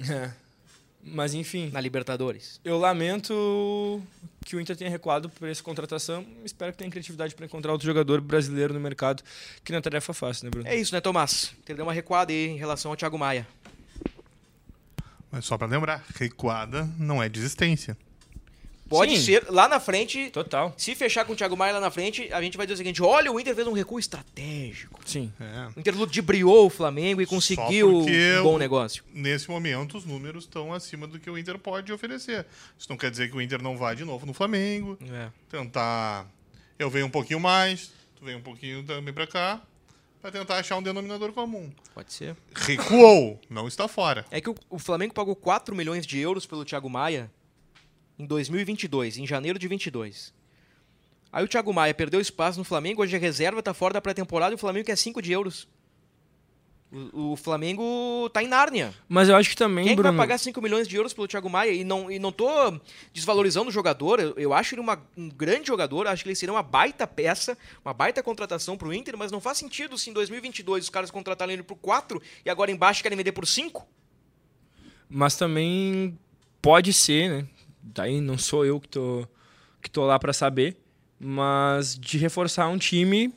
É. 0.09 0.31
Mas 1.07 1.33
enfim, 1.35 1.69
Na 1.71 1.79
Libertadores. 1.79 2.59
eu 2.65 2.79
lamento 2.79 4.01
que 4.43 4.55
o 4.55 4.59
Inter 4.61 4.75
tenha 4.75 4.89
recuado 4.89 5.29
por 5.29 5.47
essa 5.47 5.61
contratação. 5.61 6.25
Espero 6.43 6.71
que 6.71 6.77
tenha 6.79 6.89
criatividade 6.89 7.35
para 7.35 7.45
encontrar 7.45 7.71
outro 7.71 7.85
jogador 7.85 8.19
brasileiro 8.21 8.73
no 8.73 8.79
mercado, 8.79 9.21
que 9.63 9.71
não 9.71 9.77
é 9.79 9.81
tarefa 9.81 10.13
fácil, 10.13 10.45
né, 10.45 10.49
Bruno? 10.49 10.67
É 10.67 10.75
isso, 10.75 10.93
né, 10.93 11.01
Tomás? 11.01 11.53
Ele 11.67 11.75
deu 11.75 11.85
uma 11.85 11.93
recuada 11.93 12.31
aí 12.31 12.47
em 12.47 12.57
relação 12.57 12.89
ao 12.91 12.97
Thiago 12.97 13.17
Maia. 13.19 13.47
Mas 15.35 15.43
só 15.43 15.57
pra 15.57 15.67
lembrar, 15.67 16.01
recuada 16.17 16.89
não 16.97 17.21
é 17.21 17.27
desistência. 17.27 17.97
Pode 18.87 19.17
Sim. 19.17 19.23
ser, 19.25 19.45
lá 19.49 19.67
na 19.67 19.81
frente, 19.81 20.29
Total. 20.29 20.73
se 20.77 20.95
fechar 20.95 21.25
com 21.25 21.33
o 21.33 21.35
Thiago 21.35 21.57
Maia 21.57 21.73
lá 21.73 21.79
na 21.81 21.91
frente, 21.91 22.31
a 22.31 22.41
gente 22.41 22.55
vai 22.55 22.65
dizer 22.65 22.75
o 22.75 22.77
seguinte: 22.77 23.03
olha, 23.03 23.29
o 23.29 23.37
Inter 23.37 23.53
fez 23.53 23.67
um 23.67 23.73
recuo 23.73 23.99
estratégico. 23.99 25.01
Sim. 25.05 25.33
É. 25.41 25.67
O 25.75 25.79
Inter 25.79 25.93
ludibriou 25.97 26.67
o 26.67 26.69
Flamengo 26.69 27.21
e 27.21 27.25
conseguiu 27.25 27.89
um 27.99 28.43
bom 28.43 28.53
o- 28.55 28.57
negócio. 28.57 29.03
Nesse 29.13 29.49
momento, 29.49 29.97
os 29.97 30.05
números 30.05 30.45
estão 30.45 30.71
acima 30.71 31.05
do 31.05 31.19
que 31.19 31.29
o 31.29 31.37
Inter 31.37 31.57
pode 31.59 31.91
oferecer. 31.91 32.45
Isso 32.79 32.87
não 32.89 32.95
quer 32.95 33.11
dizer 33.11 33.29
que 33.29 33.35
o 33.35 33.41
Inter 33.41 33.61
não 33.61 33.75
vá 33.75 33.93
de 33.93 34.05
novo 34.05 34.25
no 34.25 34.33
Flamengo, 34.33 34.97
É. 35.11 35.27
tentar. 35.49 36.27
Eu 36.79 36.89
venho 36.89 37.07
um 37.07 37.11
pouquinho 37.11 37.39
mais, 37.41 37.91
tu 38.15 38.23
vem 38.23 38.35
um 38.35 38.41
pouquinho 38.41 38.83
também 38.83 39.13
pra 39.13 39.27
cá, 39.27 39.61
pra 40.25 40.31
tentar 40.31 40.57
achar 40.57 40.75
um 40.75 40.81
denominador 40.81 41.31
comum. 41.33 41.71
Pode 41.93 42.11
ser. 42.11 42.35
Recuou, 42.55 43.39
não 43.47 43.67
está 43.67 43.87
fora. 43.87 44.25
É 44.31 44.41
que 44.41 44.49
o, 44.49 44.55
o 44.71 44.79
Flamengo 44.79 45.13
pagou 45.13 45.35
4 45.35 45.75
milhões 45.75 46.03
de 46.03 46.17
euros 46.17 46.47
pelo 46.47 46.65
Thiago 46.65 46.89
Maia 46.89 47.31
em 48.17 48.25
2022, 48.25 49.19
em 49.19 49.27
janeiro 49.27 49.59
de 49.59 49.67
22. 49.67 50.33
Aí 51.31 51.43
o 51.43 51.47
Thiago 51.47 51.71
Maia 51.71 51.93
perdeu 51.93 52.19
espaço 52.19 52.57
no 52.57 52.63
Flamengo, 52.63 53.03
hoje 53.03 53.15
é 53.15 53.19
reserva, 53.19 53.61
tá 53.61 53.71
fora 53.71 53.93
da 53.93 54.01
pré-temporada 54.01 54.51
e 54.51 54.55
o 54.55 54.57
Flamengo 54.57 54.87
quer 54.87 54.95
5 54.95 55.21
de 55.21 55.31
euros. 55.31 55.67
O, 56.91 57.31
o 57.31 57.35
Flamengo 57.35 58.29
tá 58.31 58.41
em 58.43 58.47
Nárnia. 58.47 58.93
Mas 59.09 59.27
eu 59.27 59.35
acho 59.35 59.49
que 59.49 59.55
também, 59.55 59.83
Quem 59.85 59.93
é 59.93 59.95
que 59.95 60.01
Bruno. 60.01 60.15
vai 60.17 60.27
pagar 60.27 60.37
5 60.37 60.61
milhões 60.61 60.87
de 60.87 60.95
euros 60.95 61.13
pelo 61.13 61.27
Thiago 61.27 61.49
Maia? 61.49 61.71
E 61.71 61.83
não, 61.83 62.09
e 62.09 62.19
não 62.19 62.31
tô 62.31 62.47
desvalorizando 63.11 63.67
o 63.69 63.71
jogador, 63.71 64.19
eu, 64.19 64.33
eu 64.37 64.53
acho 64.53 64.75
ele 64.75 64.81
uma- 64.81 65.01
um 65.17 65.27
grande 65.27 65.67
jogador, 65.67 66.07
acho 66.07 66.23
que 66.23 66.29
ele 66.29 66.35
seria 66.35 66.53
uma 66.53 66.63
baita 66.63 67.05
peça, 67.05 67.57
uma 67.83 67.93
baita 67.93 68.23
contratação 68.23 68.77
pro 68.77 68.93
Inter, 68.93 69.17
mas 69.17 69.31
não 69.31 69.41
faz 69.41 69.57
sentido 69.57 69.97
se 69.97 70.09
em 70.09 70.13
2022 70.13 70.85
os 70.85 70.89
caras 70.89 71.11
contrataram 71.11 71.51
ele 71.51 71.63
por 71.63 71.75
4 71.75 72.21
e 72.45 72.49
agora 72.49 72.71
embaixo 72.71 73.01
querem 73.03 73.17
vender 73.17 73.31
por 73.33 73.45
5? 73.47 73.85
Mas 75.09 75.35
também 75.35 76.17
pode 76.61 76.93
ser, 76.93 77.29
né? 77.29 77.47
Daí 77.81 78.21
não 78.21 78.37
sou 78.37 78.65
eu 78.65 78.79
que 78.79 78.87
tô, 78.89 79.27
que 79.81 79.89
tô 79.89 80.05
lá 80.05 80.17
para 80.17 80.33
saber, 80.33 80.77
mas 81.19 81.97
de 81.97 82.17
reforçar 82.17 82.67
um 82.67 82.77
time 82.77 83.33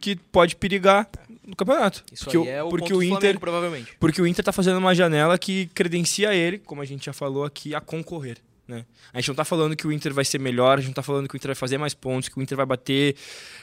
que 0.00 0.14
pode 0.14 0.54
perigar 0.54 1.08
no 1.48 1.56
campeonato. 1.56 2.04
Isso 2.12 2.24
porque 2.24 2.36
aí 2.36 2.44
o, 2.44 2.48
é 2.48 2.62
o 2.62 2.68
porque 2.68 2.92
o 2.92 3.02
Inter, 3.02 3.18
Flamengo, 3.18 3.40
provavelmente. 3.40 3.96
porque 3.98 4.20
o 4.20 4.26
Inter 4.26 4.44
tá 4.44 4.52
fazendo 4.52 4.76
uma 4.76 4.94
janela 4.94 5.38
que 5.38 5.66
credencia 5.74 6.34
ele, 6.34 6.58
como 6.58 6.82
a 6.82 6.84
gente 6.84 7.06
já 7.06 7.12
falou 7.12 7.44
aqui, 7.44 7.74
a 7.74 7.80
concorrer. 7.80 8.36
Né? 8.68 8.84
A 9.14 9.18
gente 9.18 9.28
não 9.28 9.34
tá 9.34 9.46
falando 9.46 9.74
que 9.74 9.86
o 9.86 9.90
Inter 9.90 10.12
vai 10.12 10.26
ser 10.26 10.38
melhor, 10.38 10.76
a 10.76 10.80
gente 10.82 10.88
não 10.88 10.94
tá 10.94 11.02
falando 11.02 11.26
que 11.26 11.34
o 11.34 11.38
Inter 11.38 11.48
vai 11.48 11.54
fazer 11.54 11.78
mais 11.78 11.94
pontos, 11.94 12.28
que 12.28 12.38
o 12.38 12.42
Inter 12.42 12.54
vai 12.54 12.66
bater 12.66 13.16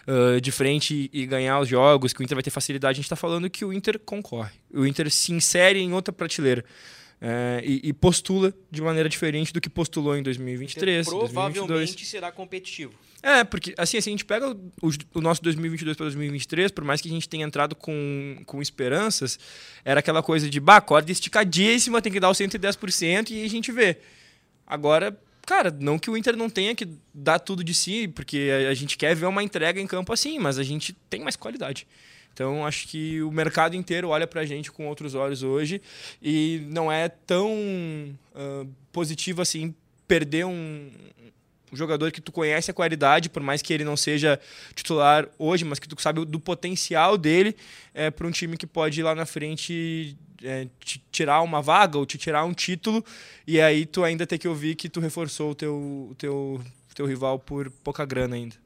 ah, 0.08 0.40
de 0.42 0.52
frente 0.52 1.12
e 1.14 1.28
ganhar 1.28 1.60
os 1.60 1.70
jogos, 1.70 2.12
que 2.12 2.22
o 2.22 2.24
Inter 2.24 2.36
vai 2.36 2.42
ter 2.42 2.50
facilidade. 2.50 3.00
A 3.00 3.02
gente 3.02 3.10
tá 3.10 3.16
falando 3.16 3.48
que 3.48 3.64
o 3.64 3.72
Inter 3.72 4.00
concorre. 4.00 4.54
O 4.74 4.84
Inter 4.84 5.12
se 5.12 5.32
insere 5.32 5.80
em 5.80 5.94
outra 5.94 6.12
prateleira. 6.12 6.66
Eh, 7.28 7.62
e, 7.66 7.90
e 7.90 7.94
postula 7.94 8.54
de 8.70 8.84
maneira 8.84 9.10
diferente 9.10 9.52
do 9.52 9.60
que 9.60 9.68
postulou 9.68 10.16
em 10.16 10.22
2023, 10.22 11.08
provavelmente 11.08 11.66
2022. 11.66 12.08
será 12.08 12.32
competitivo. 12.32 12.94
É, 13.24 13.44
porque 13.44 13.74
assim, 13.80 14.00
se 14.00 14.08
a 14.08 14.12
gente 14.12 14.24
pega 14.24 14.52
o, 14.52 14.90
o 15.16 15.22
nosso 15.22 15.42
2022 15.42 15.98
para 15.98 16.04
2023, 16.04 16.72
por 16.72 16.84
mais 16.84 17.02
que 17.02 17.08
a 17.08 17.12
gente 17.12 17.28
tenha 17.28 17.44
entrado 17.44 17.76
com, 17.76 18.38
com 18.46 18.62
esperanças, 18.62 19.40
era 19.84 20.02
aquela 20.02 20.22
coisa 20.22 20.48
de, 20.48 20.60
bah, 20.60 20.80
corda 20.80 21.12
esticadíssima, 21.12 22.00
tem 22.00 22.14
que 22.14 22.20
dar 22.20 22.30
o 22.30 22.34
110% 22.34 23.32
e 23.32 23.44
a 23.44 23.50
gente 23.50 23.72
vê. 23.72 23.98
Agora, 24.68 25.20
cara, 25.48 25.76
não 25.80 25.98
que 25.98 26.12
o 26.12 26.16
Inter 26.16 26.38
não 26.38 26.48
tenha 26.48 26.76
que 26.76 26.88
dar 27.12 27.40
tudo 27.40 27.64
de 27.64 27.74
si, 27.74 28.08
porque 28.08 28.52
a, 28.68 28.70
a 28.70 28.74
gente 28.76 29.00
quer 29.00 29.16
ver 29.16 29.26
uma 29.26 29.42
entrega 29.42 29.82
em 29.82 29.88
campo 29.88 30.14
assim, 30.14 30.38
mas 30.38 30.60
a 30.60 30.64
gente 30.64 30.94
tem 31.10 31.24
mais 31.24 31.36
qualidade. 31.36 31.88
Então, 32.36 32.66
acho 32.66 32.90
que 32.90 33.22
o 33.22 33.32
mercado 33.32 33.78
inteiro 33.78 34.10
olha 34.10 34.28
pra 34.28 34.46
gente 34.46 34.70
com 34.70 34.90
outros 34.90 35.16
olhos 35.16 35.42
hoje 35.42 35.82
e 36.22 36.68
não 36.70 36.92
é 36.92 37.08
tão 37.08 37.50
ah, 38.36 38.66
positivo 38.92 39.42
assim 39.42 39.74
perder 40.06 40.46
um, 40.46 40.92
um 41.72 41.78
jogador 41.78 42.12
que 42.12 42.20
tu 42.20 42.34
conhece 42.34 42.70
a 42.70 42.74
qualidade, 42.74 43.30
por 43.30 43.42
mais 43.42 43.62
que 43.62 43.74
ele 43.74 43.86
não 43.86 43.96
seja 43.96 44.38
titular 44.74 45.30
hoje, 45.40 45.64
mas 45.64 45.80
que 45.80 45.88
tu 45.88 45.96
sabe 46.02 46.26
do 46.26 46.38
potencial 46.38 47.18
dele 47.18 47.56
é, 47.94 48.12
para 48.12 48.28
um 48.28 48.32
time 48.32 48.58
que 48.58 48.68
pode 48.68 49.00
ir 49.00 49.04
lá 49.04 49.16
na 49.16 49.26
frente 49.26 50.18
é, 50.44 50.68
te 50.82 51.02
tirar 51.10 51.42
uma 51.42 51.62
vaga 51.62 51.98
ou 51.98 52.06
te 52.06 52.18
tirar 52.18 52.44
um 52.44 52.54
título 52.54 53.04
e 53.48 53.62
aí 53.62 53.86
tu 53.86 54.04
ainda 54.04 54.28
ter 54.28 54.38
que 54.38 54.48
ouvir 54.48 54.76
que 54.76 54.90
tu 54.90 55.00
reforçou 55.00 55.52
o 55.52 55.56
teu, 55.56 55.74
o 56.12 56.16
teu, 56.18 56.62
teu 56.94 57.06
rival 57.06 57.40
por 57.40 57.72
pouca 57.82 58.04
grana 58.04 58.36
ainda. 58.36 58.58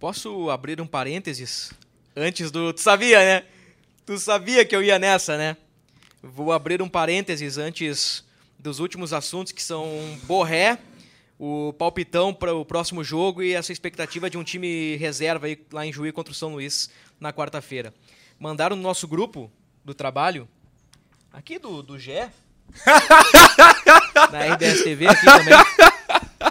Posso 0.00 0.48
abrir 0.48 0.80
um 0.80 0.86
parênteses 0.86 1.70
antes 2.16 2.50
do. 2.50 2.72
Tu 2.72 2.80
sabia, 2.80 3.18
né? 3.18 3.44
Tu 4.06 4.18
sabia 4.18 4.64
que 4.64 4.74
eu 4.74 4.82
ia 4.82 4.98
nessa, 4.98 5.36
né? 5.36 5.56
Vou 6.22 6.52
abrir 6.52 6.80
um 6.82 6.88
parênteses 6.88 7.58
antes 7.58 8.24
dos 8.58 8.80
últimos 8.80 9.12
assuntos 9.12 9.52
que 9.52 9.62
são 9.62 10.18
Borré, 10.24 10.78
o 11.38 11.72
palpitão 11.74 12.32
para 12.32 12.54
o 12.54 12.64
próximo 12.64 13.04
jogo 13.04 13.42
e 13.42 13.52
essa 13.52 13.72
expectativa 13.72 14.30
de 14.30 14.38
um 14.38 14.44
time 14.44 14.96
reserva 14.96 15.46
aí 15.46 15.58
lá 15.70 15.84
em 15.84 15.92
Juí 15.92 16.12
contra 16.12 16.32
o 16.32 16.34
São 16.34 16.52
Luís 16.54 16.88
na 17.20 17.32
quarta-feira. 17.32 17.92
Mandaram 18.38 18.74
no 18.74 18.82
nosso 18.82 19.06
grupo 19.06 19.50
do 19.84 19.92
trabalho, 19.92 20.48
aqui 21.32 21.58
do, 21.58 21.82
do 21.82 21.98
GE, 21.98 22.12
na 24.32 24.54
RBS 24.54 24.82
TV 24.82 25.06
aqui 25.08 25.24
também. 25.26 25.54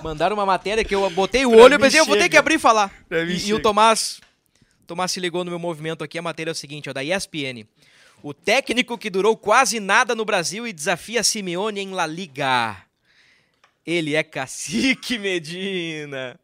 Mandaram 0.04 0.36
uma 0.36 0.46
matéria 0.46 0.84
que 0.84 0.94
eu 0.94 1.10
botei 1.10 1.46
o 1.46 1.52
Pra 1.52 1.62
olho 1.62 1.76
e 1.76 1.80
pensei, 1.80 2.00
eu 2.00 2.06
vou 2.06 2.16
ter 2.16 2.24
chega. 2.24 2.32
que 2.32 2.38
abrir 2.38 2.56
e 2.56 2.60
falar. 2.60 2.92
E, 3.10 3.16
e 3.16 3.36
o 3.36 3.40
chega. 3.40 3.60
Tomás, 3.60 4.22
Tomás 4.86 5.12
se 5.12 5.20
ligou 5.20 5.44
no 5.44 5.52
meu 5.52 5.60
movimento 5.60 6.04
aqui. 6.04 6.18
A 6.18 6.22
matéria 6.22 6.52
é 6.52 6.54
o 6.54 6.56
seguinte, 6.56 6.90
ó, 6.90 6.94
da 6.94 7.04
ESPN. 7.04 7.66
O 8.22 8.34
técnico 8.34 8.98
que 8.98 9.10
durou 9.10 9.36
quase 9.36 9.80
nada 9.80 10.16
no 10.16 10.26
Brasil 10.26 10.68
e 10.68 10.74
desafia 10.74 11.24
Simeone 11.24 11.82
em 11.82 11.92
La 11.92 12.08
Liga. 12.08 12.78
Ele 13.86 14.16
é 14.16 14.24
Cacique 14.24 15.18
Medina. 15.20 16.40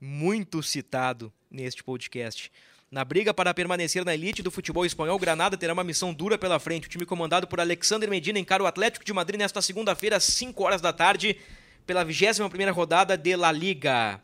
Muito 0.00 0.62
citado 0.62 1.32
neste 1.50 1.82
podcast. 1.82 2.50
Na 2.90 3.04
briga 3.04 3.34
para 3.34 3.52
permanecer 3.52 4.04
na 4.04 4.14
elite 4.14 4.40
do 4.40 4.52
futebol 4.52 4.86
espanhol, 4.86 5.18
Granada 5.18 5.56
terá 5.56 5.72
uma 5.72 5.82
missão 5.82 6.14
dura 6.14 6.38
pela 6.38 6.60
frente. 6.60 6.86
O 6.86 6.90
time 6.90 7.04
comandado 7.04 7.48
por 7.48 7.58
Alexander 7.58 8.08
Medina 8.08 8.38
encara 8.38 8.62
o 8.62 8.66
Atlético 8.66 9.04
de 9.04 9.12
Madrid 9.12 9.40
nesta 9.40 9.60
segunda-feira, 9.60 10.16
às 10.16 10.22
5 10.22 10.62
horas 10.62 10.80
da 10.80 10.92
tarde, 10.92 11.36
pela 11.84 12.04
21ª 12.06 12.70
rodada 12.70 13.16
de 13.16 13.34
La 13.34 13.50
Liga. 13.50 14.22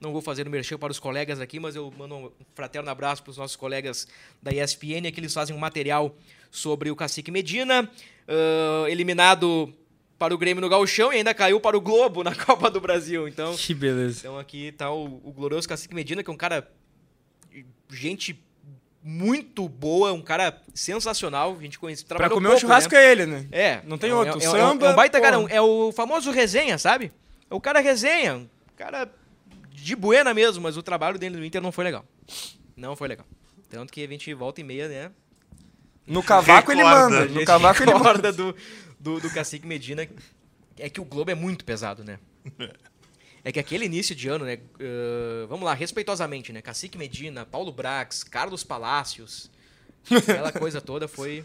Não 0.00 0.12
vou 0.12 0.22
fazer 0.22 0.46
o 0.46 0.50
merchan 0.50 0.78
para 0.78 0.90
os 0.90 0.98
colegas 0.98 1.40
aqui, 1.40 1.60
mas 1.60 1.76
eu 1.76 1.92
mando 1.96 2.14
um 2.16 2.30
fraterno 2.54 2.88
abraço 2.88 3.22
para 3.22 3.30
os 3.30 3.36
nossos 3.36 3.54
colegas 3.56 4.08
da 4.42 4.50
ESPN, 4.50 5.06
aqui 5.06 5.20
eles 5.20 5.34
fazem 5.34 5.54
um 5.54 5.58
material 5.58 6.16
sobre 6.50 6.90
o 6.90 6.96
Cacique 6.96 7.30
Medina, 7.30 7.88
ah, 8.26 8.86
eliminado 8.88 9.72
para 10.18 10.34
o 10.34 10.38
Grêmio 10.38 10.60
no 10.60 10.68
Gauchão 10.70 11.12
e 11.12 11.16
ainda 11.16 11.34
caiu 11.34 11.60
para 11.60 11.76
o 11.76 11.80
Globo 11.80 12.24
na 12.24 12.34
Copa 12.46 12.70
do 12.70 12.80
Brasil. 12.80 13.28
Então, 13.28 13.54
Que 13.56 13.74
beleza. 13.74 14.20
então 14.20 14.38
aqui 14.38 14.72
tá 14.72 14.90
o, 14.90 15.20
o 15.22 15.32
glorioso 15.32 15.68
Cacique 15.68 15.94
Medina, 15.94 16.22
que 16.22 16.30
é 16.30 16.32
um 16.32 16.36
cara. 16.36 16.66
Gente 17.90 18.38
muito 19.02 19.68
boa, 19.68 20.12
um 20.12 20.20
cara 20.22 20.60
sensacional. 20.74 21.56
A 21.58 21.62
gente 21.62 21.78
conhece. 21.78 22.04
Pra 22.04 22.16
trabalhou 22.16 22.36
comer 22.36 22.48
um 22.48 22.50
pouco, 22.52 22.60
churrasco 22.60 22.94
né? 22.94 23.00
é 23.04 23.12
ele, 23.12 23.26
né? 23.26 23.46
É. 23.50 23.80
Não 23.84 23.98
tem 23.98 24.10
é, 24.10 24.14
um- 24.14 24.18
outro. 24.18 24.38
É, 24.40 24.44
é, 24.44 24.46
é, 24.46 24.50
Samba, 24.50 24.86
é 24.86 24.92
um 24.92 24.96
baita 24.96 25.18
pô. 25.18 25.24
cara, 25.24 25.36
é 25.48 25.60
o 25.60 25.90
famoso 25.92 26.30
resenha, 26.30 26.78
sabe? 26.78 27.10
É 27.50 27.54
o 27.54 27.60
cara 27.60 27.80
resenha, 27.80 28.36
um 28.36 28.48
cara 28.76 29.10
de 29.70 29.96
buena 29.96 30.34
mesmo, 30.34 30.62
mas 30.62 30.76
o 30.76 30.82
trabalho 30.82 31.18
dele 31.18 31.36
no 31.36 31.44
Inter 31.44 31.62
não 31.62 31.72
foi 31.72 31.84
legal. 31.84 32.04
Não 32.76 32.94
foi 32.96 33.08
legal. 33.08 33.26
Tanto 33.68 33.92
que 33.92 34.02
a 34.04 34.08
gente 34.08 34.32
volta 34.34 34.60
e 34.60 34.64
meia, 34.64 34.88
né? 34.88 35.10
No 36.06 36.22
cavaco 36.22 36.72
ele 36.72 36.82
manda. 36.82 37.24
No 37.26 37.44
cavaco 37.44 37.82
ele 37.82 37.94
manda. 37.94 38.32
do, 38.32 38.54
do, 38.98 39.20
do 39.20 39.30
Cacique 39.32 39.66
Medina. 39.66 40.08
É 40.76 40.88
que 40.90 41.00
o 41.00 41.04
Globo 41.04 41.30
é 41.30 41.34
muito 41.34 41.64
pesado, 41.64 42.02
né? 42.04 42.18
É 43.42 43.50
que 43.50 43.58
aquele 43.58 43.86
início 43.86 44.14
de 44.14 44.28
ano, 44.28 44.44
né? 44.44 44.58
uh, 44.78 45.46
vamos 45.48 45.64
lá, 45.64 45.72
respeitosamente, 45.72 46.52
né? 46.52 46.60
Cacique 46.60 46.98
Medina, 46.98 47.46
Paulo 47.46 47.72
Brax, 47.72 48.22
Carlos 48.22 48.62
Palácios. 48.62 49.50
Aquela 50.10 50.52
coisa 50.52 50.78
toda 50.78 51.08
foi. 51.08 51.42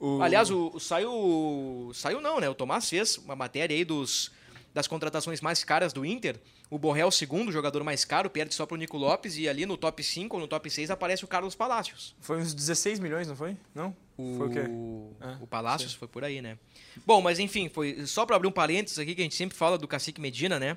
O- 0.00 0.20
Aliás, 0.20 0.50
o, 0.50 0.72
o- 0.74 0.80
saiu. 0.80 1.92
Saiu 1.94 2.20
não, 2.20 2.40
né? 2.40 2.48
O 2.48 2.54
Tomás 2.54 2.90
fez 2.90 3.16
uma 3.18 3.36
matéria 3.36 3.76
aí 3.76 3.84
dos, 3.84 4.32
das 4.74 4.86
contratações 4.88 5.40
mais 5.40 5.62
caras 5.62 5.92
do 5.92 6.04
Inter. 6.04 6.36
O 6.68 6.76
Borré 6.78 7.00
é 7.02 7.06
o 7.06 7.10
segundo 7.10 7.52
jogador 7.52 7.84
mais 7.84 8.04
caro, 8.04 8.28
perde 8.28 8.54
só 8.54 8.66
pro 8.66 8.76
Nico 8.76 8.96
Lopes, 8.98 9.38
e 9.38 9.48
ali 9.48 9.64
no 9.64 9.76
top 9.76 10.02
5 10.02 10.34
ou 10.36 10.40
no 10.42 10.48
top 10.48 10.68
6 10.68 10.90
aparece 10.90 11.24
o 11.24 11.28
Carlos 11.28 11.54
Palácios. 11.54 12.14
Foi 12.20 12.38
uns 12.38 12.52
16 12.52 12.98
milhões, 12.98 13.28
não 13.28 13.36
foi? 13.36 13.56
Não? 13.74 13.94
O, 14.18 14.34
Foi 14.36 14.46
o 14.48 14.50
quê? 14.50 14.60
o 14.60 15.12
Ah, 15.20 15.38
Palácios 15.48 15.94
foi 15.94 16.06
por 16.08 16.22
aí, 16.24 16.42
né? 16.42 16.58
Bom, 17.06 17.20
mas 17.22 17.38
enfim, 17.38 17.68
foi 17.68 18.04
só 18.06 18.26
pra 18.26 18.36
abrir 18.36 18.48
um 18.48 18.52
parênteses 18.52 18.98
aqui, 18.98 19.14
que 19.14 19.20
a 19.20 19.24
gente 19.24 19.34
sempre 19.34 19.56
fala 19.56 19.78
do 19.78 19.86
Cacique 19.88 20.20
Medina, 20.20 20.58
né? 20.58 20.76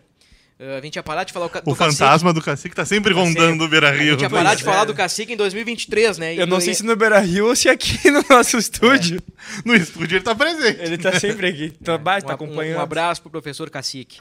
Uh, 0.59 0.77
a 0.77 0.81
gente 0.81 0.95
ia 0.95 1.03
parar 1.03 1.23
de 1.23 1.31
falar 1.31 1.45
o, 1.45 1.49
ca- 1.51 1.59
O 1.59 1.69
do 1.71 1.75
Cacique. 1.75 1.97
fantasma 1.99 2.33
do 2.33 2.41
cacique 2.41 2.75
tá 2.75 2.83
sempre 2.83 3.13
rondando 3.13 3.63
o 3.63 3.67
Beira 3.67 3.89
A 3.89 3.91
Rio. 3.91 4.13
gente 4.13 4.21
ia 4.23 4.29
parar 4.29 4.55
de 4.55 4.63
falar 4.63 4.81
é. 4.81 4.85
do 4.87 4.95
Cacique 4.95 5.33
em 5.33 5.37
2023, 5.37 6.17
né? 6.17 6.33
E- 6.33 6.39
Eu 6.39 6.47
não 6.47 6.59
sei 6.59 6.71
e- 6.71 6.75
se 6.75 6.83
no 6.83 6.95
Beira 6.95 7.19
Rio 7.19 7.45
ou 7.47 7.55
se 7.55 7.69
aqui 7.69 8.09
no 8.09 8.23
nosso 8.27 8.57
estúdio. 8.57 9.21
No 9.63 9.75
estúdio 9.75 10.15
ele 10.17 10.23
tá 10.25 10.33
presente. 10.33 10.79
Ele 10.81 10.97
tá 10.97 11.19
sempre 11.19 11.47
aqui. 11.47 11.69
Tá, 11.83 11.95
bah, 11.99 12.19
tá 12.21 12.29
um, 12.31 12.35
acompanhando. 12.35 12.79
um 12.79 12.81
abraço 12.81 13.21
pro 13.21 13.29
professor 13.29 13.69
Cacique. 13.69 14.19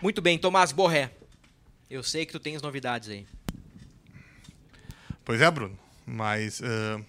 Muito 0.00 0.22
bem, 0.22 0.38
Tomás 0.38 0.70
Borré. 0.70 1.10
Eu 1.90 2.04
sei 2.04 2.24
que 2.24 2.32
tu 2.32 2.38
tens 2.38 2.62
novidades 2.62 3.08
aí. 3.08 3.26
Pois 5.24 5.40
é, 5.40 5.50
Bruno. 5.50 5.78
Mas 6.06 6.60
eh, 6.62 7.00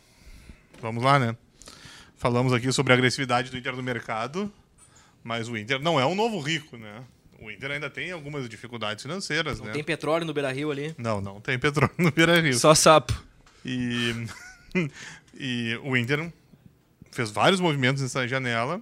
vamos 0.82 1.04
lá, 1.04 1.20
né? 1.20 1.36
Falamos 2.18 2.54
aqui 2.54 2.72
sobre 2.72 2.94
a 2.94 2.96
agressividade 2.96 3.50
do 3.52 3.58
Inter 3.58 3.76
no 3.76 3.84
mercado, 3.84 4.52
mas 5.24 5.48
o 5.48 5.58
Inter 5.58 5.80
não 5.80 6.00
é 6.00 6.06
um 6.06 6.16
novo 6.16 6.40
rico, 6.40 6.78
né? 6.78 7.04
O 7.44 7.52
Inter 7.52 7.72
ainda 7.72 7.90
tem 7.90 8.12
algumas 8.12 8.48
dificuldades 8.48 9.02
financeiras, 9.02 9.60
Não 9.60 9.66
né? 9.66 9.74
tem 9.74 9.84
petróleo 9.84 10.26
no 10.26 10.34
Beira-Rio 10.34 10.72
ali. 10.72 10.96
Não, 10.98 11.20
não 11.20 11.42
tem 11.42 11.60
petróleo 11.60 11.94
no 11.98 12.10
Beira 12.10 12.40
Rio. 12.40 12.54
Só 12.54 12.74
sapo. 12.74 13.14
E, 13.66 14.14
e 15.38 15.78
o 15.84 15.98
Inter 15.98 16.32
fez 17.12 17.30
vários 17.30 17.60
movimentos 17.60 18.02
nessa 18.02 18.26
janela 18.26 18.82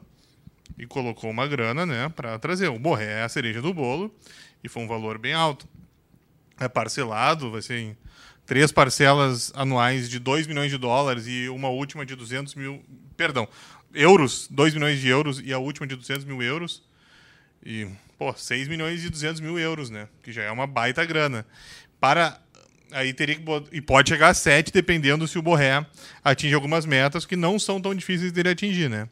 e 0.78 0.86
colocou 0.86 1.30
uma 1.30 1.48
grana, 1.48 1.88
né, 1.88 2.10
para 2.10 2.38
trazer. 2.38 2.68
O 2.70 2.78
Borré 2.78 3.20
é 3.20 3.24
a 3.24 3.30
cereja 3.30 3.62
do 3.64 3.74
bolo 3.74 4.14
e 4.64 4.70
foi 4.70 4.84
um 4.84 4.88
valor 4.88 5.18
bem 5.18 5.34
alto. 5.34 5.68
É 6.60 6.68
parcelado, 6.68 7.50
vai 7.50 7.64
ser 7.64 7.80
em 7.80 7.98
três 8.46 8.72
parcelas 8.72 9.52
anuais 9.56 10.08
de 10.08 10.20
2 10.20 10.46
milhões 10.46 10.70
de 10.70 10.78
dólares 10.78 11.26
e 11.28 11.50
uma 11.50 11.70
última 11.70 12.06
de 12.06 12.16
200 12.16 12.54
mil, 12.54 12.84
perdão, 13.18 13.48
euros, 13.92 14.48
2 14.52 14.76
milhões 14.76 15.00
de 15.00 15.08
euros 15.08 15.42
e 15.44 15.52
a 15.52 15.58
última 15.58 15.88
de 15.88 15.96
200 15.96 16.26
mil 16.26 16.44
euros. 16.44 16.84
E, 17.66 17.88
pô, 18.18 18.34
6 18.34 18.68
milhões 18.68 19.04
e 19.04 19.10
200 19.10 19.40
mil 19.40 19.60
euros, 19.60 19.90
né? 19.90 20.08
Que 20.24 20.32
já 20.32 20.44
é 20.44 20.52
uma 20.52 20.66
baita 20.66 21.06
grana. 21.06 21.46
Para. 22.00 22.40
Aí 22.92 23.14
teria 23.14 23.36
que. 23.36 23.44
E 23.72 23.82
pode 23.82 24.10
chegar 24.10 24.30
a 24.30 24.34
7, 24.34 24.72
dependendo 24.72 25.28
se 25.28 25.38
o 25.38 25.42
Borré 25.42 25.86
atinge 26.24 26.54
algumas 26.54 26.86
metas 26.86 27.26
que 27.26 27.36
não 27.36 27.58
são 27.60 27.82
tão 27.82 27.94
difíceis 27.96 28.32
dele 28.32 28.50
atingir, 28.50 28.90
né? 28.90 29.08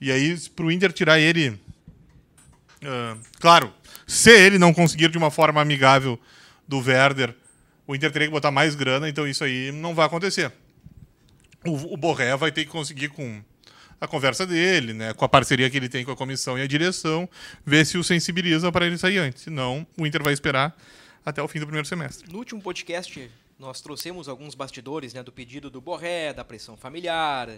E 0.00 0.10
aí, 0.10 0.38
pro 0.50 0.70
Inter 0.70 0.92
tirar 0.92 1.18
ele. 1.18 1.58
ah, 2.84 3.16
claro, 3.40 3.72
se 4.06 4.30
ele 4.30 4.58
não 4.58 4.74
conseguir 4.74 5.08
de 5.08 5.18
uma 5.18 5.30
forma 5.30 5.60
amigável 5.60 6.20
do 6.66 6.78
Werder, 6.78 7.34
o 7.86 7.94
Inter 7.94 8.10
teria 8.10 8.28
que 8.28 8.32
botar 8.32 8.50
mais 8.50 8.74
grana, 8.74 9.08
então 9.08 9.26
isso 9.26 9.44
aí 9.44 9.70
não 9.72 9.94
vai 9.94 10.06
acontecer. 10.06 10.52
O, 11.64 11.94
o 11.94 11.96
Borré 11.96 12.36
vai 12.36 12.52
ter 12.52 12.64
que 12.64 12.70
conseguir 12.70 13.08
com 13.08 13.42
a 14.00 14.06
conversa 14.06 14.46
dele, 14.46 14.92
né, 14.92 15.12
com 15.14 15.24
a 15.24 15.28
parceria 15.28 15.68
que 15.70 15.76
ele 15.76 15.88
tem 15.88 16.04
com 16.04 16.10
a 16.10 16.16
comissão 16.16 16.58
e 16.58 16.62
a 16.62 16.66
direção, 16.66 17.28
ver 17.64 17.84
se 17.84 17.98
o 17.98 18.04
sensibiliza 18.04 18.70
para 18.70 18.86
ele 18.86 18.98
sair 18.98 19.18
antes. 19.18 19.42
Senão, 19.42 19.86
o 19.98 20.06
Inter 20.06 20.22
vai 20.22 20.32
esperar 20.32 20.76
até 21.24 21.42
o 21.42 21.48
fim 21.48 21.58
do 21.58 21.66
primeiro 21.66 21.86
semestre. 21.86 22.30
No 22.30 22.38
último 22.38 22.60
podcast, 22.60 23.30
nós 23.58 23.80
trouxemos 23.80 24.28
alguns 24.28 24.54
bastidores 24.54 25.14
né, 25.14 25.22
do 25.22 25.32
pedido 25.32 25.70
do 25.70 25.80
Borré, 25.80 26.32
da 26.32 26.44
pressão 26.44 26.76
familiar, 26.76 27.48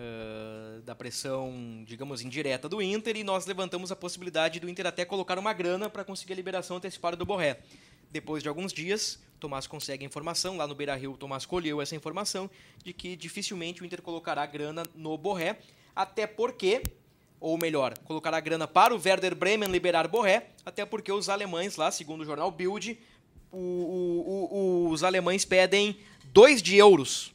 eh, 0.00 0.80
da 0.84 0.94
pressão, 0.94 1.82
digamos, 1.84 2.22
indireta 2.22 2.68
do 2.68 2.80
Inter, 2.80 3.16
e 3.16 3.24
nós 3.24 3.46
levantamos 3.46 3.90
a 3.90 3.96
possibilidade 3.96 4.60
do 4.60 4.68
Inter 4.68 4.86
até 4.86 5.04
colocar 5.04 5.36
uma 5.36 5.52
grana 5.52 5.90
para 5.90 6.04
conseguir 6.04 6.34
a 6.34 6.36
liberação 6.36 6.76
antecipada 6.76 7.16
do 7.16 7.26
Borré. 7.26 7.58
Depois 8.08 8.40
de 8.40 8.48
alguns 8.48 8.72
dias, 8.72 9.18
Tomás 9.40 9.66
consegue 9.66 10.04
a 10.04 10.06
informação, 10.06 10.56
lá 10.56 10.68
no 10.68 10.74
Beira 10.76 10.94
Rio, 10.94 11.16
Tomás 11.16 11.44
colheu 11.44 11.82
essa 11.82 11.96
informação 11.96 12.48
de 12.84 12.92
que 12.92 13.16
dificilmente 13.16 13.82
o 13.82 13.84
Inter 13.84 14.00
colocará 14.00 14.46
grana 14.46 14.84
no 14.94 15.18
Borré, 15.18 15.58
até 15.98 16.26
porque 16.26 16.80
ou 17.40 17.56
melhor, 17.56 17.96
colocar 17.98 18.34
a 18.34 18.40
grana 18.40 18.66
para 18.66 18.92
o 18.94 19.00
Werder 19.00 19.32
Bremen 19.34 19.70
liberar 19.70 20.08
Borré, 20.08 20.48
até 20.66 20.84
porque 20.84 21.12
os 21.12 21.28
alemães 21.28 21.76
lá, 21.76 21.88
segundo 21.90 22.22
o 22.22 22.24
jornal 22.24 22.50
Bild, 22.50 22.98
o- 23.52 23.56
o- 23.56 24.48
o- 24.56 24.90
os 24.90 25.04
alemães 25.04 25.44
pedem 25.44 26.00
2 26.24 26.60
de 26.60 26.74
euros 26.76 27.32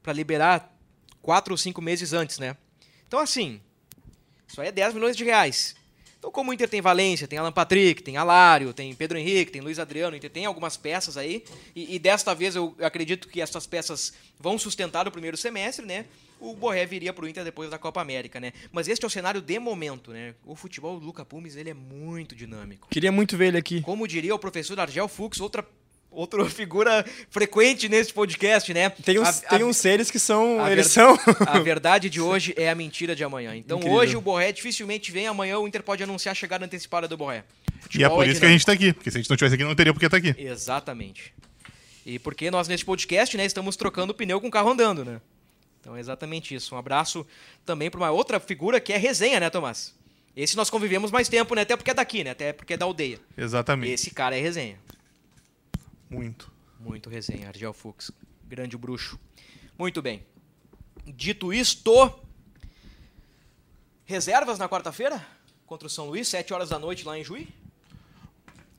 para 0.00 0.12
liberar 0.12 0.72
4 1.20 1.52
ou 1.52 1.58
5 1.58 1.82
meses 1.82 2.12
antes, 2.12 2.38
né? 2.38 2.56
Então 3.08 3.18
assim, 3.18 3.60
isso 4.46 4.60
aí 4.60 4.68
é 4.68 4.72
10 4.72 4.94
milhões 4.94 5.16
de 5.16 5.24
reais. 5.24 5.74
Então 6.20 6.30
como 6.30 6.50
o 6.50 6.54
Inter 6.54 6.68
tem 6.68 6.82
Valência, 6.82 7.26
tem 7.26 7.38
Alan 7.38 7.50
Patrick, 7.50 8.02
tem 8.02 8.18
Alário, 8.18 8.74
tem 8.74 8.94
Pedro 8.94 9.16
Henrique, 9.16 9.50
tem 9.50 9.62
Luiz 9.62 9.78
Adriano, 9.78 10.12
o 10.12 10.16
Inter 10.16 10.28
tem 10.28 10.44
algumas 10.44 10.76
peças 10.76 11.16
aí, 11.16 11.42
e, 11.74 11.96
e 11.96 11.98
desta 11.98 12.34
vez 12.34 12.54
eu 12.54 12.76
acredito 12.78 13.26
que 13.26 13.40
essas 13.40 13.66
peças 13.66 14.12
vão 14.38 14.58
sustentar 14.58 15.08
o 15.08 15.10
primeiro 15.10 15.38
semestre, 15.38 15.84
né? 15.84 16.04
O 16.38 16.54
Borré 16.54 16.84
viria 16.84 17.12
para 17.12 17.24
o 17.24 17.28
Inter 17.28 17.42
depois 17.42 17.70
da 17.70 17.78
Copa 17.78 18.02
América, 18.02 18.38
né? 18.38 18.52
Mas 18.70 18.86
este 18.86 19.02
é 19.02 19.06
o 19.06 19.10
cenário 19.10 19.40
de 19.40 19.58
momento, 19.58 20.10
né? 20.10 20.34
O 20.44 20.54
futebol 20.54 21.00
do 21.00 21.06
Luca 21.06 21.24
Pumes, 21.24 21.56
ele 21.56 21.70
é 21.70 21.74
muito 21.74 22.34
dinâmico. 22.34 22.88
Queria 22.90 23.10
muito 23.10 23.36
ver 23.36 23.46
ele 23.46 23.58
aqui. 23.58 23.80
Como 23.80 24.06
diria 24.06 24.34
o 24.34 24.38
professor 24.38 24.78
Argel 24.78 25.08
Fux, 25.08 25.40
outra, 25.40 25.66
outra 26.10 26.44
figura 26.50 27.04
frequente 27.30 27.88
nesse 27.88 28.12
podcast, 28.12 28.72
né? 28.74 28.90
Tem 28.90 29.18
uns, 29.18 29.28
A- 29.28 29.48
tem 29.48 29.62
a- 29.62 29.64
uns 29.64 29.76
seres 29.76 30.10
que 30.10 30.18
são. 30.18 30.62
a 30.62 30.70
Eles 30.70 30.86
ver- 30.86 30.92
são. 30.92 31.18
A 31.46 31.58
verdade 31.58 32.10
de 32.10 32.20
hoje 32.20 32.54
é 32.56 32.68
a 32.70 32.74
mentira 32.74 33.14
de 33.16 33.22
amanhã. 33.24 33.54
Então 33.56 33.78
Incrível. 33.78 33.98
hoje 33.98 34.16
o 34.16 34.20
Borré 34.20 34.52
dificilmente 34.52 35.10
vem, 35.12 35.26
amanhã 35.26 35.58
o 35.58 35.66
Inter 35.68 35.82
pode 35.82 36.02
anunciar 36.02 36.32
a 36.32 36.34
chegada 36.34 36.64
antecipada 36.64 37.06
do 37.08 37.16
Borré. 37.16 37.44
E 37.94 38.04
é 38.04 38.08
por 38.08 38.26
isso 38.28 38.38
que 38.40 38.46
a 38.46 38.50
gente 38.50 38.60
está 38.60 38.72
aqui, 38.72 38.92
porque 38.92 39.10
se 39.10 39.16
a 39.16 39.20
gente 39.20 39.30
não 39.30 39.34
estivesse 39.34 39.54
aqui, 39.54 39.64
não 39.64 39.74
teria 39.74 39.92
por 39.92 39.98
que 39.98 40.06
estar 40.06 40.18
aqui. 40.18 40.34
Exatamente. 40.38 41.32
E 42.04 42.18
porque 42.18 42.50
nós 42.50 42.68
nesse 42.68 42.84
podcast, 42.84 43.36
né, 43.36 43.44
estamos 43.44 43.76
trocando 43.76 44.14
pneu 44.14 44.40
com 44.40 44.48
o 44.48 44.50
carro 44.50 44.70
andando, 44.70 45.04
né? 45.04 45.20
Então 45.80 45.96
é 45.96 46.00
exatamente 46.00 46.54
isso. 46.54 46.74
Um 46.74 46.78
abraço 46.78 47.26
também 47.64 47.90
para 47.90 47.98
uma 48.00 48.10
outra 48.10 48.38
figura 48.38 48.78
que 48.80 48.92
é 48.92 48.96
resenha, 48.98 49.40
né, 49.40 49.48
Tomás? 49.48 49.94
Esse 50.36 50.56
nós 50.56 50.70
convivemos 50.70 51.10
mais 51.10 51.28
tempo, 51.28 51.54
né? 51.54 51.62
Até 51.62 51.76
porque 51.76 51.90
é 51.90 51.94
daqui, 51.94 52.22
né? 52.22 52.30
Até 52.30 52.52
porque 52.52 52.74
é 52.74 52.76
da 52.76 52.84
aldeia. 52.84 53.18
Exatamente. 53.36 53.92
Esse 53.92 54.10
cara 54.10 54.36
é 54.36 54.40
resenha. 54.40 54.78
Muito. 56.10 56.52
Muito 56.80 57.08
resenha, 57.08 57.48
Argel 57.48 57.72
Fux. 57.72 58.10
Grande 58.44 58.76
bruxo. 58.76 59.18
Muito 59.78 60.02
bem. 60.02 60.24
Dito 61.06 61.52
isto, 61.52 62.20
reservas 64.04 64.58
na 64.58 64.68
quarta-feira? 64.68 65.24
Contra 65.64 65.86
o 65.86 65.90
São 65.90 66.06
Luís, 66.06 66.26
7 66.28 66.52
horas 66.52 66.68
da 66.68 66.78
noite 66.78 67.06
lá 67.06 67.16
em 67.16 67.22
Juí? 67.24 67.48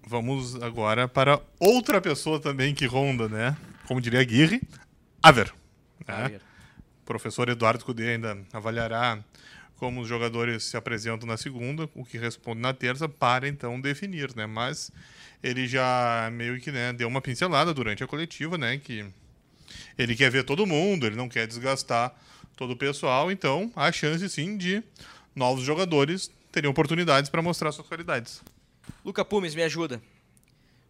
Vamos 0.05 0.61
agora 0.61 1.07
para 1.07 1.41
outra 1.59 2.01
pessoa 2.01 2.39
também 2.39 2.75
que 2.75 2.85
ronda, 2.85 3.29
né? 3.29 3.55
Como 3.87 4.01
diria 4.01 4.19
Aguirre, 4.19 4.61
Aver. 5.23 5.53
né? 6.05 6.25
Aver. 6.25 6.41
O 7.01 7.05
professor 7.05 7.47
Eduardo 7.49 7.85
Cudê 7.85 8.09
ainda 8.09 8.37
avaliará 8.51 9.23
como 9.77 10.01
os 10.01 10.07
jogadores 10.07 10.65
se 10.65 10.77
apresentam 10.77 11.27
na 11.27 11.37
segunda, 11.37 11.89
o 11.95 12.05
que 12.05 12.17
responde 12.17 12.61
na 12.61 12.73
terça, 12.73 13.09
para 13.09 13.47
então 13.47 13.79
definir, 13.81 14.35
né? 14.35 14.45
Mas 14.45 14.91
ele 15.43 15.67
já 15.67 16.29
meio 16.31 16.59
que 16.59 16.71
né, 16.71 16.93
deu 16.93 17.07
uma 17.07 17.21
pincelada 17.21 17.73
durante 17.73 18.03
a 18.03 18.07
coletiva, 18.07 18.57
né? 18.57 18.77
Que 18.77 19.05
ele 19.97 20.15
quer 20.15 20.29
ver 20.29 20.43
todo 20.43 20.65
mundo, 20.65 21.05
ele 21.05 21.15
não 21.15 21.29
quer 21.29 21.47
desgastar 21.47 22.13
todo 22.55 22.71
o 22.71 22.77
pessoal, 22.77 23.31
então 23.31 23.71
há 23.75 23.91
chance 23.91 24.27
sim 24.29 24.57
de 24.57 24.83
novos 25.35 25.63
jogadores 25.63 26.29
terem 26.51 26.69
oportunidades 26.69 27.29
para 27.29 27.41
mostrar 27.41 27.71
suas 27.71 27.87
qualidades. 27.87 28.41
Luca 29.03 29.23
Pumes, 29.23 29.55
me 29.55 29.63
ajuda. 29.63 30.01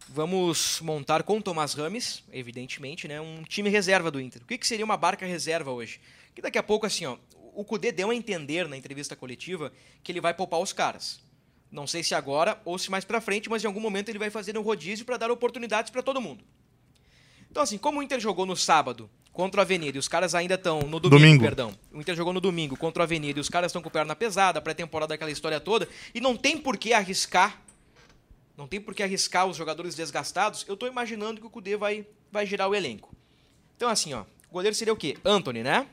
Vamos 0.08 0.80
montar 0.82 1.22
com 1.22 1.38
o 1.38 1.42
Tomás 1.42 1.74
Rames, 1.74 2.22
evidentemente, 2.32 3.06
né, 3.06 3.20
um 3.20 3.42
time 3.44 3.70
reserva 3.70 4.10
do 4.10 4.20
Inter. 4.20 4.42
O 4.42 4.46
que, 4.46 4.58
que 4.58 4.66
seria 4.66 4.84
uma 4.84 4.96
barca 4.96 5.24
reserva 5.24 5.70
hoje? 5.70 6.00
Que 6.34 6.42
daqui 6.42 6.58
a 6.58 6.62
pouco, 6.62 6.84
assim, 6.84 7.06
ó, 7.06 7.16
o 7.54 7.64
Cudê 7.64 7.92
deu 7.92 8.10
a 8.10 8.14
entender 8.14 8.68
na 8.68 8.76
entrevista 8.76 9.14
coletiva 9.14 9.72
que 10.02 10.10
ele 10.10 10.20
vai 10.20 10.34
poupar 10.34 10.60
os 10.60 10.72
caras. 10.72 11.20
Não 11.72 11.86
sei 11.86 12.04
se 12.04 12.14
agora 12.14 12.60
ou 12.64 12.78
se 12.78 12.90
mais 12.90 13.04
pra 13.04 13.20
frente, 13.20 13.48
mas 13.48 13.64
em 13.64 13.66
algum 13.66 13.80
momento 13.80 14.10
ele 14.10 14.18
vai 14.18 14.30
fazer 14.30 14.56
um 14.56 14.62
rodízio 14.62 15.04
para 15.04 15.16
dar 15.16 15.30
oportunidades 15.30 15.90
para 15.90 16.02
todo 16.02 16.20
mundo. 16.20 16.44
Então, 17.50 17.62
assim, 17.62 17.78
como 17.78 17.98
o 17.98 18.02
Inter 18.02 18.20
jogou 18.20 18.46
no 18.46 18.56
sábado 18.56 19.10
contra 19.32 19.60
o 19.60 19.62
Avenida 19.62 19.96
e 19.96 19.98
os 19.98 20.08
caras 20.08 20.34
ainda 20.34 20.54
estão 20.54 20.80
no 20.80 21.00
domingo, 21.00 21.08
Domingo. 21.08 21.42
perdão. 21.44 21.74
O 21.90 22.00
Inter 22.00 22.14
jogou 22.14 22.32
no 22.32 22.40
domingo 22.40 22.76
contra 22.76 23.00
o 23.00 23.04
Avenida 23.04 23.38
e 23.38 23.40
os 23.40 23.48
caras 23.48 23.70
estão 23.70 23.80
com 23.80 23.90
perna 23.90 24.14
pesada, 24.14 24.60
pré-temporada, 24.60 25.14
aquela 25.14 25.30
história 25.30 25.58
toda, 25.58 25.88
e 26.14 26.20
não 26.20 26.36
tem 26.36 26.58
por 26.58 26.76
que 26.76 26.92
arriscar 26.92 27.62
não 28.56 28.68
tem 28.68 28.80
por 28.80 28.94
que 28.94 29.02
arriscar 29.02 29.46
os 29.46 29.56
jogadores 29.56 29.94
desgastados. 29.94 30.64
Eu 30.68 30.76
tô 30.76 30.86
imaginando 30.86 31.40
que 31.40 31.46
o 31.46 31.50
Cudê 31.50 31.76
vai, 31.76 32.06
vai 32.30 32.46
girar 32.46 32.68
o 32.68 32.74
elenco. 32.74 33.14
Então, 33.76 33.88
assim, 33.88 34.12
ó. 34.12 34.24
O 34.48 34.52
goleiro 34.52 34.74
seria 34.76 34.92
o 34.92 34.96
quê? 34.96 35.16
Anthony, 35.24 35.62
né? 35.62 35.86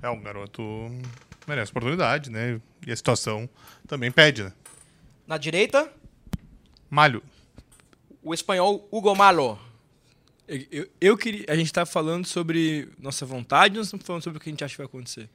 É, 0.00 0.08
um 0.08 0.20
garoto 0.20 0.62
merece 1.46 1.72
oportunidade, 1.72 2.30
né? 2.30 2.60
E 2.86 2.92
a 2.92 2.96
situação 2.96 3.50
também 3.86 4.10
pede, 4.10 4.44
né? 4.44 4.52
Na 5.30 5.38
direita, 5.38 5.88
Malho. 6.90 7.22
O 8.20 8.34
espanhol 8.34 8.88
Hugo 8.90 9.14
Malo. 9.14 9.56
Eu, 10.48 10.66
eu, 10.72 10.88
eu 11.00 11.16
queria. 11.16 11.44
A 11.48 11.54
gente 11.54 11.72
tá 11.72 11.86
falando 11.86 12.26
sobre 12.26 12.88
nossa 12.98 13.24
vontade, 13.24 13.76
nós 13.76 13.86
estamos 13.86 14.04
falando 14.04 14.24
sobre 14.24 14.38
o 14.38 14.40
que 14.40 14.48
a 14.48 14.52
gente 14.52 14.64
acha 14.64 14.72
que 14.72 14.78
vai 14.78 14.86
acontecer. 14.86 15.30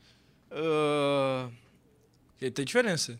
E 2.41 2.51
tem 2.51 2.65
diferença. 2.65 3.17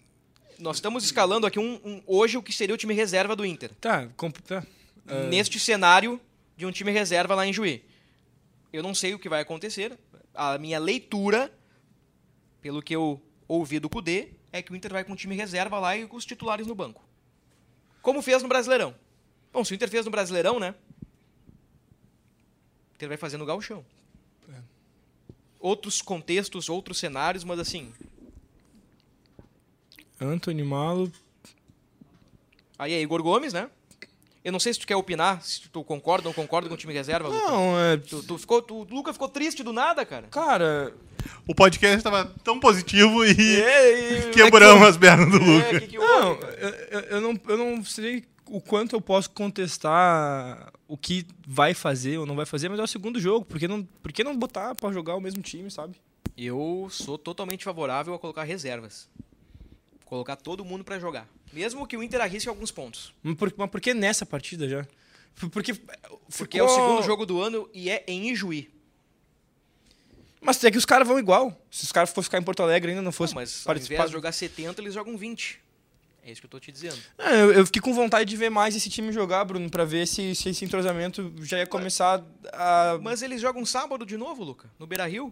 nós 0.60 0.76
estamos 0.76 1.06
escalando 1.06 1.48
aqui 1.48 1.58
um, 1.60 1.80
um- 1.86 2.04
hoje 2.06 2.38
o 2.38 2.44
que 2.44 2.52
seria 2.52 2.76
o 2.76 2.78
time 2.78 2.94
reserva 2.94 3.38
do 3.38 3.46
Inter. 3.46 3.72
Tá, 3.80 4.10
comp- 4.18 4.40
tá. 4.42 4.62
Ah, 5.08 5.24
Neste 5.30 5.58
cenário 5.58 6.20
de 6.58 6.66
um 6.66 6.72
time 6.74 6.92
reserva 6.92 7.36
lá 7.36 7.48
em 7.48 7.54
Juí. 7.54 7.86
Eu 8.74 8.84
não 8.84 8.94
sei 8.94 9.14
o 9.14 9.20
que 9.20 9.30
vai 9.30 9.40
acontecer. 9.42 9.98
A 10.34 10.58
minha 10.58 10.78
leitura, 10.78 11.50
pelo 12.62 12.82
que 12.82 12.94
eu 12.94 13.22
ouvi 13.48 13.80
do 13.80 13.90
Cudê, 13.90 14.28
é 14.58 14.62
que 14.62 14.72
o 14.72 14.76
Inter 14.76 14.94
vai 14.94 15.04
com 15.04 15.12
o 15.12 15.16
time 15.18 15.36
reserva 15.36 15.78
lá 15.80 15.98
e 15.98 16.08
com 16.08 16.16
os 16.16 16.26
titulares 16.26 16.66
no 16.66 16.74
banco. 16.74 17.04
Como 18.02 18.22
fez 18.22 18.42
no 18.42 18.48
Brasileirão. 18.48 18.96
Bom, 19.52 19.66
se 19.66 19.74
o 19.74 19.76
Inter 19.76 19.90
fez 19.90 20.06
no 20.06 20.12
Brasileirão, 20.12 20.60
né? 20.60 20.74
O 22.92 22.96
Inter 22.96 23.10
vai 23.10 23.18
fazer 23.18 23.36
no 23.36 23.46
Gauchão. 23.46 23.86
Outros 25.60 26.02
contextos, 26.02 26.70
outros 26.70 27.00
cenários, 27.00 27.44
mas 27.44 27.60
assim, 27.60 27.92
Anthony 30.22 30.64
Malo. 30.64 31.12
Aí 32.78 32.94
é 32.94 33.02
Igor 33.02 33.22
Gomes, 33.22 33.52
né? 33.52 33.70
Eu 34.44 34.52
não 34.52 34.60
sei 34.60 34.74
se 34.74 34.80
tu 34.80 34.88
quer 34.88 34.96
opinar, 34.96 35.42
se 35.42 35.68
tu 35.70 35.84
concorda 35.84 36.30
ou 36.30 36.34
não 36.34 36.36
concorda 36.36 36.70
com 36.70 36.76
o 36.76 36.78
time 36.78 36.94
reserva. 36.94 37.28
Luca. 37.28 37.52
Não, 37.52 37.80
é. 37.80 37.98
Tu, 37.98 38.24
tu 38.24 38.38
ficou, 38.38 38.62
tu, 38.62 38.76
o 38.76 38.84
Luca 38.84 39.12
ficou 39.12 39.28
triste 39.28 39.64
do 39.64 39.74
nada, 39.74 40.06
cara. 40.06 40.28
Cara. 40.28 40.94
O 41.48 41.54
podcast 41.56 41.98
estava 41.98 42.26
tão 42.44 42.60
positivo 42.60 43.24
e 43.26 43.32
É, 43.62 44.28
e- 44.28 44.32
quebramos 44.32 44.88
as 44.88 44.98
pernas 44.98 45.30
do 45.32 45.38
É, 45.38 45.40
Luca. 45.72 45.80
que 45.82 45.88
que 45.88 45.98
Não, 45.98 46.34
eu, 46.34 46.70
eu- 46.70 47.00
eu 47.02 47.22
não, 47.22 47.40
eu 47.48 47.58
não 47.58 47.84
sei 47.86 48.24
o 48.48 48.62
quanto 48.62 48.96
eu 48.96 49.02
posso 49.02 49.30
contestar 49.32 50.72
o 50.88 50.96
que 50.98 51.26
vai 51.48 51.74
fazer 51.74 52.18
ou 52.20 52.26
não 52.26 52.36
vai 52.36 52.46
fazer, 52.46 52.70
mas 52.70 52.80
é 52.80 52.84
o 52.84 52.88
segundo 52.88 53.20
jogo. 53.20 53.46
Por 53.46 53.58
que 53.60 53.68
não, 53.68 53.84
por 53.84 54.12
que 54.12 54.24
não 54.24 54.38
botar 54.38 54.76
pra 54.76 54.92
jogar 54.92 55.16
o 55.16 55.22
mesmo 55.22 55.42
time, 55.42 55.70
sabe? 55.72 55.96
Eu 56.38 56.88
sou 56.92 57.18
totalmente 57.18 57.64
favorável 57.64 58.14
a 58.14 58.20
colocar 58.20 58.44
reservas. 58.44 59.08
Colocar 60.06 60.36
todo 60.36 60.64
mundo 60.64 60.84
pra 60.84 61.00
jogar. 61.00 61.28
Mesmo 61.52 61.88
que 61.88 61.98
o 61.98 62.04
Inter 62.04 62.22
arrisque 62.22 62.48
alguns 62.50 62.70
pontos. 62.72 63.14
Mas 63.24 63.36
por, 63.36 63.54
mas 63.58 63.70
por 63.70 63.82
que 63.82 63.94
nessa 63.94 64.26
partida 64.26 64.68
já? 64.70 64.86
Por- 65.40 65.50
Porque, 65.50 65.74
Porque 66.38 66.60
é 66.60 66.64
o 66.64 66.70
segundo 66.70 67.02
jogo 67.04 67.26
do 67.26 67.42
ano 67.42 67.68
e 67.74 67.90
é 67.90 68.04
em 68.08 68.30
Ijuí. 68.30 68.70
Mas 70.46 70.64
é 70.64 70.72
que 70.72 70.78
os 70.78 70.86
caras 70.86 71.08
vão 71.08 71.18
igual. 71.20 71.60
Se 71.72 71.84
os 71.84 71.92
caras 71.92 72.10
fossem 72.10 72.24
ficar 72.26 72.38
em 72.38 72.44
Porto 72.44 72.62
Alegre 72.64 72.92
ainda 72.92 73.02
não 73.02 73.06
Não, 73.06 73.12
fosse 73.12 73.34
mas 73.34 73.60
ao 73.62 73.66
participar. 73.66 73.94
invés 73.96 74.10
de 74.10 74.14
jogar 74.14 74.32
70, 74.32 74.82
eles 74.82 74.94
jogam 74.94 75.18
20. 75.18 75.60
É 76.24 76.32
isso 76.32 76.42
que 76.42 76.46
eu 76.48 76.50
tô 76.50 76.60
te 76.60 76.72
dizendo. 76.72 76.98
É, 77.20 77.36
eu, 77.42 77.54
eu 77.54 77.66
fiquei 77.68 77.82
com 77.82 77.94
vontade 77.94 78.28
de 78.30 78.36
ver 78.36 78.50
mais 78.50 78.76
esse 78.76 78.90
time 78.90 79.12
jogar, 79.12 79.44
Bruno, 79.46 79.70
pra 79.70 79.86
ver 79.86 80.08
se, 80.08 80.34
se 80.36 80.50
esse 80.50 80.66
entrosamento 80.66 81.32
já 81.42 81.60
ia 81.60 81.68
começar 81.68 82.24
a. 82.52 82.98
Mas 83.02 83.22
eles 83.22 83.40
jogam 83.42 83.64
sábado 83.66 84.06
de 84.06 84.18
novo, 84.18 84.44
Luca, 84.44 84.68
no 84.80 84.88
Beira-Rio, 84.88 85.32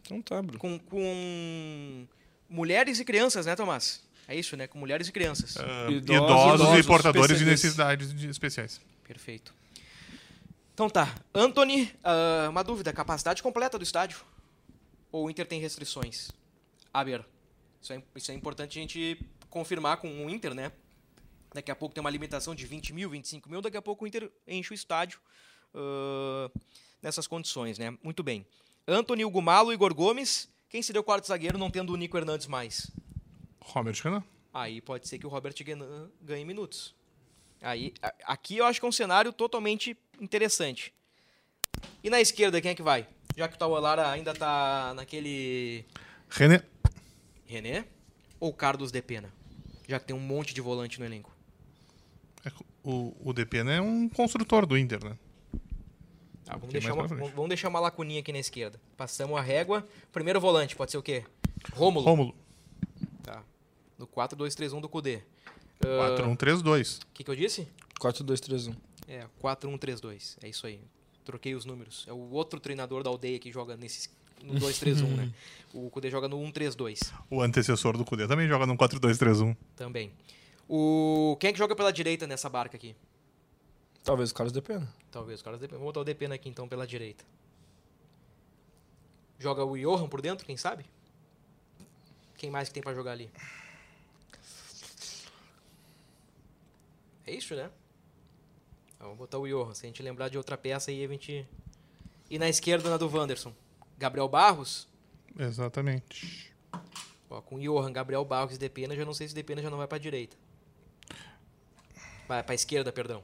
Então 0.00 0.20
tá, 0.22 0.40
Bruno. 0.42 0.58
com, 0.58 0.78
com 0.78 2.06
mulheres 2.48 3.00
e 3.00 3.04
crianças, 3.04 3.46
né, 3.46 3.56
Tomás? 3.56 4.02
É 4.28 4.36
isso, 4.36 4.56
né? 4.56 4.66
Com 4.68 4.78
mulheres 4.78 5.08
e 5.08 5.12
crianças. 5.12 5.56
Ah, 5.56 5.90
Idosos, 5.90 6.24
idosos, 6.24 6.60
idosos, 6.60 6.78
e 6.78 6.82
portadores 6.86 7.38
de 7.38 7.44
necessidades 7.44 8.14
de- 8.14 8.28
especiais. 8.28 8.80
Perfeito. 9.06 9.52
Então 10.74 10.88
tá. 10.88 11.14
Anthony, 11.34 11.92
ah, 12.02 12.48
uma 12.50 12.62
dúvida: 12.62 12.92
capacidade 12.92 13.42
completa 13.42 13.78
do 13.78 13.84
estádio? 13.84 14.20
Ou 15.10 15.26
o 15.26 15.30
Inter 15.30 15.46
tem 15.46 15.60
restrições? 15.60 16.30
Aber. 16.92 17.24
Isso 17.80 17.92
é, 17.92 18.02
isso 18.14 18.30
é 18.30 18.34
importante 18.34 18.78
a 18.78 18.82
gente 18.82 19.18
confirmar 19.50 19.98
com 19.98 20.08
o 20.24 20.30
Inter, 20.30 20.54
né? 20.54 20.72
Daqui 21.52 21.70
a 21.70 21.76
pouco 21.76 21.94
tem 21.94 22.00
uma 22.00 22.08
limitação 22.10 22.54
de 22.54 22.64
20 22.64 22.94
mil, 22.94 23.10
25 23.10 23.50
mil. 23.50 23.60
Daqui 23.60 23.76
a 23.76 23.82
pouco 23.82 24.04
o 24.04 24.08
Inter 24.08 24.30
enche 24.46 24.72
o 24.72 24.74
estádio 24.74 25.20
ah, 25.74 26.50
nessas 27.02 27.26
condições, 27.26 27.78
né? 27.78 27.96
Muito 28.02 28.22
bem. 28.22 28.46
Anthony, 28.86 29.24
Hugo 29.24 29.42
Malo, 29.42 29.72
Igor 29.72 29.94
Gomes. 29.94 30.48
Quem 30.68 30.82
seria 30.82 31.00
o 31.00 31.04
quarto 31.04 31.26
zagueiro 31.26 31.58
não 31.58 31.70
tendo 31.70 31.92
o 31.92 31.96
Nico 31.96 32.16
Hernandes 32.16 32.46
mais? 32.46 32.90
Robert 33.60 34.00
Renan. 34.02 34.24
Aí 34.52 34.80
pode 34.80 35.06
ser 35.06 35.18
que 35.18 35.26
o 35.26 35.28
Robert 35.28 35.54
ganhe 36.20 36.44
minutos. 36.44 36.94
Aí, 37.62 37.94
aqui 38.24 38.56
eu 38.56 38.64
acho 38.66 38.80
que 38.80 38.84
é 38.84 38.88
um 38.88 38.92
cenário 38.92 39.32
totalmente 39.32 39.96
interessante. 40.20 40.92
E 42.02 42.10
na 42.10 42.20
esquerda, 42.20 42.60
quem 42.60 42.72
é 42.72 42.74
que 42.74 42.82
vai? 42.82 43.06
Já 43.36 43.48
que 43.48 43.54
o 43.54 43.58
Taualara 43.58 44.10
ainda 44.10 44.34
tá 44.34 44.92
naquele 44.94 45.86
René. 46.28 46.62
René 47.46 47.84
ou 48.40 48.52
Carlos 48.52 48.90
de 48.90 49.00
Pena? 49.00 49.32
Já 49.88 50.00
que 50.00 50.06
tem 50.06 50.16
um 50.16 50.20
monte 50.20 50.52
de 50.52 50.60
volante 50.60 50.98
no 50.98 51.06
elenco. 51.06 51.30
É 52.44 52.50
O, 52.82 53.14
o 53.24 53.32
Depena 53.32 53.72
é 53.72 53.80
um 53.80 54.08
construtor 54.08 54.66
do 54.66 54.76
Inter, 54.76 55.04
né? 55.04 55.16
Tá, 56.44 56.56
vamos, 56.56 56.72
deixar 56.72 56.94
uma, 56.94 57.06
vamos 57.06 57.48
deixar 57.48 57.68
uma 57.68 57.78
lacuninha 57.78 58.20
aqui 58.20 58.32
na 58.32 58.38
esquerda. 58.38 58.80
Passamos 58.96 59.38
a 59.38 59.40
régua. 59.40 59.86
Primeiro 60.10 60.40
volante, 60.40 60.74
pode 60.74 60.90
ser 60.90 60.98
o 60.98 61.02
quê? 61.02 61.24
Rômulo. 61.72 62.04
Rômulo. 62.04 62.34
Tá. 63.22 63.44
No 63.96 64.06
4-2-3-1 64.08 64.80
do 64.80 64.88
Cudê. 64.88 65.22
4-1-3-2. 65.86 67.02
O 67.02 67.06
que, 67.12 67.24
que 67.24 67.30
eu 67.30 67.36
disse? 67.36 67.68
4-2-3-1. 68.00 68.76
É, 69.08 69.26
4-1-3-2. 69.42 70.36
É 70.42 70.48
isso 70.48 70.66
aí. 70.66 70.80
Troquei 71.24 71.54
os 71.54 71.64
números. 71.64 72.04
É 72.08 72.12
o 72.12 72.30
outro 72.30 72.58
treinador 72.58 73.02
da 73.02 73.10
aldeia 73.10 73.38
que 73.38 73.50
joga 73.50 73.76
nesse 73.76 74.08
no 74.42 74.54
2-3-1, 74.54 75.06
né? 75.16 75.32
O 75.72 75.88
Kudê 75.88 76.10
joga 76.10 76.28
no 76.28 76.36
1-3-2 76.36 77.12
O 77.30 77.40
antecessor 77.40 77.96
do 77.96 78.04
Cudê 78.04 78.26
também 78.26 78.46
joga 78.48 78.66
no 78.66 78.76
4-2-3-1. 78.76 79.56
também. 79.76 80.12
O 80.68 81.36
quem 81.40 81.48
é 81.50 81.52
que 81.52 81.58
joga 81.58 81.74
pela 81.76 81.92
direita 81.92 82.26
nessa 82.26 82.48
barca 82.48 82.76
aqui? 82.76 82.94
Talvez 84.02 84.30
o 84.30 84.34
Carlos 84.34 84.52
de 84.52 84.60
Pena. 84.60 84.92
Talvez 85.10 85.38
os 85.38 85.42
caras 85.42 85.60
dependem. 85.60 85.78
Vamos 85.78 85.90
botar 85.90 86.00
o 86.00 86.04
Depena 86.04 86.34
aqui 86.34 86.48
então 86.48 86.66
pela 86.66 86.86
direita. 86.86 87.24
Joga 89.38 89.64
o 89.64 89.76
Johan 89.78 90.08
por 90.08 90.20
dentro, 90.20 90.44
quem 90.44 90.56
sabe? 90.56 90.84
Quem 92.36 92.50
mais 92.50 92.68
que 92.68 92.74
tem 92.74 92.82
pra 92.82 92.94
jogar 92.94 93.12
ali? 93.12 93.30
É 97.26 97.32
isso, 97.32 97.54
né? 97.54 97.70
Vamos 98.98 99.18
botar 99.18 99.38
o 99.38 99.46
Johan. 99.46 99.74
Se 99.74 99.84
a 99.84 99.88
gente 99.88 100.02
lembrar 100.02 100.28
de 100.28 100.36
outra 100.36 100.56
peça 100.56 100.90
aí, 100.90 101.04
a 101.04 101.08
gente. 101.08 101.46
E 102.30 102.38
na 102.38 102.48
esquerda, 102.48 102.88
na 102.88 102.96
do 102.96 103.08
Wanderson. 103.08 103.52
Gabriel 103.98 104.28
Barros. 104.28 104.88
Exatamente. 105.38 106.52
Ó, 107.28 107.40
com 107.40 107.58
Johan, 107.58 107.92
Gabriel 107.92 108.24
Barros 108.24 108.54
e 108.54 108.58
Depena, 108.58 108.94
já 108.94 109.04
não 109.04 109.14
sei 109.14 109.28
se 109.28 109.34
Depena 109.34 109.62
já 109.62 109.70
não 109.70 109.78
vai 109.78 109.86
pra 109.86 109.98
direita. 109.98 110.36
Vai 112.28 112.42
pra 112.42 112.54
esquerda, 112.54 112.92
perdão. 112.92 113.22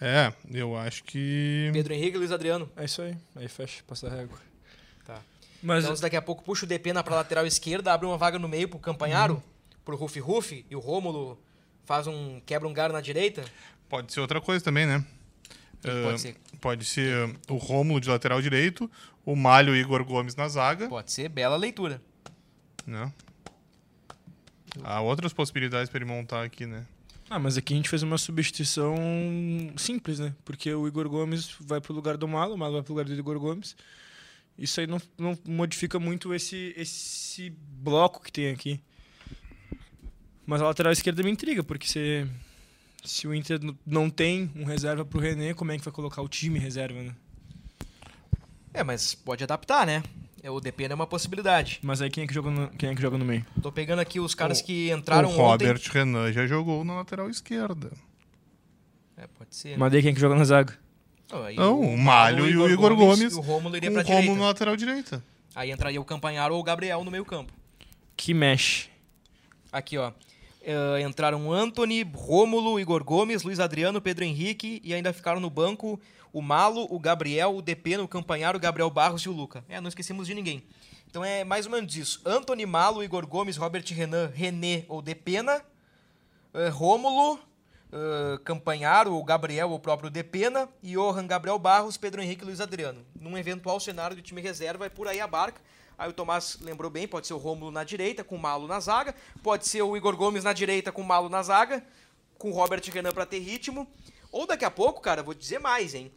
É, 0.00 0.32
eu 0.52 0.76
acho 0.76 1.02
que. 1.04 1.70
Pedro 1.72 1.92
Henrique 1.92 2.16
e 2.16 2.18
Luiz 2.18 2.32
Adriano. 2.32 2.70
É 2.76 2.84
isso 2.84 3.02
aí. 3.02 3.16
Aí 3.34 3.48
fecha, 3.48 3.82
passa 3.86 4.06
a 4.06 4.10
régua. 4.10 4.38
Tá. 5.04 5.20
Mas 5.62 5.84
Então, 5.84 5.96
daqui 5.96 6.16
a 6.16 6.22
pouco 6.22 6.42
puxa 6.42 6.64
o 6.64 6.68
Depena 6.68 7.02
pra 7.02 7.16
lateral 7.16 7.44
esquerda, 7.46 7.92
abre 7.92 8.06
uma 8.06 8.16
vaga 8.16 8.38
no 8.38 8.48
meio 8.48 8.68
pro 8.68 8.78
Campanharo, 8.78 9.42
pro 9.84 9.96
Rufi 9.96 10.20
Rufi, 10.20 10.64
e 10.70 10.76
o 10.76 10.78
Rômulo 10.78 11.38
faz 11.88 12.06
um 12.06 12.38
quebra 12.44 12.68
um 12.68 12.72
galho 12.74 12.92
na 12.92 13.00
direita. 13.00 13.42
Pode 13.88 14.12
ser 14.12 14.20
outra 14.20 14.42
coisa 14.42 14.62
também, 14.62 14.84
né? 14.84 15.02
Ah, 15.82 16.02
pode 16.04 16.20
ser? 16.20 16.36
Pode 16.60 16.84
ser 16.84 17.34
o 17.48 17.56
Rômulo 17.56 17.98
de 17.98 18.10
lateral 18.10 18.42
direito, 18.42 18.90
o 19.24 19.34
Malho 19.34 19.74
e 19.74 19.80
Igor 19.80 20.04
Gomes 20.04 20.36
na 20.36 20.46
zaga. 20.48 20.86
Pode 20.86 21.10
ser 21.10 21.30
bela 21.30 21.56
leitura. 21.56 22.02
Né? 22.86 23.10
Há 24.84 25.00
outras 25.00 25.32
possibilidades 25.32 25.88
para 25.88 25.98
ele 25.98 26.04
montar 26.04 26.44
aqui, 26.44 26.66
né? 26.66 26.86
Ah, 27.30 27.38
mas 27.38 27.56
aqui 27.56 27.72
a 27.72 27.76
gente 27.76 27.88
fez 27.88 28.02
uma 28.02 28.18
substituição 28.18 28.94
simples, 29.78 30.18
né? 30.18 30.34
Porque 30.44 30.70
o 30.74 30.86
Igor 30.86 31.08
Gomes 31.08 31.54
vai 31.58 31.80
pro 31.80 31.94
lugar 31.94 32.18
do 32.18 32.28
Malo, 32.28 32.54
o 32.54 32.58
Malo 32.58 32.74
vai 32.74 32.82
pro 32.82 32.92
lugar 32.92 33.06
do 33.06 33.14
Igor 33.14 33.38
Gomes. 33.38 33.74
Isso 34.58 34.78
aí 34.78 34.86
não, 34.86 35.00
não 35.16 35.38
modifica 35.46 35.98
muito 35.98 36.34
esse, 36.34 36.74
esse 36.76 37.50
bloco 37.50 38.22
que 38.22 38.32
tem 38.32 38.50
aqui. 38.50 38.78
Mas 40.48 40.62
a 40.62 40.64
lateral 40.64 40.90
esquerda 40.94 41.22
me 41.22 41.30
intriga, 41.30 41.62
porque 41.62 41.86
se, 41.86 42.26
se 43.04 43.28
o 43.28 43.34
Inter 43.34 43.60
não 43.84 44.08
tem 44.08 44.50
um 44.56 44.64
reserva 44.64 45.04
pro 45.04 45.20
René, 45.20 45.52
como 45.52 45.72
é 45.72 45.76
que 45.78 45.84
vai 45.84 45.92
colocar 45.92 46.22
o 46.22 46.28
time 46.28 46.58
reserva, 46.58 47.02
né? 47.02 47.14
É, 48.72 48.82
mas 48.82 49.14
pode 49.14 49.44
adaptar, 49.44 49.86
né? 49.86 50.02
É, 50.42 50.50
o 50.50 50.58
Depena 50.58 50.92
é 50.92 50.96
uma 50.96 51.06
possibilidade. 51.06 51.80
Mas 51.82 52.00
aí 52.00 52.08
quem 52.08 52.24
é 52.24 52.26
que 52.26 52.32
joga 52.32 52.50
no, 52.50 52.68
quem 52.70 52.88
é 52.88 52.94
que 52.94 53.02
joga 53.02 53.18
no 53.18 53.26
meio? 53.26 53.44
Tô 53.60 53.70
pegando 53.70 53.98
aqui 53.98 54.18
os 54.20 54.34
caras 54.34 54.60
O- 54.60 54.64
que 54.64 54.90
entraram 54.90 55.28
o 55.28 55.36
Robert 55.36 55.76
ontem. 55.76 55.90
Renan 55.92 56.32
já 56.32 56.46
jogou 56.46 56.82
na 56.82 56.94
lateral 56.94 57.28
esquerda. 57.28 57.90
É, 59.18 59.26
pode 59.26 59.54
ser. 59.54 59.76
Mas 59.76 59.92
daí 59.92 60.00
quem 60.00 60.12
é 60.12 60.14
que 60.14 60.20
joga 60.20 60.34
na 60.34 60.44
zaga? 60.44 60.78
Não, 61.30 61.52
Não, 61.52 61.80
o 61.82 61.98
Malho 61.98 62.48
e 62.48 62.56
o 62.56 62.70
Igor 62.70 62.96
Gomes. 62.96 63.34
E 63.34 63.36
o 63.36 63.40
Rômulo 63.42 63.76
iria 63.76 63.90
pra 63.90 64.00
o 64.00 64.04
direita. 64.04 64.34
na 64.34 64.46
lateral 64.46 64.76
direita. 64.76 65.22
Aí 65.54 65.70
entraria 65.70 66.00
o 66.00 66.04
Campanharo 66.06 66.54
ou 66.54 66.60
o 66.60 66.64
Gabriel 66.64 67.04
no 67.04 67.10
meio 67.10 67.24
campo. 67.26 67.52
Que 68.16 68.32
mexe. 68.32 68.88
Aqui, 69.70 69.98
ó. 69.98 70.10
Eh, 70.70 71.00
entraram 71.00 71.50
Anthony, 71.50 72.02
Rômulo, 72.02 72.78
Igor 72.78 73.02
Gomes, 73.02 73.42
Luiz 73.42 73.58
Adriano, 73.58 74.02
Pedro 74.02 74.22
Henrique 74.22 74.82
e 74.84 74.92
ainda 74.92 75.14
ficaram 75.14 75.40
no 75.40 75.48
banco 75.48 75.98
o 76.30 76.42
Malo, 76.42 76.86
o 76.90 76.98
Gabriel, 76.98 77.56
o 77.56 77.62
Depena, 77.62 78.02
o 78.02 78.08
Campanharo, 78.08 78.58
o 78.58 78.60
Gabriel 78.60 78.90
Barros 78.90 79.22
e 79.22 79.30
o 79.30 79.32
Luca. 79.32 79.64
É, 79.66 79.80
não 79.80 79.88
esquecemos 79.88 80.26
de 80.26 80.34
ninguém. 80.34 80.62
Então 81.06 81.24
é 81.24 81.42
mais 81.42 81.64
ou 81.64 81.72
menos 81.72 81.96
isso. 81.96 82.20
Anthony, 82.22 82.66
Malo, 82.66 83.02
Igor 83.02 83.26
Gomes, 83.26 83.56
Robert 83.56 83.82
Renan, 83.86 84.30
René 84.34 84.84
ou 84.90 85.00
Depena, 85.00 85.62
eh, 86.52 86.68
Rômulo, 86.68 87.40
uh, 87.90 88.38
Campanharo, 88.44 89.14
o 89.14 89.24
Gabriel, 89.24 89.72
o 89.72 89.78
próprio 89.78 90.10
Depena, 90.10 90.68
Johan 90.82 91.26
Gabriel 91.26 91.58
Barros, 91.58 91.96
Pedro 91.96 92.20
Henrique 92.20 92.42
e 92.42 92.46
Luiz 92.46 92.60
Adriano. 92.60 93.06
Num 93.18 93.38
eventual 93.38 93.80
cenário 93.80 94.14
do 94.14 94.20
time 94.20 94.42
reserva, 94.42 94.84
é 94.84 94.90
por 94.90 95.08
aí 95.08 95.18
a 95.18 95.26
barca. 95.26 95.62
Aí 95.98 96.08
o 96.08 96.12
Tomás 96.12 96.56
lembrou 96.60 96.88
bem, 96.88 97.08
pode 97.08 97.26
ser 97.26 97.34
o 97.34 97.38
Rômulo 97.38 97.72
na 97.72 97.82
direita, 97.82 98.22
com 98.22 98.36
o 98.36 98.38
Malo 98.38 98.68
na 98.68 98.78
zaga, 98.78 99.12
pode 99.42 99.66
ser 99.66 99.82
o 99.82 99.96
Igor 99.96 100.16
Gomes 100.16 100.44
na 100.44 100.52
direita, 100.52 100.92
com 100.92 101.02
o 101.02 101.04
Malo 101.04 101.28
na 101.28 101.42
zaga, 101.42 101.84
com 102.38 102.50
o 102.50 102.54
Robert 102.54 102.82
Renan 102.84 103.10
para 103.10 103.26
ter 103.26 103.40
ritmo. 103.40 103.86
Ou 104.30 104.46
daqui 104.46 104.64
a 104.64 104.70
pouco, 104.70 105.00
cara, 105.00 105.24
vou 105.24 105.34
dizer 105.34 105.58
mais, 105.58 105.94
hein? 105.94 106.12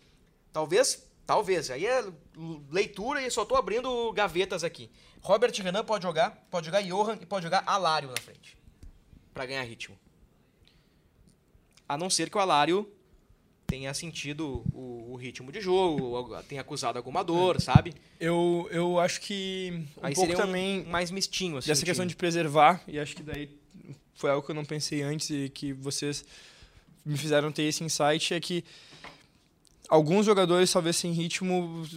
Talvez, 0.53 1.03
talvez, 1.25 1.71
aí 1.71 1.87
é 1.87 2.05
leitura 2.69 3.25
e 3.25 3.31
só 3.31 3.43
tô 3.43 3.55
abrindo 3.55 4.11
gavetas 4.13 4.63
aqui. 4.63 4.91
Robert 5.21 5.53
Renan 5.53 5.83
pode 5.83 6.03
jogar, 6.03 6.45
pode 6.51 6.67
jogar 6.67 6.81
Johan 6.83 7.17
e 7.19 7.25
pode 7.25 7.43
jogar 7.43 7.63
Alário 7.65 8.09
na 8.09 8.17
frente. 8.17 8.55
para 9.33 9.45
ganhar 9.45 9.63
ritmo. 9.63 9.97
A 11.87 11.97
não 11.97 12.09
ser 12.09 12.29
que 12.29 12.37
o 12.37 12.41
Alário 12.41 12.89
tenha 13.71 13.93
sentido 13.93 14.65
o, 14.73 15.13
o, 15.13 15.15
ritmo 15.15 15.49
de 15.49 15.61
jogo, 15.61 16.27
tenha 16.43 16.59
acusado 16.59 16.97
alguma 16.97 17.23
dor, 17.23 17.61
sabe? 17.61 17.93
Eu, 18.19 18.67
eu 18.69 18.99
acho 18.99 19.21
que 19.21 19.85
um 19.97 20.05
Aí 20.07 20.13
pouco 20.13 20.35
também 20.35 20.83
mais 20.83 21.09
mistinho 21.09 21.55
assim. 21.55 21.69
Dessa 21.69 21.85
questão 21.85 22.05
de 22.05 22.13
preservar, 22.13 22.83
e 22.85 22.99
acho 22.99 23.15
que 23.15 23.23
daí 23.23 23.49
foi 24.13 24.29
algo 24.29 24.45
que 24.45 24.51
eu 24.51 24.55
não 24.55 24.65
pensei 24.65 25.01
antes 25.03 25.29
e 25.29 25.47
que 25.47 25.71
vocês 25.71 26.25
me 27.05 27.17
fizeram 27.17 27.49
ter 27.49 27.63
esse 27.63 27.81
insight 27.81 28.33
é 28.33 28.41
que 28.41 28.65
alguns 29.87 30.25
jogadores 30.25 30.69
talvez 30.69 30.97
sem 30.97 31.13
ritmo 31.13 31.87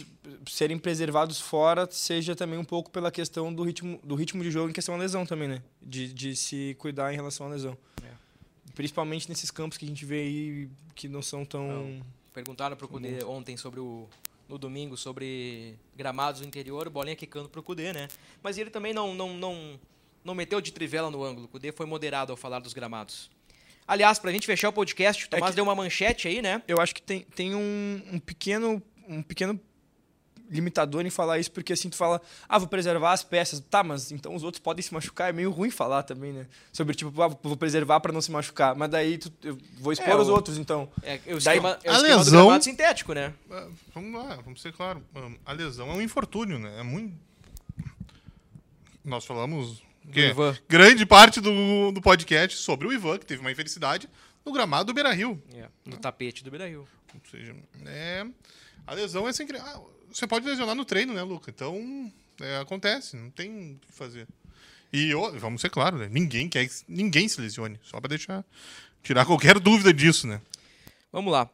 serem 0.47 0.77
preservados 0.77 1.41
fora 1.41 1.85
seja 1.91 2.37
também 2.37 2.57
um 2.57 2.63
pouco 2.63 2.89
pela 2.89 3.11
questão 3.11 3.53
do 3.53 3.63
ritmo 3.63 3.99
do 4.01 4.15
ritmo 4.15 4.41
de 4.41 4.49
jogo 4.49 4.69
em 4.69 4.73
questão 4.73 4.95
da 4.95 5.01
lesão 5.03 5.25
também, 5.25 5.49
né? 5.49 5.61
De, 5.81 6.13
de 6.13 6.37
se 6.37 6.73
cuidar 6.79 7.11
em 7.11 7.17
relação 7.17 7.47
à 7.47 7.49
lesão. 7.49 7.77
Principalmente 8.73 9.29
nesses 9.29 9.51
campos 9.51 9.77
que 9.77 9.85
a 9.85 9.87
gente 9.87 10.05
vê 10.05 10.21
aí 10.21 10.69
que 10.95 11.07
não 11.07 11.21
são 11.21 11.45
tão. 11.45 11.67
Não. 11.67 12.05
Perguntaram 12.33 12.75
pro 12.75 12.87
Cudê 12.87 13.23
ontem 13.23 13.55
sobre 13.55 13.79
o. 13.79 14.07
No 14.47 14.59
domingo, 14.59 14.95
sobre 14.95 15.75
gramados 15.95 16.41
do 16.41 16.47
interior, 16.47 16.87
bolinha 16.87 17.15
quicando 17.15 17.49
pro 17.49 17.63
Cudê, 17.63 17.91
né? 17.91 18.07
Mas 18.43 18.59
ele 18.59 18.69
também 18.69 18.93
não, 18.93 19.15
não, 19.15 19.33
não, 19.33 19.79
não 20.23 20.35
meteu 20.35 20.61
de 20.61 20.71
trivela 20.71 21.09
no 21.09 21.23
ângulo. 21.23 21.45
O 21.45 21.49
Cudê 21.49 21.71
foi 21.71 21.87
moderado 21.87 22.31
ao 22.31 22.37
falar 22.37 22.59
dos 22.59 22.71
gramados. 22.71 23.31
Aliás, 23.87 24.19
pra 24.19 24.31
gente 24.31 24.45
fechar 24.45 24.69
o 24.69 24.73
podcast, 24.73 25.25
o 25.25 25.29
Tomás 25.29 25.49
é 25.49 25.51
que, 25.51 25.55
deu 25.55 25.63
uma 25.63 25.73
manchete 25.73 26.27
aí, 26.27 26.43
né? 26.43 26.61
Eu 26.67 26.79
acho 26.79 26.93
que 26.93 27.01
tem, 27.01 27.21
tem 27.21 27.55
um, 27.55 28.01
um 28.11 28.19
pequeno. 28.19 28.81
Um 29.07 29.23
pequeno 29.23 29.59
limitador 30.49 31.05
em 31.05 31.09
falar 31.09 31.39
isso, 31.39 31.51
porque 31.51 31.73
assim 31.73 31.89
tu 31.89 31.95
fala, 31.95 32.21
ah, 32.47 32.57
vou 32.57 32.67
preservar 32.67 33.13
as 33.13 33.23
peças. 33.23 33.59
Tá, 33.59 33.83
mas 33.83 34.11
então 34.11 34.35
os 34.35 34.43
outros 34.43 34.61
podem 34.61 34.81
se 34.81 34.93
machucar. 34.93 35.29
É 35.29 35.33
meio 35.33 35.51
ruim 35.51 35.69
falar 35.69 36.03
também, 36.03 36.31
né? 36.31 36.47
Sobre 36.71 36.95
tipo, 36.95 37.21
ah, 37.21 37.27
vou 37.27 37.57
preservar 37.57 37.99
para 37.99 38.11
não 38.11 38.21
se 38.21 38.31
machucar. 38.31 38.75
Mas 38.75 38.89
daí 38.89 39.17
tu, 39.17 39.31
eu 39.43 39.57
vou 39.79 39.93
expor 39.93 40.09
é, 40.09 40.15
os 40.15 40.29
o, 40.29 40.33
outros, 40.33 40.57
então. 40.57 40.89
É, 41.01 41.19
é 41.25 41.33
o 41.33 41.37
esquema, 41.37 41.79
daí, 41.81 41.81
é 41.83 41.91
o 41.91 41.95
a 41.95 41.97
lesão, 41.99 42.61
sintético, 42.61 43.13
né? 43.13 43.33
É, 43.49 43.67
vamos 43.93 44.13
lá, 44.13 44.35
vamos 44.43 44.61
ser 44.61 44.73
claro. 44.73 45.03
A 45.45 45.51
lesão 45.51 45.89
é 45.89 45.93
um 45.93 46.01
infortúnio, 46.01 46.59
né? 46.59 46.79
É 46.79 46.83
muito. 46.83 47.13
Nós 49.03 49.25
falamos 49.25 49.83
que 50.11 50.33
grande 50.67 51.05
parte 51.05 51.39
do, 51.39 51.91
do 51.91 52.01
podcast 52.01 52.57
sobre 52.57 52.87
o 52.87 52.93
Ivan, 52.93 53.17
que 53.17 53.25
teve 53.25 53.41
uma 53.41 53.51
infelicidade 53.51 54.09
no 54.45 54.51
gramado 54.51 54.85
do 54.85 54.93
Beira 54.93 55.11
Rio. 55.11 55.41
É, 55.53 55.67
no 55.85 55.97
tapete 55.97 56.43
do 56.43 56.51
Beira 56.51 56.67
Rio. 56.67 56.87
Ou 57.13 57.21
seja, 57.31 57.55
é, 57.85 58.25
a 58.85 58.93
lesão 58.93 59.27
é 59.27 59.33
sem. 59.33 59.47
Ah, 59.59 59.81
você 60.15 60.25
pode 60.25 60.47
lesionar 60.47 60.75
no 60.75 60.85
treino, 60.85 61.13
né, 61.13 61.21
Luca? 61.21 61.51
Então, 61.51 62.09
é, 62.39 62.57
acontece, 62.59 63.17
não 63.17 63.29
tem 63.29 63.73
o 63.73 63.79
que 63.79 63.91
fazer. 63.91 64.25
E 64.93 65.13
vamos 65.37 65.59
ser 65.59 65.69
claros, 65.69 65.99
né? 65.99 66.07
Ninguém 66.09 66.47
quer 66.47 66.65
que 66.65 66.73
ninguém 66.87 67.27
se 67.27 67.41
lesione, 67.41 67.77
só 67.83 67.99
para 67.99 68.09
deixar 68.09 68.45
tirar 69.03 69.25
qualquer 69.25 69.59
dúvida 69.59 69.93
disso, 69.93 70.25
né? 70.25 70.41
Vamos 71.11 71.33
lá. 71.33 71.49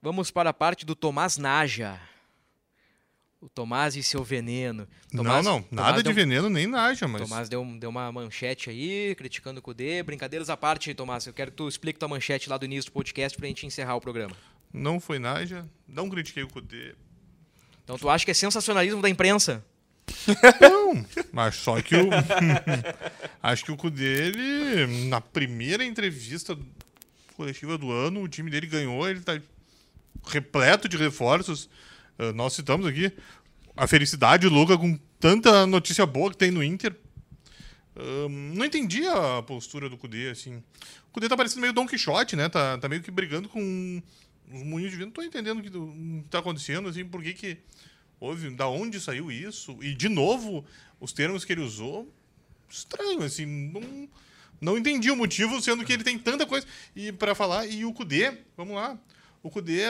Vamos 0.00 0.30
para 0.30 0.48
a 0.48 0.54
parte 0.54 0.86
do 0.86 0.96
Tomás 0.96 1.36
Naja. 1.36 2.00
O 3.42 3.48
Tomás 3.48 3.94
e 3.94 4.02
seu 4.02 4.24
veneno. 4.24 4.88
Tomás, 5.10 5.44
não, 5.44 5.58
não, 5.58 5.66
nada 5.70 5.88
Tomás 5.88 6.04
de 6.04 6.12
veneno 6.14 6.48
nem 6.48 6.66
Naja, 6.66 7.06
mas. 7.06 7.20
Tomás 7.20 7.48
deu, 7.50 7.62
deu 7.78 7.90
uma 7.90 8.10
manchete 8.10 8.70
aí, 8.70 9.14
criticando 9.16 9.60
o 9.60 9.62
Cudê. 9.62 10.02
Brincadeiras 10.02 10.48
à 10.48 10.56
parte, 10.56 10.94
Tomás. 10.94 11.26
Eu 11.26 11.34
quero 11.34 11.50
que 11.50 11.58
tu 11.58 11.68
explique 11.68 11.98
tua 11.98 12.08
manchete 12.08 12.48
lá 12.48 12.56
do 12.56 12.64
início 12.64 12.90
do 12.90 12.94
podcast 12.94 13.36
pra 13.36 13.46
gente 13.46 13.66
encerrar 13.66 13.96
o 13.96 14.00
programa. 14.00 14.34
Não 14.72 14.98
foi 14.98 15.18
Naja, 15.18 15.68
não 15.86 16.08
critiquei 16.08 16.42
o 16.42 16.48
Cudê. 16.48 16.94
Então 17.84 17.98
tu 17.98 18.08
acha 18.08 18.24
que 18.24 18.30
é 18.30 18.34
sensacionalismo 18.34 19.02
da 19.02 19.08
imprensa? 19.08 19.64
Não, 20.60 21.04
mas 21.32 21.56
só 21.56 21.80
que 21.80 21.94
o. 21.96 22.08
acho 23.42 23.64
que 23.64 23.72
o 23.72 23.76
cu 23.76 23.90
dele, 23.90 25.08
na 25.08 25.20
primeira 25.20 25.84
entrevista 25.84 26.56
coletiva 27.36 27.78
do 27.78 27.90
ano, 27.90 28.22
o 28.22 28.28
time 28.28 28.50
dele 28.50 28.66
ganhou, 28.66 29.08
ele 29.08 29.20
tá 29.20 29.40
repleto 30.26 30.88
de 30.88 30.96
reforços. 30.96 31.68
Uh, 32.18 32.32
nós 32.34 32.52
citamos 32.52 32.86
aqui 32.86 33.12
a 33.76 33.86
felicidade 33.86 34.48
do 34.48 34.54
Luca 34.54 34.76
com 34.76 34.98
tanta 35.18 35.66
notícia 35.66 36.04
boa 36.06 36.30
que 36.30 36.36
tem 36.36 36.50
no 36.50 36.62
Inter. 36.62 36.94
Uh, 37.96 38.28
não 38.28 38.64
entendi 38.64 39.06
a 39.06 39.42
postura 39.42 39.88
do 39.88 39.96
Cudê, 39.96 40.30
assim. 40.30 40.56
O 41.08 41.12
Cudê 41.12 41.28
tá 41.28 41.36
parecendo 41.36 41.62
meio 41.62 41.72
Don 41.72 41.86
Quixote, 41.86 42.36
né? 42.36 42.48
Tá, 42.48 42.78
tá 42.78 42.88
meio 42.88 43.02
que 43.02 43.10
brigando 43.10 43.48
com 43.48 44.02
os 44.52 44.62
moinhos 44.62 44.90
de 44.90 44.96
vento. 44.96 45.06
Não 45.06 45.12
tô 45.12 45.22
entendendo 45.22 45.58
o 45.58 45.62
que 45.62 46.28
tá 46.28 46.38
acontecendo, 46.38 46.88
assim, 46.88 47.04
por 47.04 47.22
que 47.22 47.34
que 47.34 47.58
houve, 48.20 48.50
da 48.50 48.68
onde 48.68 49.00
saiu 49.00 49.30
isso? 49.30 49.78
E, 49.82 49.94
de 49.94 50.08
novo, 50.08 50.64
os 51.00 51.12
termos 51.12 51.44
que 51.44 51.52
ele 51.52 51.62
usou, 51.62 52.12
estranho, 52.68 53.22
assim, 53.22 53.44
não, 53.44 54.08
não 54.60 54.78
entendi 54.78 55.10
o 55.10 55.16
motivo, 55.16 55.60
sendo 55.60 55.84
que 55.84 55.92
ele 55.92 56.04
tem 56.04 56.18
tanta 56.18 56.46
coisa 56.46 56.66
e 56.94 57.12
para 57.12 57.34
falar. 57.34 57.66
E 57.66 57.84
o 57.84 57.92
Kudê, 57.92 58.32
vamos 58.56 58.74
lá, 58.74 58.98
o 59.42 59.50
Kudê, 59.50 59.82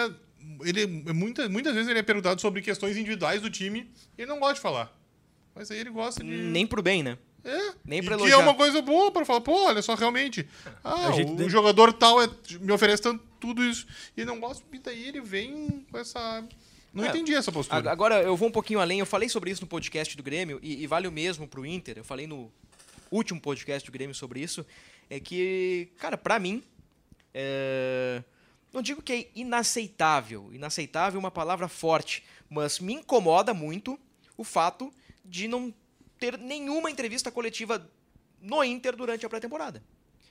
ele, 0.65 0.87
muitas, 1.13 1.49
muitas 1.49 1.75
vezes 1.75 1.89
ele 1.89 1.99
é 1.99 2.03
perguntado 2.03 2.41
sobre 2.41 2.63
questões 2.63 2.97
individuais 2.97 3.43
do 3.43 3.51
time 3.51 3.91
e 4.17 4.23
ele 4.23 4.31
não 4.31 4.41
gosta 4.41 4.55
de 4.55 4.61
falar. 4.61 4.99
Mas 5.55 5.71
aí 5.71 5.79
ele 5.79 5.91
gosta 5.91 6.25
de... 6.25 6.31
Nem 6.31 6.67
pro 6.67 6.83
bem, 6.83 7.03
né? 7.03 7.19
É. 7.45 7.75
Nem 7.85 8.03
pra 8.03 8.15
e 8.15 8.19
elogiar. 8.19 8.37
que 8.37 8.43
é 8.43 8.45
uma 8.45 8.55
coisa 8.55 8.81
boa 8.81 9.11
para 9.11 9.25
falar, 9.25 9.41
pô, 9.41 9.67
olha 9.67 9.83
só, 9.83 9.95
realmente. 9.95 10.49
Ah, 10.85 11.11
o 11.11 11.49
jogador 11.49 11.93
tal 11.93 12.23
é, 12.23 12.29
me 12.61 12.73
oferece 12.73 13.03
tanto, 13.03 13.23
tudo 13.41 13.65
isso. 13.65 13.87
E 14.17 14.25
não 14.25 14.39
gosta, 14.39 14.65
e 14.73 14.79
daí 14.79 15.09
ele 15.09 15.21
vem 15.21 15.85
com 15.91 15.99
essa 15.99 16.45
não 16.93 17.05
é, 17.05 17.09
entendi 17.09 17.35
essa 17.35 17.51
postura. 17.51 17.91
Agora, 17.91 18.23
eu 18.23 18.37
vou 18.37 18.49
um 18.49 18.53
pouquinho 18.53 18.79
além. 18.79 19.01
Eu 19.01 19.07
falei 19.07 19.29
sobre 19.29 19.51
isso 19.51 19.63
no 19.63 19.67
podcast 19.67 20.17
do 20.17 20.23
Grêmio, 20.23 20.59
e, 20.63 20.83
e 20.83 20.87
vale 20.87 21.09
o 21.09 21.13
mesmo 21.13 21.49
pro 21.49 21.65
Inter. 21.65 21.99
Eu 21.99 22.05
falei 22.05 22.27
no 22.27 22.53
último 23.11 23.41
podcast 23.41 23.89
do 23.89 23.93
Grêmio 23.93 24.15
sobre 24.15 24.41
isso. 24.41 24.65
É 25.09 25.19
que, 25.19 25.89
cara, 25.99 26.19
para 26.19 26.39
mim, 26.39 26.63
é... 27.33 28.23
não 28.73 28.83
digo 28.83 29.01
que 29.01 29.13
é 29.13 29.29
inaceitável. 29.35 30.51
Inaceitável 30.53 31.19
é 31.19 31.21
uma 31.21 31.31
palavra 31.31 31.67
forte, 31.67 32.23
mas 32.49 32.79
me 32.79 32.93
incomoda 32.93 33.55
muito 33.55 33.99
o 34.37 34.45
fato 34.45 34.93
de 35.25 35.49
não 35.49 35.73
ter 36.23 36.39
nenhuma 36.39 36.89
entrevista 36.89 37.33
coletiva 37.33 37.85
no 38.41 38.63
Inter 38.63 38.95
durante 38.95 39.27
a 39.27 39.29
pré-temporada. 39.29 39.83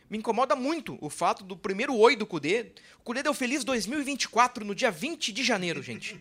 Me 0.10 0.18
incomoda 0.18 0.56
muito 0.56 0.98
o 1.02 1.10
fato 1.10 1.44
do 1.44 1.58
primeiro 1.58 1.94
oi 1.98 2.16
do 2.16 2.26
Cudê. 2.26 2.72
O 3.00 3.04
Cudê 3.04 3.22
deu 3.22 3.34
feliz 3.34 3.66
2024 3.66 4.64
no 4.64 4.74
dia 4.74 4.90
20 4.90 5.34
de 5.34 5.44
janeiro, 5.44 5.84
gente. 5.84 6.18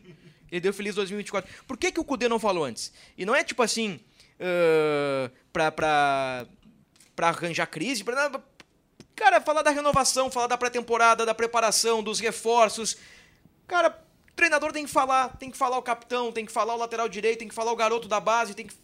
Ele 0.51 0.61
deu 0.61 0.75
feliz 0.75 0.97
2024. 0.97 1.65
Por 1.69 1.77
que, 1.77 1.93
que 1.93 2.01
o 2.01 2.05
Cudê 2.05 2.29
não 2.29 2.41
falou 2.41 2.65
antes? 2.65 2.93
E 3.17 3.25
não 3.25 3.33
é 3.33 3.45
tipo 3.45 3.63
assim, 3.63 4.01
uh, 4.41 5.31
pra, 5.53 5.71
pra, 5.71 6.47
pra 7.15 7.29
arranjar 7.29 7.67
crise, 7.67 8.03
pra, 8.03 8.43
cara, 9.15 9.41
falar 9.41 9.63
da 9.63 9.71
renovação, 9.71 10.33
falar 10.33 10.49
da 10.49 10.59
pré-temporada, 10.59 11.25
da 11.25 11.35
preparação, 11.35 12.03
dos 12.03 12.19
reforços. 12.19 12.97
Cara, 13.69 13.89
o 14.31 14.33
treinador 14.35 14.73
tem 14.73 14.85
que 14.85 14.91
falar, 14.91 15.37
tem 15.37 15.49
que 15.49 15.57
falar 15.57 15.79
o 15.79 15.83
capitão, 15.83 16.33
tem 16.33 16.45
que 16.45 16.51
falar 16.51 16.75
o 16.75 16.79
lateral 16.79 17.09
direito, 17.09 17.39
tem 17.39 17.49
que 17.49 17.55
falar 17.55 17.71
o 17.71 17.77
garoto 17.77 18.09
da 18.09 18.19
base, 18.19 18.53
tem 18.53 18.67
que 18.67 18.75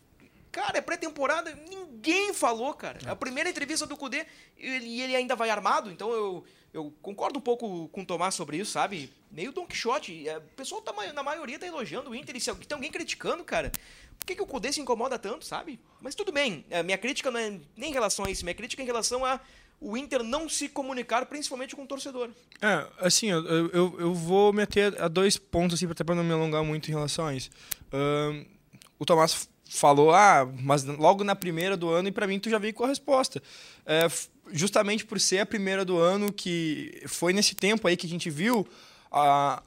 Cara, 0.56 0.78
é 0.78 0.80
pré-temporada, 0.80 1.54
ninguém 1.68 2.32
falou, 2.32 2.72
cara. 2.72 2.98
É 3.04 3.10
a 3.10 3.14
primeira 3.14 3.50
entrevista 3.50 3.84
do 3.84 3.94
Cudê 3.94 4.24
e 4.56 4.66
ele, 4.66 5.00
ele, 5.02 5.14
ainda 5.14 5.36
vai 5.36 5.50
armado, 5.50 5.90
então 5.90 6.10
eu, 6.10 6.46
eu 6.72 6.94
concordo 7.02 7.38
um 7.38 7.42
pouco 7.42 7.88
com 7.88 8.00
o 8.00 8.06
Tomás 8.06 8.34
sobre 8.34 8.56
isso, 8.56 8.70
sabe? 8.70 9.12
Meio 9.30 9.52
Don 9.52 9.66
Quixote. 9.66 10.26
É, 10.26 10.38
o 10.38 10.40
pessoal 10.56 10.80
tá, 10.80 10.94
na 11.12 11.22
maioria 11.22 11.58
tá 11.58 11.66
elogiando 11.66 12.08
o 12.08 12.14
Inter 12.14 12.34
e 12.36 12.40
se 12.40 12.54
tem 12.54 12.74
alguém 12.74 12.90
criticando, 12.90 13.44
cara, 13.44 13.70
por 14.18 14.24
que, 14.24 14.34
que 14.34 14.40
o 14.40 14.46
Cudê 14.46 14.72
se 14.72 14.80
incomoda 14.80 15.18
tanto, 15.18 15.44
sabe? 15.44 15.78
Mas 16.00 16.14
tudo 16.14 16.32
bem, 16.32 16.64
a 16.72 16.82
minha 16.82 16.96
crítica 16.96 17.30
não 17.30 17.38
é 17.38 17.50
nem 17.76 17.90
em 17.90 17.92
relação 17.92 18.24
a 18.24 18.30
isso, 18.30 18.42
minha 18.42 18.54
crítica 18.54 18.80
é 18.80 18.84
em 18.84 18.86
relação 18.86 19.26
a 19.26 19.38
o 19.78 19.94
Inter 19.94 20.22
não 20.22 20.48
se 20.48 20.70
comunicar, 20.70 21.26
principalmente 21.26 21.76
com 21.76 21.82
o 21.82 21.86
torcedor. 21.86 22.30
É, 22.62 22.88
assim, 22.98 23.30
eu, 23.30 23.44
eu, 23.44 24.00
eu 24.00 24.14
vou 24.14 24.54
meter 24.54 24.98
a 25.02 25.06
dois 25.06 25.36
pontos, 25.36 25.74
assim, 25.74 25.90
até 25.90 26.02
para 26.02 26.14
não 26.14 26.24
me 26.24 26.32
alongar 26.32 26.64
muito 26.64 26.88
em 26.88 26.94
relação 26.94 27.26
a 27.26 27.34
isso. 27.34 27.50
Uh, 27.92 28.46
o 28.98 29.04
Tomás 29.04 29.46
falou, 29.68 30.12
ah, 30.12 30.48
mas 30.60 30.84
logo 30.84 31.24
na 31.24 31.34
primeira 31.34 31.76
do 31.76 31.88
ano, 31.88 32.08
e 32.08 32.12
para 32.12 32.26
mim 32.26 32.38
tu 32.38 32.48
já 32.48 32.58
veio 32.58 32.74
com 32.74 32.84
a 32.84 32.88
resposta. 32.88 33.42
É, 33.84 34.08
justamente 34.52 35.04
por 35.04 35.20
ser 35.20 35.40
a 35.40 35.46
primeira 35.46 35.84
do 35.84 35.98
ano, 35.98 36.32
que 36.32 37.02
foi 37.06 37.32
nesse 37.32 37.54
tempo 37.54 37.88
aí 37.88 37.96
que 37.96 38.06
a 38.06 38.10
gente 38.10 38.30
viu, 38.30 38.66
a, 39.10 39.62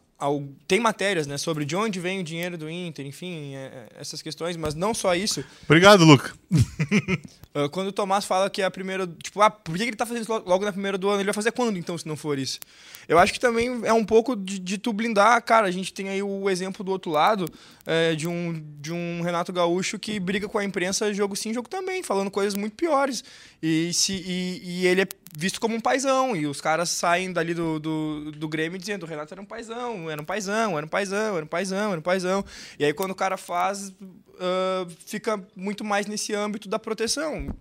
tem 0.68 0.80
matérias 0.80 1.26
né, 1.26 1.38
sobre 1.38 1.64
de 1.64 1.76
onde 1.76 2.00
vem 2.00 2.20
o 2.20 2.24
dinheiro 2.24 2.58
do 2.58 2.70
Inter, 2.70 3.06
enfim, 3.06 3.56
é, 3.56 3.88
essas 3.98 4.22
questões, 4.22 4.58
mas 4.58 4.76
não 4.76 4.94
só 4.94 5.16
isso. 5.16 5.44
Obrigado, 5.64 6.04
Luca. 6.04 6.34
uh, 6.52 7.40
Uh, 7.50 7.68
quando 7.68 7.88
o 7.88 7.92
Tomás 7.92 8.26
fala 8.26 8.48
que 8.48 8.62
é 8.62 8.66
a 8.66 8.70
primeira. 8.70 9.08
Tipo, 9.08 9.42
ah, 9.42 9.50
por 9.50 9.76
que 9.76 9.82
ele 9.82 9.96
tá 9.96 10.06
fazendo 10.06 10.22
isso 10.22 10.32
logo 10.32 10.64
na 10.64 10.72
primeira 10.72 11.00
do 11.00 11.10
ano? 11.10 11.20
Ele 11.20 11.26
vai 11.26 11.34
fazer 11.34 11.52
quando, 11.52 11.78
então, 11.78 11.98
se 11.98 12.08
não 12.08 12.16
for 12.16 12.38
isso? 12.38 12.60
Eu 13.08 13.18
acho 13.18 13.34
que 13.34 13.40
também 13.40 13.82
é 13.86 13.92
um 13.92 14.06
pouco 14.06 14.36
de, 14.36 14.60
de 14.60 14.78
tu 14.78 14.94
blindar. 14.94 15.42
Cara, 15.44 15.66
a 15.66 15.72
gente 15.72 15.92
tem 15.92 16.10
aí 16.10 16.22
o 16.22 16.48
exemplo 16.48 16.86
do 16.86 16.92
outro 16.92 17.10
lado 17.10 17.46
é, 17.88 18.14
de, 18.14 18.28
um, 18.28 18.64
de 18.80 18.94
um 18.94 19.22
Renato 19.22 19.52
Gaúcho 19.52 19.98
que 19.98 20.20
briga 20.20 20.48
com 20.48 20.60
a 20.60 20.64
imprensa 20.64 21.12
jogo 21.12 21.36
sim, 21.36 21.52
jogo 21.52 21.68
também, 21.68 22.04
falando 22.04 22.30
coisas 22.30 22.54
muito 22.54 22.76
piores. 22.76 23.24
E, 23.64 23.92
se, 23.94 24.14
e, 24.14 24.62
e 24.64 24.88
ele 24.88 25.02
é 25.02 25.08
visto 25.36 25.60
como 25.60 25.76
um 25.76 25.80
paizão. 25.80 26.36
E 26.36 26.48
os 26.48 26.62
caras 26.62 26.90
saem 26.90 27.32
dali 27.32 27.54
do, 27.54 27.80
do, 27.80 28.32
do 28.32 28.48
Grêmio 28.48 28.78
dizendo: 28.78 29.04
o 29.04 29.06
Renato 29.06 29.34
era 29.34 29.42
um 29.42 29.46
paizão, 29.46 30.10
era 30.10 30.22
um 30.22 30.26
paizão, 30.26 30.78
era 30.78 30.86
um 30.86 30.90
paizão, 30.90 31.36
era 31.36 31.46
um 31.46 31.48
paizão, 31.48 31.92
era 31.92 32.00
um 32.00 32.04
paizão. 32.04 32.46
E 32.78 32.86
aí, 32.86 32.94
quando 32.94 33.12
o 33.12 33.16
cara 33.16 33.38
faz, 33.38 33.90
uh, 33.90 34.90
fica 35.06 35.44
muito 35.56 35.84
mais 35.84 36.06
nesse 36.06 36.34
âmbito 36.34 36.68
da 36.70 36.80
proteção. 36.80 37.56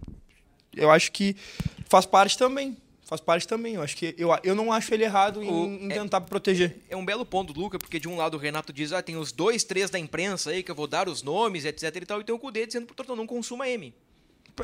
Eu 0.77 0.91
acho 0.91 1.11
que 1.13 1.35
faz 1.89 2.07
parte 2.07 2.39
também 2.39 2.77
faz 3.09 3.23
parte 3.23 3.49
também. 3.49 3.77
Eu 3.77 3.83
acho 3.83 3.97
que 3.97 4.15
eu, 4.19 4.29
eu 4.45 4.55
não 4.55 4.71
acho 4.71 4.93
ele 4.93 5.03
errado 5.03 5.43
em, 5.43 5.49
o, 5.49 5.65
em 5.67 5.91
é 5.91 5.95
tentar 5.95 6.19
é, 6.19 6.21
proteger. 6.21 6.77
É 6.91 6.97
um 6.97 7.05
belo 7.05 7.25
ponto, 7.25 7.59
Luca, 7.59 7.79
porque 7.79 7.99
de 7.99 8.07
um 8.07 8.17
lado 8.17 8.37
o 8.37 8.41
Renato 8.41 8.71
diz: 8.71 8.93
ah, 8.93 9.03
tem 9.03 9.17
os 9.17 9.33
dois, 9.33 9.65
três 9.65 9.89
da 9.89 9.99
imprensa 9.99 10.51
aí 10.51 10.63
que 10.63 10.71
eu 10.71 10.75
vou 10.75 10.87
dar 10.87 11.09
os 11.09 11.23
nomes, 11.23 11.65
etc 11.65 11.97
e 11.97 12.07
tal, 12.07 12.21
e 12.21 12.25
tem 12.25 12.35
o 12.35 12.39
Cudê 12.39 12.67
dizendo 12.67 12.85
pro 12.87 12.95
Tortão, 12.95 13.17
não 13.17 13.27
consuma 13.27 13.67
M. 13.67 13.95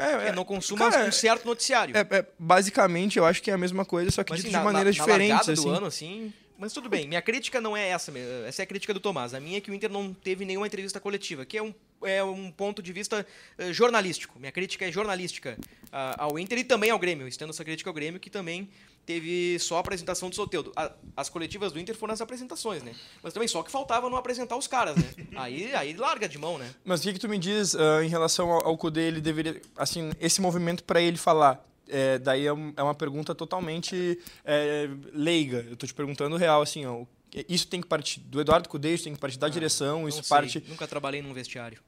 É, 0.00 0.28
é, 0.28 0.32
não 0.32 0.44
consuma 0.44 0.90
cara, 0.90 1.06
um 1.06 1.12
certo 1.12 1.44
noticiário. 1.44 1.96
É, 1.96 2.00
é, 2.00 2.26
basicamente, 2.38 3.18
eu 3.18 3.24
acho 3.24 3.42
que 3.42 3.50
é 3.50 3.54
a 3.54 3.58
mesma 3.58 3.84
coisa, 3.84 4.10
só 4.10 4.22
que 4.24 4.30
Mas, 4.30 4.40
dito 4.40 4.48
assim, 4.48 4.58
de 4.58 4.64
maneiras 4.64 4.96
na, 4.96 5.04
diferentes. 5.04 5.46
Na 5.46 5.52
assim. 5.52 5.62
do 5.62 5.70
ano, 5.70 5.86
assim. 5.86 6.32
Mas 6.56 6.72
tudo 6.72 6.88
bem, 6.88 7.08
minha 7.08 7.20
crítica 7.20 7.60
não 7.60 7.76
é 7.76 7.88
essa, 7.88 8.12
essa 8.46 8.62
é 8.62 8.64
a 8.64 8.66
crítica 8.66 8.94
do 8.94 9.00
Tomás. 9.00 9.34
A 9.34 9.40
minha 9.40 9.58
é 9.58 9.60
que 9.60 9.70
o 9.70 9.74
Inter 9.74 9.90
não 9.90 10.14
teve 10.14 10.44
nenhuma 10.44 10.66
entrevista 10.66 11.00
coletiva, 11.00 11.44
que 11.44 11.58
é 11.58 11.62
um, 11.62 11.74
é 12.02 12.22
um 12.22 12.50
ponto 12.50 12.80
de 12.80 12.92
vista 12.92 13.26
uh, 13.58 13.72
jornalístico. 13.72 14.38
Minha 14.38 14.52
crítica 14.52 14.86
é 14.86 14.92
jornalística 14.92 15.58
uh, 15.86 16.14
ao 16.16 16.38
Inter 16.38 16.58
e 16.58 16.64
também 16.64 16.90
ao 16.90 16.98
Grêmio. 16.98 17.26
Estendo 17.26 17.50
essa 17.50 17.64
crítica 17.64 17.90
ao 17.90 17.94
Grêmio, 17.94 18.20
que 18.20 18.30
também 18.30 18.70
teve 19.04 19.58
só 19.58 19.76
a 19.76 19.80
apresentação 19.80 20.28
do 20.28 20.34
Soteudo. 20.34 20.72
As 21.16 21.28
coletivas 21.28 21.72
do 21.72 21.78
Inter 21.78 21.94
foram 21.94 22.14
as 22.14 22.20
apresentações, 22.20 22.82
né? 22.82 22.94
Mas 23.22 23.32
também 23.32 23.48
só 23.48 23.62
que 23.62 23.70
faltava 23.70 24.08
não 24.08 24.16
apresentar 24.16 24.56
os 24.56 24.66
caras, 24.66 24.96
né? 24.96 25.04
aí, 25.36 25.74
aí 25.74 25.94
larga 25.94 26.28
de 26.28 26.38
mão, 26.38 26.58
né? 26.58 26.74
Mas 26.84 27.00
o 27.00 27.02
que, 27.04 27.14
que 27.14 27.18
tu 27.18 27.28
me 27.28 27.38
diz 27.38 27.74
uh, 27.74 28.02
em 28.02 28.08
relação 28.08 28.50
ao, 28.50 28.66
ao 28.66 28.76
Kudê, 28.76 29.02
ele 29.02 29.20
deveria, 29.20 29.60
assim, 29.76 30.10
esse 30.20 30.40
movimento 30.40 30.84
para 30.84 31.00
ele 31.00 31.16
falar, 31.16 31.64
é, 31.88 32.18
daí 32.18 32.46
é, 32.46 32.50
é, 32.76 32.82
uma 32.82 32.94
pergunta 32.94 33.34
totalmente 33.34 34.18
é, 34.44 34.88
leiga. 35.12 35.66
Eu 35.68 35.76
tô 35.76 35.86
te 35.86 35.94
perguntando 35.94 36.36
real, 36.36 36.62
assim, 36.62 36.86
ó, 36.86 37.04
isso 37.48 37.66
tem 37.66 37.80
que 37.80 37.88
partir 37.88 38.20
do 38.20 38.40
Eduardo 38.40 38.68
Cudê, 38.68 38.94
isso 38.94 39.04
tem 39.04 39.14
que 39.14 39.20
partir 39.20 39.38
da 39.38 39.46
ah, 39.46 39.50
direção, 39.50 40.08
isso 40.08 40.22
sei. 40.22 40.28
parte... 40.28 40.64
Nunca 40.68 40.86
trabalhei 40.86 41.20
num 41.20 41.32
vestiário. 41.32 41.82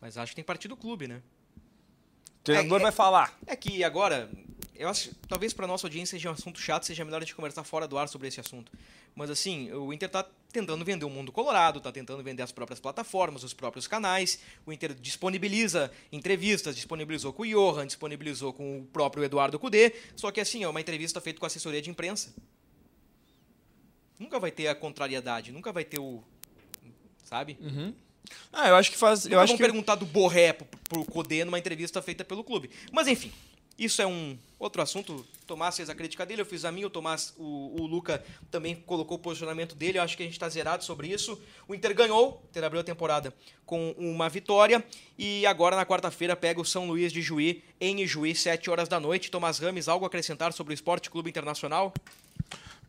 Mas 0.00 0.16
acho 0.16 0.32
que 0.32 0.36
tem 0.36 0.42
que 0.42 0.46
partir 0.46 0.68
do 0.68 0.76
clube, 0.76 1.06
né? 1.06 1.22
O 2.40 2.42
treinador 2.42 2.80
é, 2.80 2.82
vai 2.84 2.92
falar. 2.92 3.38
É 3.46 3.54
que 3.54 3.84
agora, 3.84 4.30
eu 4.80 4.88
acho 4.88 5.14
talvez 5.28 5.52
para 5.52 5.66
nossa 5.66 5.86
audiência 5.86 6.16
seja 6.16 6.30
um 6.30 6.32
assunto 6.32 6.58
chato, 6.58 6.84
seja 6.84 7.04
melhor 7.04 7.18
a 7.18 7.20
gente 7.20 7.34
conversar 7.34 7.62
fora 7.64 7.86
do 7.86 7.98
ar 7.98 8.08
sobre 8.08 8.28
esse 8.28 8.40
assunto. 8.40 8.72
Mas 9.14 9.28
assim, 9.28 9.70
o 9.72 9.92
Inter 9.92 10.06
está 10.06 10.24
tentando 10.50 10.82
vender 10.82 11.04
o 11.04 11.10
mundo 11.10 11.30
colorado, 11.30 11.78
está 11.78 11.92
tentando 11.92 12.22
vender 12.22 12.42
as 12.42 12.50
próprias 12.50 12.80
plataformas, 12.80 13.44
os 13.44 13.52
próprios 13.52 13.86
canais. 13.86 14.40
O 14.64 14.72
Inter 14.72 14.94
disponibiliza 14.94 15.92
entrevistas, 16.10 16.74
disponibilizou 16.74 17.30
com 17.30 17.42
o 17.42 17.46
Johan, 17.46 17.86
disponibilizou 17.86 18.54
com 18.54 18.80
o 18.80 18.84
próprio 18.86 19.22
Eduardo 19.22 19.58
Cudê. 19.58 19.92
Só 20.16 20.30
que 20.30 20.40
assim, 20.40 20.64
é 20.64 20.68
uma 20.68 20.80
entrevista 20.80 21.20
feita 21.20 21.38
com 21.38 21.44
assessoria 21.44 21.82
de 21.82 21.90
imprensa. 21.90 22.34
Nunca 24.18 24.40
vai 24.40 24.50
ter 24.50 24.66
a 24.68 24.74
contrariedade, 24.74 25.52
nunca 25.52 25.72
vai 25.72 25.84
ter 25.84 25.98
o. 25.98 26.24
Sabe? 27.22 27.58
Uhum. 27.60 27.94
Ah, 28.50 28.68
eu 28.68 28.76
acho 28.76 28.90
que 28.90 28.96
faz. 28.96 29.24
Nunca 29.24 29.36
eu 29.36 29.40
acho 29.40 29.48
vão 29.48 29.56
que... 29.58 29.62
perguntar 29.62 29.94
do 29.96 30.06
Borré 30.06 30.54
pro, 30.54 30.66
pro 30.88 31.04
Cudê 31.04 31.44
numa 31.44 31.58
entrevista 31.58 32.00
feita 32.00 32.24
pelo 32.24 32.42
clube. 32.42 32.70
Mas 32.92 33.06
enfim, 33.06 33.30
isso 33.80 34.02
é 34.02 34.06
um 34.06 34.38
outro 34.58 34.82
assunto. 34.82 35.26
Tomás 35.46 35.74
fez 35.74 35.88
a 35.88 35.94
crítica 35.94 36.26
dele, 36.26 36.42
eu 36.42 36.46
fiz 36.46 36.66
a 36.66 36.70
minha. 36.70 36.86
O 36.86 36.90
Tomás, 36.90 37.32
o, 37.38 37.80
o 37.80 37.86
Luca 37.86 38.22
também 38.50 38.76
colocou 38.76 39.16
o 39.16 39.20
posicionamento 39.20 39.74
dele. 39.74 39.96
Eu 39.96 40.02
acho 40.02 40.18
que 40.18 40.22
a 40.22 40.26
gente 40.26 40.34
está 40.34 40.46
zerado 40.50 40.84
sobre 40.84 41.08
isso. 41.08 41.40
O 41.66 41.74
Inter 41.74 41.94
ganhou, 41.94 42.44
Inter 42.50 42.64
abriu 42.64 42.82
a 42.82 42.84
temporada 42.84 43.34
com 43.64 43.94
uma 43.96 44.28
vitória. 44.28 44.84
E 45.18 45.46
agora, 45.46 45.76
na 45.76 45.86
quarta-feira, 45.86 46.36
pega 46.36 46.60
o 46.60 46.64
São 46.64 46.86
Luís 46.86 47.10
de 47.10 47.22
Juí, 47.22 47.64
em 47.80 48.06
Juí, 48.06 48.34
7 48.34 48.68
horas 48.68 48.86
da 48.86 49.00
noite. 49.00 49.30
Tomás 49.30 49.58
Rames, 49.58 49.88
algo 49.88 50.04
a 50.04 50.08
acrescentar 50.08 50.52
sobre 50.52 50.72
o 50.72 50.74
Esporte 50.74 51.08
Clube 51.08 51.30
Internacional? 51.30 51.94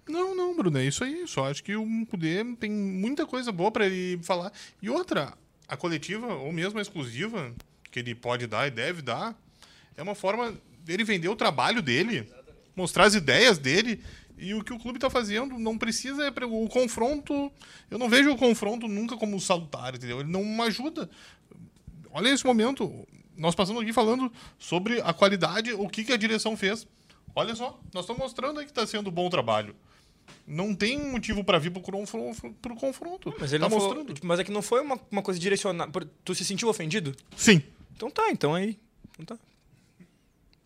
Não, 0.05 0.35
não, 0.35 0.53
Bruno, 0.53 0.77
é 0.77 0.83
isso 0.83 1.05
aí. 1.05 1.25
Só 1.25 1.49
acho 1.49 1.63
que 1.63 1.73
o 1.73 2.05
Poder 2.05 2.45
tem 2.59 2.69
muita 2.69 3.25
coisa 3.25 3.49
boa 3.49 3.71
para 3.71 3.85
ele 3.85 4.21
falar. 4.23 4.51
E 4.81 4.89
outra, 4.89 5.33
a 5.69 5.77
coletiva, 5.77 6.33
ou 6.35 6.51
mesmo 6.51 6.79
a 6.79 6.81
exclusiva, 6.81 7.55
que 7.89 7.99
ele 7.99 8.13
pode 8.13 8.45
dar 8.45 8.67
e 8.67 8.71
deve 8.71 9.01
dar, 9.01 9.39
é 9.95 10.03
uma 10.03 10.15
forma 10.15 10.53
dele 10.91 11.03
vender 11.03 11.29
o 11.29 11.35
trabalho 11.35 11.81
dele, 11.81 12.29
mostrar 12.75 13.05
as 13.05 13.15
ideias 13.15 13.57
dele. 13.57 14.01
E 14.37 14.55
o 14.55 14.63
que 14.63 14.73
o 14.73 14.79
clube 14.79 14.97
está 14.97 15.09
fazendo 15.09 15.59
não 15.59 15.77
precisa 15.77 16.23
é 16.25 16.45
o 16.45 16.67
confronto. 16.67 17.51
Eu 17.89 17.99
não 17.99 18.09
vejo 18.09 18.31
o 18.31 18.37
confronto 18.37 18.87
nunca 18.87 19.15
como 19.15 19.39
salutar, 19.39 19.93
entendeu? 19.95 20.19
Ele 20.19 20.31
não 20.31 20.63
ajuda. 20.63 21.09
Olha 22.11 22.29
esse 22.29 22.45
momento. 22.45 23.07
Nós 23.37 23.55
passamos 23.55 23.81
aqui 23.81 23.93
falando 23.93 24.31
sobre 24.57 24.99
a 25.01 25.13
qualidade, 25.13 25.73
o 25.73 25.87
que, 25.87 26.03
que 26.03 26.11
a 26.11 26.17
direção 26.17 26.57
fez. 26.57 26.87
Olha 27.35 27.55
só, 27.55 27.79
nós 27.93 28.03
estamos 28.03 28.21
mostrando 28.21 28.59
aí 28.59 28.65
que 28.65 28.71
está 28.71 28.85
sendo 28.85 29.09
um 29.09 29.13
bom 29.13 29.29
trabalho. 29.29 29.75
Não 30.45 30.73
tem 30.73 30.99
motivo 30.99 31.43
para 31.43 31.59
vir 31.59 31.71
para 31.71 31.79
o 31.79 32.75
confronto. 32.75 33.33
Mas 33.39 33.53
ele 33.53 33.63
tá 33.63 33.69
mostrando. 33.69 34.07
Falou, 34.07 34.17
mas 34.23 34.39
é 34.39 34.43
que 34.43 34.51
não 34.51 34.61
foi 34.61 34.81
uma, 34.81 34.99
uma 35.09 35.21
coisa 35.21 35.39
direcionada. 35.39 35.91
Tu 36.25 36.35
se 36.35 36.43
sentiu 36.43 36.67
ofendido? 36.67 37.15
Sim. 37.35 37.61
Então 37.95 38.09
tá, 38.09 38.29
então 38.31 38.55
aí. 38.55 38.77
Então 39.19 39.37
tá. 39.37 39.50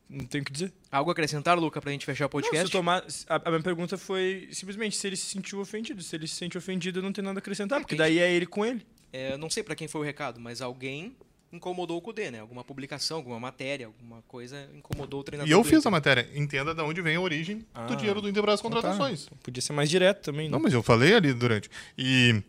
Não 0.10 0.26
tenho 0.26 0.44
o 0.44 0.46
que 0.46 0.52
dizer. 0.52 0.72
Algo 0.92 1.10
a 1.10 1.14
acrescentar, 1.14 1.58
Luca, 1.58 1.82
pra 1.82 1.92
gente 1.92 2.06
fechar 2.06 2.28
o 2.28 2.30
podcast? 2.30 2.60
Não, 2.60 2.68
se 2.68 2.72
tomar, 2.72 3.04
a, 3.28 3.36
a, 3.48 3.50
minha 3.50 3.64
pergunta 3.64 3.98
foi 3.98 4.48
simplesmente 4.52 4.96
se 4.96 5.08
ele 5.08 5.16
se 5.16 5.26
sentiu 5.26 5.60
ofendido. 5.60 6.02
Se 6.02 6.16
ele 6.16 6.28
se 6.28 6.36
sente 6.36 6.58
ofendido, 6.58 7.02
não 7.02 7.12
tem 7.12 7.24
nada 7.24 7.40
a 7.40 7.42
acrescentar, 7.42 7.80
porque 7.80 7.96
daí 7.96 8.20
é 8.20 8.32
ele 8.32 8.46
com 8.46 8.66
ele. 8.66 8.86
É, 9.12 9.36
não 9.38 9.50
sei 9.50 9.64
para 9.64 9.76
quem 9.76 9.88
foi 9.88 10.02
o 10.02 10.04
recado, 10.04 10.40
mas 10.40 10.62
alguém 10.62 11.16
incomodou 11.52 11.98
o 11.98 12.02
Cudê, 12.02 12.30
né? 12.30 12.40
Alguma 12.40 12.64
publicação, 12.64 13.18
alguma 13.18 13.40
matéria, 13.40 13.88
alguma 13.88 14.22
coisa 14.28 14.70
incomodou 14.76 15.22
o 15.22 15.24
treinador. 15.24 15.50
E 15.50 15.52
eu 15.52 15.64
fiz 15.64 15.86
a 15.86 15.92
matéria. 15.92 16.30
Entenda 16.36 16.74
de 16.76 16.82
onde 16.82 17.02
vem 17.02 17.16
a 17.16 17.22
origem 17.22 17.66
ah, 17.74 17.86
do 17.86 17.96
dinheiro 17.96 18.22
do 18.22 18.30
Inter 18.30 18.44
para 18.44 18.54
as 18.54 18.62
contratações. 18.62 19.24
Então 19.24 19.38
tá. 19.38 19.44
Podia 19.44 19.62
ser 19.62 19.74
mais 19.74 19.90
direto 19.90 20.22
também. 20.22 20.48
Né? 20.48 20.52
Não, 20.52 20.60
mas 20.60 20.74
eu 20.74 20.84
falei 20.84 21.16
ali 21.16 21.34
durante. 21.34 21.70
E 21.98 22.42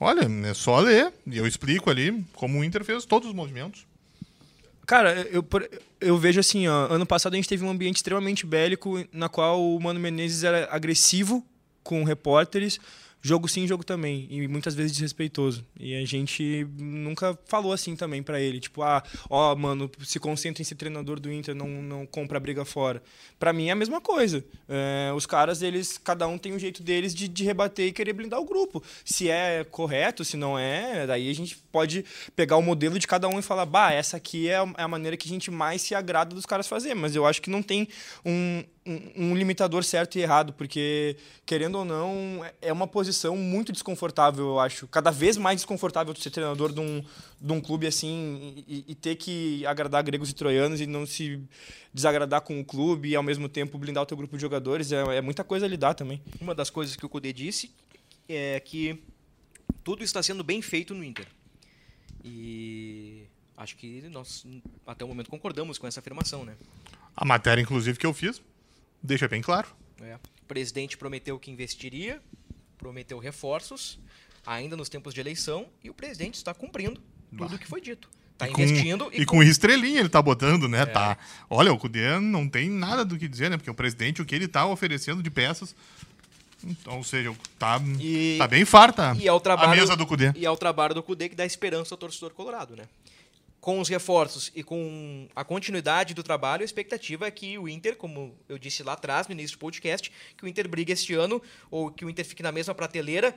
olha, 0.00 0.22
é 0.48 0.54
só 0.54 0.80
ler. 0.80 1.12
E 1.26 1.36
eu 1.36 1.46
explico 1.46 1.90
ali 1.90 2.24
como 2.32 2.58
o 2.58 2.64
Inter 2.64 2.84
fez 2.84 3.04
todos 3.04 3.28
os 3.28 3.34
movimentos. 3.34 3.86
Cara, 4.86 5.26
eu, 5.30 5.44
eu 6.00 6.18
vejo 6.18 6.40
assim, 6.40 6.68
ó, 6.68 6.86
ano 6.92 7.06
passado 7.06 7.34
a 7.34 7.36
gente 7.36 7.48
teve 7.48 7.64
um 7.64 7.70
ambiente 7.70 7.96
extremamente 7.96 8.44
bélico 8.44 9.04
na 9.12 9.28
qual 9.28 9.62
o 9.62 9.80
Mano 9.80 9.98
Menezes 9.98 10.44
era 10.44 10.68
agressivo 10.70 11.44
com 11.82 12.04
repórteres, 12.04 12.78
jogo 13.24 13.48
sim, 13.48 13.66
jogo 13.66 13.82
também, 13.82 14.26
e 14.28 14.46
muitas 14.46 14.74
vezes 14.74 14.92
desrespeitoso. 14.92 15.64
E 15.80 15.96
a 15.96 16.04
gente 16.04 16.68
nunca 16.78 17.38
falou 17.46 17.72
assim 17.72 17.96
também 17.96 18.22
para 18.22 18.38
ele, 18.38 18.60
tipo, 18.60 18.82
ah, 18.82 19.02
ó, 19.30 19.56
mano, 19.56 19.90
se 20.04 20.20
concentra 20.20 20.60
em 20.60 20.64
ser 20.64 20.74
treinador 20.74 21.18
do 21.18 21.32
Inter, 21.32 21.54
não, 21.54 21.66
não 21.66 22.04
compra 22.04 22.38
briga 22.38 22.66
fora. 22.66 23.02
Para 23.38 23.50
mim 23.50 23.68
é 23.68 23.70
a 23.70 23.74
mesma 23.74 23.98
coisa. 23.98 24.44
É, 24.68 25.10
os 25.14 25.24
caras, 25.24 25.62
eles, 25.62 25.96
cada 25.96 26.28
um 26.28 26.36
tem 26.36 26.52
um 26.52 26.58
jeito 26.58 26.82
deles 26.82 27.14
de, 27.14 27.26
de 27.26 27.44
rebater 27.44 27.86
e 27.86 27.92
querer 27.92 28.12
blindar 28.12 28.38
o 28.38 28.44
grupo. 28.44 28.82
Se 29.06 29.30
é 29.30 29.64
correto, 29.64 30.22
se 30.22 30.36
não 30.36 30.58
é, 30.58 31.06
daí 31.06 31.30
a 31.30 31.34
gente 31.34 31.56
pode 31.72 32.04
pegar 32.36 32.58
o 32.58 32.62
modelo 32.62 32.98
de 32.98 33.06
cada 33.06 33.26
um 33.26 33.38
e 33.38 33.42
falar, 33.42 33.64
bah, 33.64 33.90
essa 33.90 34.18
aqui 34.18 34.50
é 34.50 34.58
a 34.74 34.86
maneira 34.86 35.16
que 35.16 35.26
a 35.26 35.32
gente 35.32 35.50
mais 35.50 35.80
se 35.80 35.94
agrada 35.94 36.34
dos 36.34 36.44
caras 36.44 36.68
fazer. 36.68 36.92
Mas 36.92 37.16
eu 37.16 37.24
acho 37.24 37.40
que 37.40 37.48
não 37.48 37.62
tem 37.62 37.88
um, 38.22 38.62
um, 38.86 39.30
um, 39.30 39.34
limitador 39.34 39.82
certo 39.82 40.16
e 40.16 40.20
errado, 40.20 40.52
porque, 40.52 41.16
querendo 41.46 41.76
ou 41.76 41.84
não, 41.84 42.44
é 42.60 42.72
uma 42.72 42.86
posição 42.86 43.36
muito 43.36 43.72
desconfortável, 43.72 44.44
eu 44.44 44.60
acho. 44.60 44.86
Cada 44.88 45.10
vez 45.10 45.36
mais 45.36 45.56
desconfortável 45.56 46.14
ser 46.14 46.30
treinador 46.30 46.72
de 46.72 46.80
um, 46.80 47.02
de 47.40 47.52
um 47.52 47.60
clube 47.60 47.86
assim 47.86 48.62
e, 48.68 48.84
e, 48.88 48.94
ter 48.94 49.16
que 49.16 49.64
agradar 49.66 50.02
gregos 50.02 50.30
e 50.30 50.34
troianos 50.34 50.80
e 50.80 50.86
não 50.86 51.06
se 51.06 51.42
desagradar 51.92 52.42
com 52.42 52.60
o 52.60 52.64
clube 52.64 53.08
e, 53.08 53.16
ao 53.16 53.22
mesmo 53.22 53.48
tempo, 53.48 53.78
blindar 53.78 54.02
o 54.02 54.06
teu 54.06 54.16
grupo 54.16 54.36
de 54.36 54.42
jogadores. 54.42 54.92
É, 54.92 55.16
é 55.16 55.20
muita 55.20 55.42
coisa 55.42 55.64
a 55.64 55.68
lidar 55.68 55.94
também. 55.94 56.20
Uma 56.40 56.54
das 56.54 56.68
coisas 56.68 56.94
que 56.94 57.06
o 57.06 57.08
Cudê 57.08 57.32
disse 57.32 57.70
é 58.28 58.60
que 58.60 59.02
tudo 59.82 60.04
está 60.04 60.22
sendo 60.22 60.44
bem 60.44 60.60
feito 60.60 60.94
no 60.94 61.02
Inter. 61.02 61.26
E 62.22 63.24
acho 63.56 63.76
que 63.76 64.02
nós, 64.10 64.46
até 64.86 65.04
o 65.04 65.08
momento, 65.08 65.30
concordamos 65.30 65.78
com 65.78 65.86
essa 65.86 66.00
afirmação, 66.00 66.44
né? 66.44 66.54
A 67.16 67.24
matéria, 67.24 67.62
inclusive, 67.62 67.98
que 67.98 68.06
eu 68.06 68.12
fiz, 68.12 68.42
deixa 69.04 69.28
bem 69.28 69.42
claro. 69.42 69.68
É. 70.00 70.14
O 70.14 70.46
presidente 70.46 70.96
prometeu 70.96 71.38
que 71.38 71.50
investiria, 71.50 72.20
prometeu 72.78 73.18
reforços, 73.18 74.00
ainda 74.44 74.76
nos 74.76 74.88
tempos 74.88 75.14
de 75.14 75.20
eleição, 75.20 75.66
e 75.82 75.90
o 75.90 75.94
presidente 75.94 76.34
está 76.34 76.52
cumprindo 76.52 77.00
tudo 77.36 77.56
o 77.56 77.58
que 77.58 77.66
foi 77.66 77.80
dito. 77.80 78.08
Está 78.32 78.48
investindo. 78.48 79.10
E, 79.12 79.22
e 79.22 79.26
com, 79.26 79.36
com, 79.36 79.42
estrelinha 79.42 80.00
ele 80.00 80.08
está 80.08 80.20
botando, 80.20 80.68
né? 80.68 80.82
É. 80.82 80.86
Tá. 80.86 81.16
Olha, 81.48 81.72
o 81.72 81.78
Cudê 81.78 82.18
não 82.18 82.48
tem 82.48 82.68
nada 82.68 83.04
do 83.04 83.16
que 83.16 83.28
dizer, 83.28 83.48
né? 83.48 83.56
Porque 83.56 83.70
o 83.70 83.74
presidente, 83.74 84.20
o 84.20 84.24
que 84.24 84.34
ele 84.34 84.46
está 84.46 84.66
oferecendo 84.66 85.22
de 85.22 85.30
peças. 85.30 85.74
Então, 86.64 86.96
ou 86.96 87.04
seja, 87.04 87.32
tá, 87.58 87.80
e, 88.00 88.36
tá 88.38 88.48
bem 88.48 88.64
farta 88.64 89.14
e 89.20 89.28
é 89.28 89.32
o 89.32 89.38
trabalho, 89.38 89.72
a 89.72 89.76
mesa 89.76 89.94
do 89.94 90.06
Cudê. 90.06 90.32
E 90.34 90.46
é 90.46 90.50
o 90.50 90.56
trabalho 90.56 90.94
do 90.94 91.02
Cudê 91.02 91.28
que 91.28 91.34
dá 91.34 91.44
esperança 91.44 91.92
ao 91.94 91.98
torcedor 91.98 92.30
colorado, 92.30 92.74
né? 92.74 92.84
Com 93.64 93.80
os 93.80 93.88
reforços 93.88 94.52
e 94.54 94.62
com 94.62 95.26
a 95.34 95.42
continuidade 95.42 96.12
do 96.12 96.22
trabalho, 96.22 96.60
a 96.60 96.64
expectativa 96.66 97.26
é 97.26 97.30
que 97.30 97.56
o 97.56 97.66
Inter, 97.66 97.96
como 97.96 98.36
eu 98.46 98.58
disse 98.58 98.82
lá 98.82 98.92
atrás, 98.92 99.26
no 99.26 99.32
início 99.32 99.56
do 99.56 99.60
podcast, 99.60 100.12
que 100.36 100.44
o 100.44 100.46
Inter 100.46 100.68
brigue 100.68 100.92
este 100.92 101.14
ano, 101.14 101.40
ou 101.70 101.90
que 101.90 102.04
o 102.04 102.10
Inter 102.10 102.26
fique 102.26 102.42
na 102.42 102.52
mesma 102.52 102.74
prateleira 102.74 103.34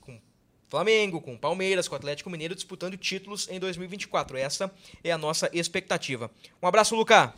com 0.00 0.18
Flamengo, 0.66 1.20
com 1.20 1.36
Palmeiras, 1.36 1.88
com 1.88 1.94
o 1.94 1.98
Atlético 1.98 2.30
Mineiro, 2.30 2.54
disputando 2.54 2.96
títulos 2.96 3.48
em 3.50 3.60
2024. 3.60 4.38
Essa 4.38 4.72
é 5.04 5.12
a 5.12 5.18
nossa 5.18 5.50
expectativa. 5.52 6.30
Um 6.62 6.66
abraço, 6.66 6.96
Lucas. 6.96 7.28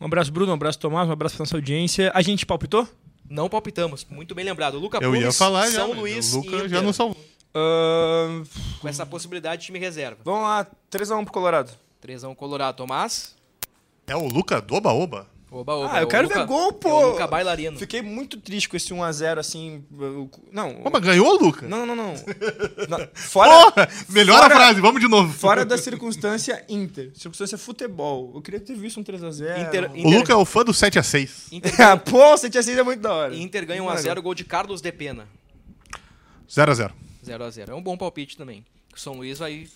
Um 0.00 0.04
abraço, 0.04 0.30
Bruno. 0.30 0.52
Um 0.52 0.54
abraço, 0.54 0.78
Tomás. 0.78 1.08
Um 1.08 1.12
abraço 1.12 1.34
para 1.34 1.42
nossa 1.42 1.56
audiência. 1.56 2.12
A 2.14 2.22
gente 2.22 2.46
palpitou? 2.46 2.86
Não 3.28 3.48
palpitamos. 3.48 4.06
Muito 4.08 4.36
bem 4.36 4.44
lembrado. 4.44 4.78
Luca 4.78 4.98
Eu 5.02 5.16
ia 5.16 5.22
Pumes, 5.22 5.36
falar 5.36 5.66
já. 5.66 5.78
São 5.78 5.88
mas 5.88 5.98
Luís 5.98 6.32
o 6.32 6.42
Luca 6.42 6.64
e 6.64 6.68
já 6.68 6.80
não 6.80 6.92
salvou. 6.92 7.31
Ahn, 7.54 8.44
Com 8.80 8.88
essa 8.88 9.04
possibilidade 9.04 9.60
de 9.60 9.66
time 9.66 9.78
reserva. 9.78 10.18
vamos 10.24 10.42
lá. 10.42 10.66
3x1 10.90 11.24
pro 11.24 11.32
Colorado. 11.32 11.70
3x1 12.04 12.34
Colorado. 12.34 12.76
Tomás? 12.76 13.34
É 14.06 14.16
o 14.16 14.26
Luca 14.26 14.60
do 14.60 14.74
Oba-Oba? 14.74 15.30
Oba, 15.54 15.74
oba. 15.74 15.92
Ah, 15.92 16.00
eu 16.00 16.06
é 16.06 16.10
quero 16.10 16.28
Luca- 16.28 16.40
ver 16.40 16.46
gol, 16.46 16.70
é 16.70 16.72
pô. 16.72 16.88
o 16.88 17.10
Luca 17.10 17.26
bailarino. 17.26 17.78
Fiquei 17.78 18.00
muito 18.00 18.38
triste 18.38 18.70
com 18.70 18.74
esse 18.76 18.88
1x0, 18.94 19.38
assim. 19.38 19.84
Não. 20.50 20.80
Opa, 20.82 20.98
ganhou 20.98 21.26
o 21.28 21.38
Luca? 21.38 21.68
Não, 21.68 21.84
não, 21.84 21.94
não. 21.94 22.14
Não, 22.88 23.08
Fora, 23.12 23.70
Porra, 23.70 23.88
melhor 24.08 24.38
a 24.38 24.42
fora- 24.44 24.54
frase, 24.56 24.80
vamos 24.80 24.98
de 25.02 25.08
novo. 25.08 25.30
fora 25.30 25.66
da 25.66 25.76
circunstância 25.76 26.64
Inter. 26.70 27.10
Circunstância 27.14 27.58
futebol. 27.58 28.32
Eu 28.34 28.40
queria 28.40 28.60
ter 28.60 28.74
visto 28.74 28.98
um 28.98 29.04
3x0. 29.04 29.58
Inter- 29.68 29.90
O 30.06 30.08
Luca 30.10 30.32
é 30.32 30.36
o 30.36 30.44
fã 30.46 30.64
do 30.64 30.72
7x6. 30.72 31.52
Inter, 31.52 31.72
Ah, 31.86 31.98
pô, 31.98 32.32
7x6 32.34 32.78
é 32.78 32.82
muito 32.82 33.00
da 33.02 33.12
hora. 33.12 33.36
Inter 33.36 33.66
ganha 33.66 33.82
Muito 33.82 33.94
1x0, 33.98 34.02
legal. 34.08 34.22
gol 34.22 34.34
de 34.34 34.44
Carlos 34.44 34.80
de 34.80 34.90
Pena. 34.90 35.28
0x0. 36.48 36.90
0x0. 37.24 37.68
É 37.68 37.74
um 37.74 37.82
bom 37.82 37.96
palpite 37.96 38.36
também. 38.36 38.64
O 38.94 38.98
São 38.98 39.14
Luís 39.14 39.38
vai. 39.38 39.66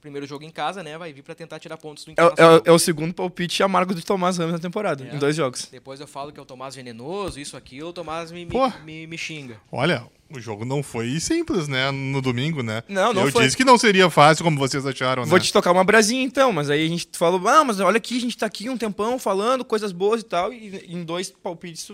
Primeiro 0.00 0.24
jogo 0.26 0.44
em 0.44 0.50
casa, 0.50 0.84
né? 0.84 0.96
Vai 0.96 1.12
vir 1.12 1.22
pra 1.22 1.34
tentar 1.34 1.58
tirar 1.58 1.76
pontos 1.78 2.04
do 2.04 2.10
É, 2.10 2.12
Internacional. 2.12 2.56
é- 2.64 2.68
é 2.68 2.72
o 2.72 2.78
segundo 2.78 3.12
palpite 3.12 3.60
amargo 3.62 3.92
do 3.92 4.00
Tomás 4.02 4.36
Ramos 4.38 4.52
na 4.52 4.58
temporada, 4.60 5.04
É. 5.04 5.16
em 5.16 5.18
dois 5.18 5.34
jogos. 5.34 5.66
Depois 5.70 5.98
eu 6.00 6.06
falo 6.06 6.30
que 6.30 6.38
é 6.38 6.42
o 6.42 6.46
Tomás 6.46 6.76
venenoso, 6.76 7.40
isso, 7.40 7.56
aquilo, 7.56 7.88
o 7.88 7.92
Tomás 7.92 8.30
me, 8.30 8.44
me, 8.44 8.52
Pô. 8.52 8.70
me, 8.84 9.04
me 9.08 9.18
xinga. 9.18 9.60
Olha, 9.72 10.04
o 10.30 10.38
jogo 10.38 10.64
não 10.64 10.80
foi 10.80 11.18
simples, 11.18 11.66
né? 11.66 11.90
No 11.90 12.22
domingo, 12.22 12.62
né? 12.62 12.84
Não, 12.88 13.12
não 13.12 13.24
Eu 13.26 13.32
foi. 13.32 13.44
disse 13.46 13.56
que 13.56 13.64
não 13.64 13.76
seria 13.76 14.08
fácil, 14.08 14.44
como 14.44 14.56
vocês 14.60 14.86
acharam, 14.86 15.24
né? 15.24 15.28
Vou 15.28 15.40
te 15.40 15.52
tocar 15.52 15.72
uma 15.72 15.82
brasinha 15.82 16.22
então, 16.22 16.52
mas 16.52 16.70
aí 16.70 16.84
a 16.86 16.88
gente 16.88 17.08
falou, 17.14 17.48
ah, 17.48 17.64
mas 17.64 17.80
olha 17.80 17.96
aqui, 17.96 18.16
a 18.16 18.20
gente 18.20 18.36
tá 18.38 18.46
aqui 18.46 18.70
um 18.70 18.76
tempão 18.76 19.18
falando 19.18 19.64
coisas 19.64 19.90
boas 19.90 20.20
e 20.20 20.24
tal, 20.24 20.52
e 20.52 20.84
em 20.86 21.02
dois 21.02 21.30
palpites 21.32 21.90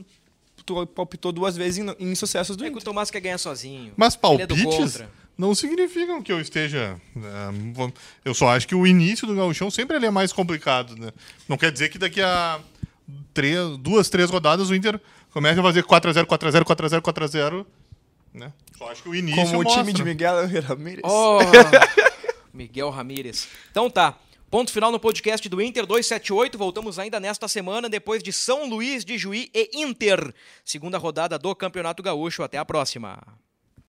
palpitou 0.95 1.33
duas 1.33 1.57
vezes 1.57 1.79
em, 1.85 2.11
em 2.11 2.15
sucessos 2.15 2.57
do 2.57 2.65
É 2.65 2.69
que 2.69 2.75
o 2.75 2.77
Inter. 2.77 2.85
Tomás 2.85 3.11
quer 3.11 3.21
ganhar 3.21 3.39
sozinho. 3.39 3.93
Mas 3.97 4.15
é 4.15 4.19
palpites 4.19 4.63
contra. 4.65 5.11
não 5.37 5.55
significam 5.55 6.23
que 6.23 6.33
eu 6.33 6.41
esteja... 6.41 7.01
vou- 7.75 7.93
eu 8.25 8.35
só 8.35 8.49
acho 8.51 8.67
que 8.69 8.75
o 8.75 8.87
início 8.87 9.27
do 9.27 9.35
gauchão 9.35 9.71
sempre 9.71 9.97
ele 9.97 10.07
é 10.07 10.11
mais 10.11 10.33
complicado, 10.33 10.97
né? 10.97 11.11
Não 11.49 11.57
quer 11.59 11.71
dizer 11.73 11.89
que 11.89 11.99
daqui 11.99 12.21
a 12.23 12.61
três, 13.35 13.77
duas, 13.79 14.09
três 14.09 14.31
rodadas 14.31 14.71
o 14.71 14.75
Inter 14.75 15.01
comece 15.33 15.59
a 15.59 15.63
fazer 15.63 15.83
4x0, 15.85 16.25
4x0, 16.27 16.63
4x0, 16.65 17.01
4x0, 17.01 17.67
né? 18.35 18.53
Só 18.79 18.91
acho 18.91 19.03
que 19.03 19.09
o 19.09 19.15
início 19.15 19.43
Como 19.45 19.61
o 19.61 19.63
mostra. 19.65 19.83
time 19.83 19.93
de 19.93 20.03
Miguel 20.05 20.35
Ramírez. 20.63 21.03
Oh, 21.05 21.39
Miguel 22.53 22.91
Ramírez. 22.91 23.49
Então 23.71 23.89
tá. 23.91 24.19
Ponto 24.53 24.71
final 24.71 24.93
no 24.93 25.01
podcast 25.01 25.49
do 25.49 25.63
Inter 25.63 25.87
278. 25.87 26.59
Voltamos 26.59 26.99
ainda 26.99 27.19
nesta 27.19 27.49
semana, 27.49 27.89
depois 27.89 28.23
de 28.23 28.35
São 28.35 28.69
Luís 28.69 29.03
de 29.03 29.17
Juí 29.17 29.51
e 29.55 29.71
Inter. 29.81 30.35
Segunda 30.63 30.99
rodada 30.99 31.39
do 31.39 31.57
Campeonato 31.57 32.03
Gaúcho. 32.03 32.43
Até 32.43 32.59
a 32.59 32.65
próxima. 32.67 33.19